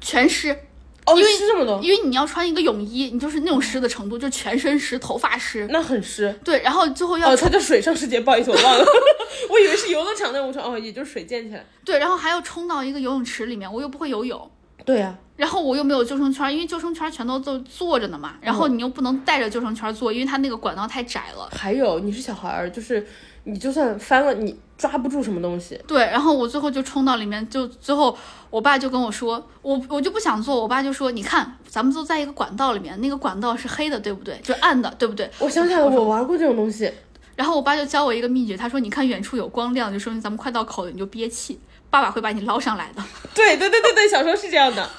[0.00, 0.56] 全湿，
[1.06, 5.66] 哦，因为湿这么多，因为你要穿一个泳衣，你就是那种湿的程度，就全身湿，头发湿。
[5.70, 6.34] 那很湿。
[6.42, 8.84] 对，然后最后要哦，冲、他叫水上世界，不好意思，我忘了，
[9.50, 10.44] 我以为是游乐场的。
[10.44, 11.64] 我说哦，也就是水溅起来。
[11.84, 14.50] 对，然后还要冲到一个游泳池里面，我又不会游泳。
[14.86, 21.48] 对呀、然后我又没有救生圈，因为救生圈全都都坐着呢嘛，然后你又不能带着救生圈坐，因为它那个管道太窄了。
[21.52, 23.06] 还有你是小孩儿，就是
[23.44, 25.80] 你就算翻了，你抓不住什么东西。
[25.86, 28.16] 对，然后我最后就冲到里面，就最后
[28.50, 34.38] 我爸就跟我说，我我就不想做，我爸就说，你看咱们都在一个管道里面，那个管道是黑的，对不对？
[34.42, 35.30] 就暗的，对不对？
[35.38, 36.92] 我想起来了，我玩过这种东西。
[37.36, 41.58] 然后我爸就教我一个秘诀，他说，你看远处有光亮，就说明咱们快到口了，你就憋气，
[41.94, 43.00] 爸爸会把你捞上来的。
[43.36, 44.90] 对对对对对，小时候是这样的。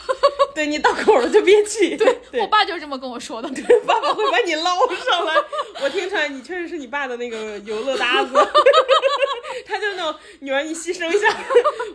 [0.54, 1.98] 对你到口了就憋气。
[1.98, 3.50] 对对我，爸就是这么跟我说的。
[3.50, 5.36] 对爸爸会把你捞上来。
[5.82, 8.32] 我听出来你确实是你爸的那个游乐搭子。
[9.68, 11.28] 他就那种女儿，你牺牲一下，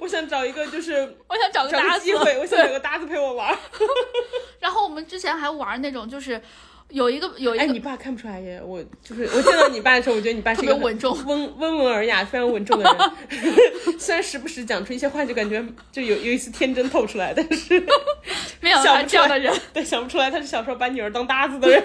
[0.01, 2.15] 我想找一个就是我想找个搭子个机。
[2.15, 3.59] 会，我想找个搭子陪我玩。
[4.61, 6.39] 然后我们之前还玩那种，就是
[6.91, 13.13] 有一个有一哎，个你爸看不出来耶，我就是我见到你爸的时候，我觉得你爸是一个稳重温温文尔雅、非常稳重的人。
[13.99, 17.79] 虽然时不时讲出一些话，就感觉就有有一丝天真透出来，但是
[18.61, 19.61] 没有他想不出来这样的人。
[19.73, 21.83] 对想不出来他是小时候把女儿当搭子的人。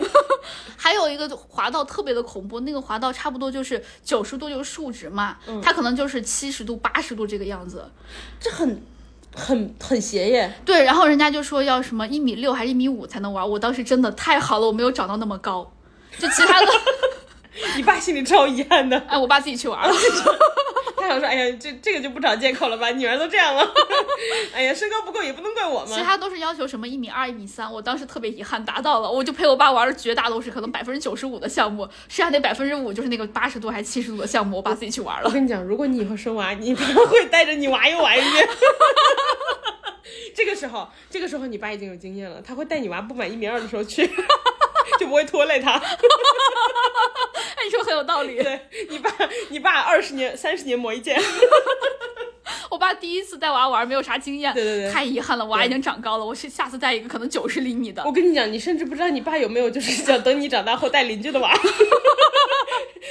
[0.77, 7.90] 还有一个滑道特别的恐怖，那个滑道差不多就是九十度就是竖直嘛，嗯它可能就是七十度、八十度这个样子。
[8.40, 8.82] 这很
[9.36, 10.53] 很很邪耶。
[10.64, 15.72] 对，然后人家就说要什么一米六还是一米五才能玩，我当时真的太好了，我没有长到那么高。
[16.18, 16.72] 就其他的，
[17.76, 19.94] 你爸心里超遗憾的，哎，我爸自己去玩了。
[21.06, 23.73] 他想说，哎呀，这这个就不找借口了吧，女儿都这样了，
[24.53, 25.95] 哎呀，身高不够也不能怪我嘛。
[25.95, 35.27] 其他都是要求什么一米二、一米三，我当时特别遗憾达到了，我就陪我爸玩了绝大多数可能百分之九十五的项目，剩下那百分之五就是那个八十度还七十度的项目，我爸自己去玩了。
[35.27, 38.48] 我跟你讲，如果你以后生娃，你爸会带着你娃又玩一遍。
[40.36, 44.10] 这个时候，这个时候你爸已经有经验了，他会带你娃不满一米二的时候去，
[44.99, 45.73] 就不会拖累他。
[45.73, 45.88] 哎，
[47.65, 48.41] 你说很有道理。
[48.41, 48.59] 对
[48.89, 49.11] 你爸，
[49.49, 51.19] 你爸二十年、三十年磨一剑。
[52.69, 58.03] 我爸第一次带娃玩没有啥经验，对对对太遗憾了，娃已经长高了，我是下次带一个可能九十厘米的。
[58.05, 61.53] 我跟你讲，你甚至不知道你爸有没有就是想等你长大后带邻居的娃。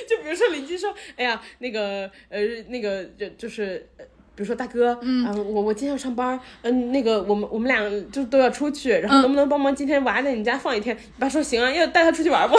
[0.08, 3.88] 就比如说邻居说，哎呀，那个呃，那个就就是。
[4.34, 7.80] 呃比如说大哥，嗯，啊、我我今天要上班，嗯，那个我们我们俩
[8.10, 10.96] 就都要出去，然后能不能帮忙今天娃在你家放一天？
[10.96, 12.56] 你爸说行啊，要带他出去玩不？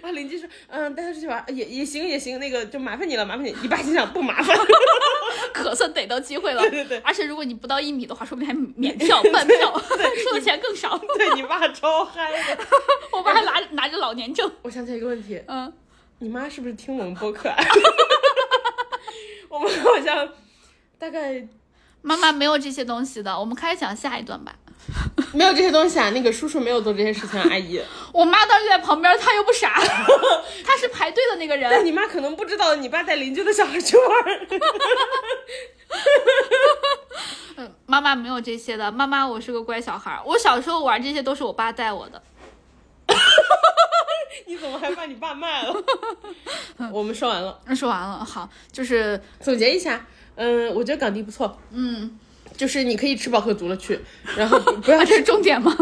[0.00, 3.54] 然 后邻居说，嗯，带他出去玩也也行也行，那个就麻烦你了，麻烦你。
[3.60, 4.56] 你爸心想不麻烦，
[5.52, 6.62] 可算逮到机会了。
[6.62, 9.78] 对对对而且如果你不到一米的话，说不定还免 票、半票，
[10.24, 10.96] 收的钱更少。
[11.18, 12.64] 对你爸超嗨的。
[13.12, 14.50] 我爸还拿拿着老年证。
[14.62, 15.70] 我想起来一个问题，嗯，
[16.20, 17.62] 你妈是不是听我们播客啊？
[19.52, 20.26] 我们好像
[20.98, 21.46] 大概
[22.00, 23.38] 妈妈没有这些东西的。
[23.38, 24.54] 我们开始讲下一段吧。
[25.34, 26.08] 没有这些东西啊。
[26.10, 27.78] 那个叔叔没有做这些事情啊，阿姨。
[28.14, 29.74] 我妈当时在旁边，她又不傻，
[30.64, 31.84] 她是排队的那个但人。
[31.84, 34.46] 你妈可能不知道，你爸带邻居的小孩去玩儿。
[37.56, 38.90] 嗯，妈妈没有这些的。
[38.90, 40.22] 妈妈，我是个乖小孩儿。
[40.24, 42.22] 我小时候玩这些都是我爸带我的。
[44.46, 45.74] 你怎么还把你爸卖了？
[46.92, 50.04] 我们说完了，说完了，好，就是总结一下。
[50.34, 52.18] 嗯，我觉得港迪不错，嗯，
[52.56, 54.00] 就是你可以吃饱喝足了去，
[54.36, 55.76] 然后不不要啊， 这是重点吗？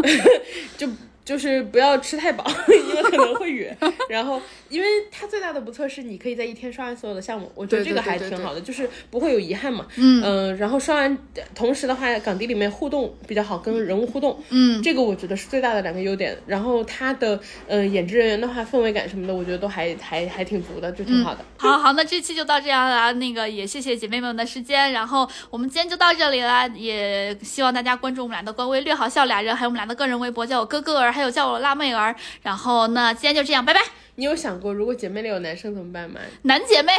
[0.77, 0.87] 就
[1.23, 3.75] 就是不要吃太饱，因为可能会远。
[4.09, 4.41] 然后，
[4.71, 9.85] 因为它最大的不错是你可以在一天刷完所有的项目，我觉得这个还挺好的，就是不会有遗憾嘛。
[9.97, 11.17] 嗯呃然后刷完，
[11.53, 16.37] 同时的话，港地里面互动比较好，跟人物互动，嗯，这个我觉得是最大的两个优点。
[16.47, 21.43] 然后它的呃演职人员的话，氛围感什么的，我觉得都还还还挺足的，就挺好的。
[21.57, 23.11] 好好，那这期就到这样了。
[23.13, 26.67] 那个也谢谢姐妹们的时间，然后我们今天就到这里了。
[26.75, 32.15] 也希望大家关注我们俩的官微“略好笑俩人”，还有我们俩的个人微博，叫我哥哥儿，还有叫我辣妹儿。
[32.41, 33.81] 然后那今天就这样，拜拜，
[34.21, 36.21] 你有想过，如果姐妹里有男生怎么办吗？
[36.43, 36.93] 男姐妹。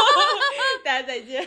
[0.82, 1.46] 大家再见。